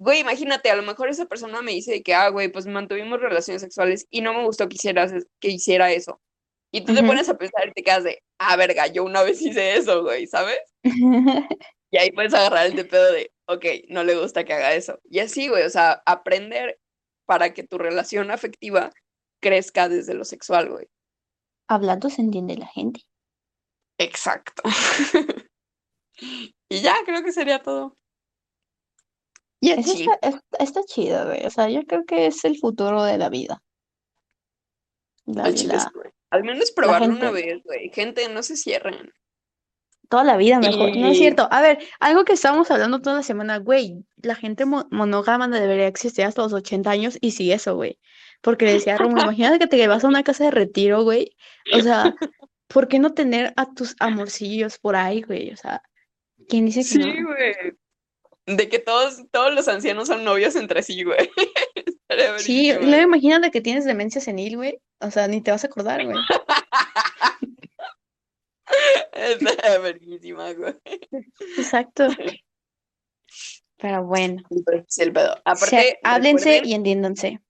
[0.00, 3.60] Güey, imagínate, a lo mejor esa persona me dice que, ah, güey, pues mantuvimos relaciones
[3.60, 6.22] sexuales y no me gustó que hicieras, que hiciera eso.
[6.72, 9.42] Y tú te pones a pensar y te quedas de, ah, verga, yo una vez
[9.42, 10.58] hice eso, güey, ¿sabes?
[11.92, 15.00] Y ahí puedes agarrar el de pedo de, ok, no le gusta que haga eso.
[15.10, 16.78] Y así, güey, o sea, aprender
[17.26, 18.92] para que tu relación afectiva
[19.42, 20.86] crezca desde lo sexual, güey.
[21.68, 23.00] Hablando se entiende la gente.
[23.98, 24.62] Exacto.
[26.68, 27.96] y ya, creo que sería todo.
[29.60, 31.44] Y Eso está, es- está chido, güey.
[31.44, 33.62] O sea, yo creo que es el futuro de la vida.
[35.26, 36.42] La Al la, güey.
[36.42, 37.90] Menos probarlo una vez, güey.
[37.92, 39.12] Gente, no se cierren.
[40.08, 40.96] toda la vida mejor.
[40.96, 41.46] No es cierto.
[41.52, 44.04] A ver, algo que estábamos hablando toda la semana, güey.
[44.22, 47.98] La gente mo- monógama debería existir hasta los 80 años y sí eso, güey.
[48.40, 51.36] Porque le decía Romo, imagínate que te vas a una casa de retiro, güey.
[51.76, 52.16] O sea,
[52.66, 55.52] ¿por qué no tener a tus amorcillos por ahí, güey?
[55.52, 55.80] O sea,
[56.48, 57.28] ¿quién dice que sí, no?
[58.56, 61.30] De que todos, todos los ancianos son novios entre sí, güey.
[62.38, 64.80] Sí, luego imagínate que tienes demencia senil, güey.
[65.00, 66.16] O sea, ni te vas a acordar, güey.
[69.12, 70.74] Estaría verguísima, güey.
[71.56, 72.08] Exacto.
[73.78, 74.42] Pero bueno,
[74.88, 75.12] se-
[75.44, 77.40] Aparte, háblense recuerden, y entiéndanse.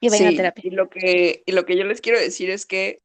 [0.00, 0.62] Y vayan a terapia.
[0.66, 3.00] y lo que, y lo que yo les quiero decir es que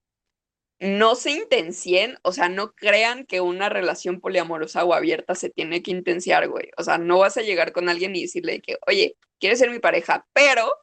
[0.82, 5.84] no se intencien, o sea, no crean que una relación poliamorosa o abierta se tiene
[5.84, 6.72] que intenciar, güey.
[6.76, 9.78] O sea, no vas a llegar con alguien y decirle que, oye, quieres ser mi
[9.78, 10.74] pareja, pero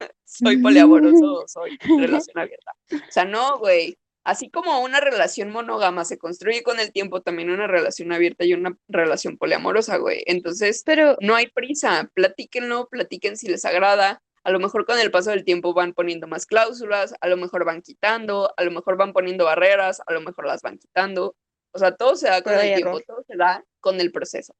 [0.24, 2.72] soy poliamoroso o soy relación abierta.
[2.90, 3.98] O sea, no, güey.
[4.26, 8.54] Así como una relación monógama se construye con el tiempo, también una relación abierta y
[8.54, 10.22] una relación poliamorosa, güey.
[10.24, 14.22] Entonces, Pero no hay prisa, platíquenlo, platiquen si les agrada.
[14.44, 17.64] A lo mejor con el paso del tiempo van poniendo más cláusulas, a lo mejor
[17.64, 21.34] van quitando, a lo mejor van poniendo barreras, a lo mejor las van quitando.
[21.72, 23.04] O sea, todo se da con el tiempo, error.
[23.06, 24.54] todo se da con el proceso.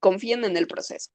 [0.00, 1.10] Confíen en el proceso.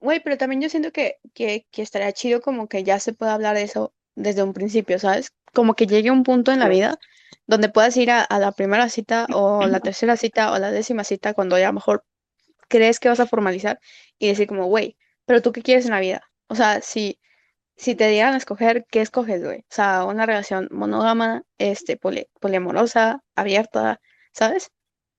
[0.00, 3.34] Güey, pero también yo siento que, que, que estaría chido como que ya se pueda
[3.34, 5.32] hablar de eso desde un principio, ¿sabes?
[5.52, 6.98] Como que llegue un punto en la vida
[7.46, 11.04] donde puedas ir a, a la primera cita o la tercera cita o la décima
[11.04, 12.04] cita cuando ya a lo mejor
[12.68, 13.80] crees que vas a formalizar
[14.18, 14.96] y decir como, güey,
[15.26, 16.22] pero tú qué quieres en la vida?
[16.54, 17.20] O sea, si,
[17.76, 19.60] si te dieran a escoger, ¿qué escoges, güey?
[19.60, 24.00] O sea, una relación monógama, este, poli- poliamorosa, abierta,
[24.32, 24.70] ¿sabes?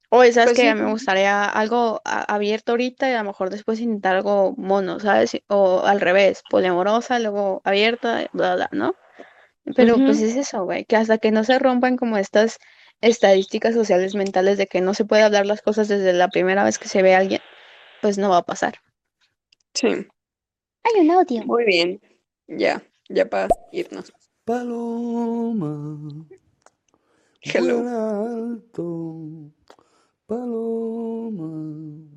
[0.09, 3.79] Oye, ¿sabes Pues sí, mí me gustaría algo abierto ahorita y a lo mejor después
[3.81, 5.37] intentar algo mono, ¿sabes?
[5.47, 8.95] O al revés, poliamorosa, luego abierta, bla, bla, ¿no?
[9.75, 12.57] Pero pues es eso, güey, que hasta que no se rompan como estas
[13.01, 16.79] estadísticas sociales mentales de que no se puede hablar las cosas desde la primera vez
[16.79, 17.41] que se ve a alguien,
[18.01, 18.75] pues no va a pasar.
[19.75, 20.07] Sí,
[20.85, 21.43] Hay un audio.
[21.45, 21.99] muy bien.
[22.47, 24.13] Ya, ya para irnos.
[24.43, 26.27] Paloma,
[27.41, 27.79] Hello.
[27.89, 29.51] alto,
[30.27, 32.07] paloma,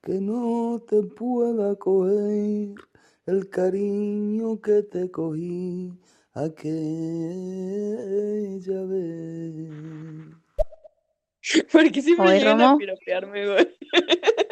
[0.00, 2.74] que no te pueda coger
[3.26, 5.92] el cariño que te cogí
[6.34, 6.54] aquella
[8.84, 9.70] vez.
[11.72, 13.68] Porque siempre llegan a piropearme, güey.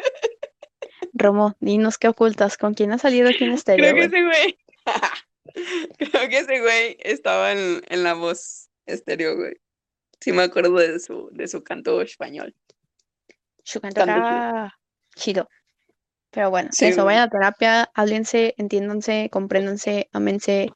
[1.21, 4.07] Romo, dinos qué ocultas, ¿con quién has salido aquí en estéreo, Creo que güey?
[4.07, 4.59] ese güey.
[5.97, 9.53] Creo que ese güey estaba en, en la voz estéreo, güey.
[10.19, 12.55] Sí me acuerdo de su, de su canto español.
[13.63, 14.73] Su canto Canto
[15.15, 15.47] chido.
[16.31, 17.15] Pero bueno, Sí, eso, güey.
[17.15, 20.69] vayan a terapia, háblense, entiéndanse, compréndanse, ámense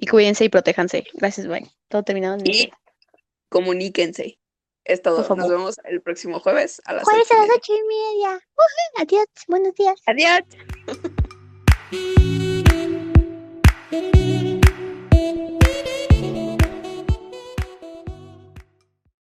[0.00, 1.04] y cuídense y protéjanse.
[1.14, 1.66] Gracias, bye.
[1.88, 2.70] Todo terminado en Y
[3.48, 4.38] comuníquense.
[4.88, 5.18] Es todo.
[5.36, 7.58] Nos vemos el próximo jueves a las Jueves ocho a y las media.
[7.58, 8.40] ocho y media.
[8.96, 10.00] Adiós, buenos días.
[10.06, 10.40] Adiós.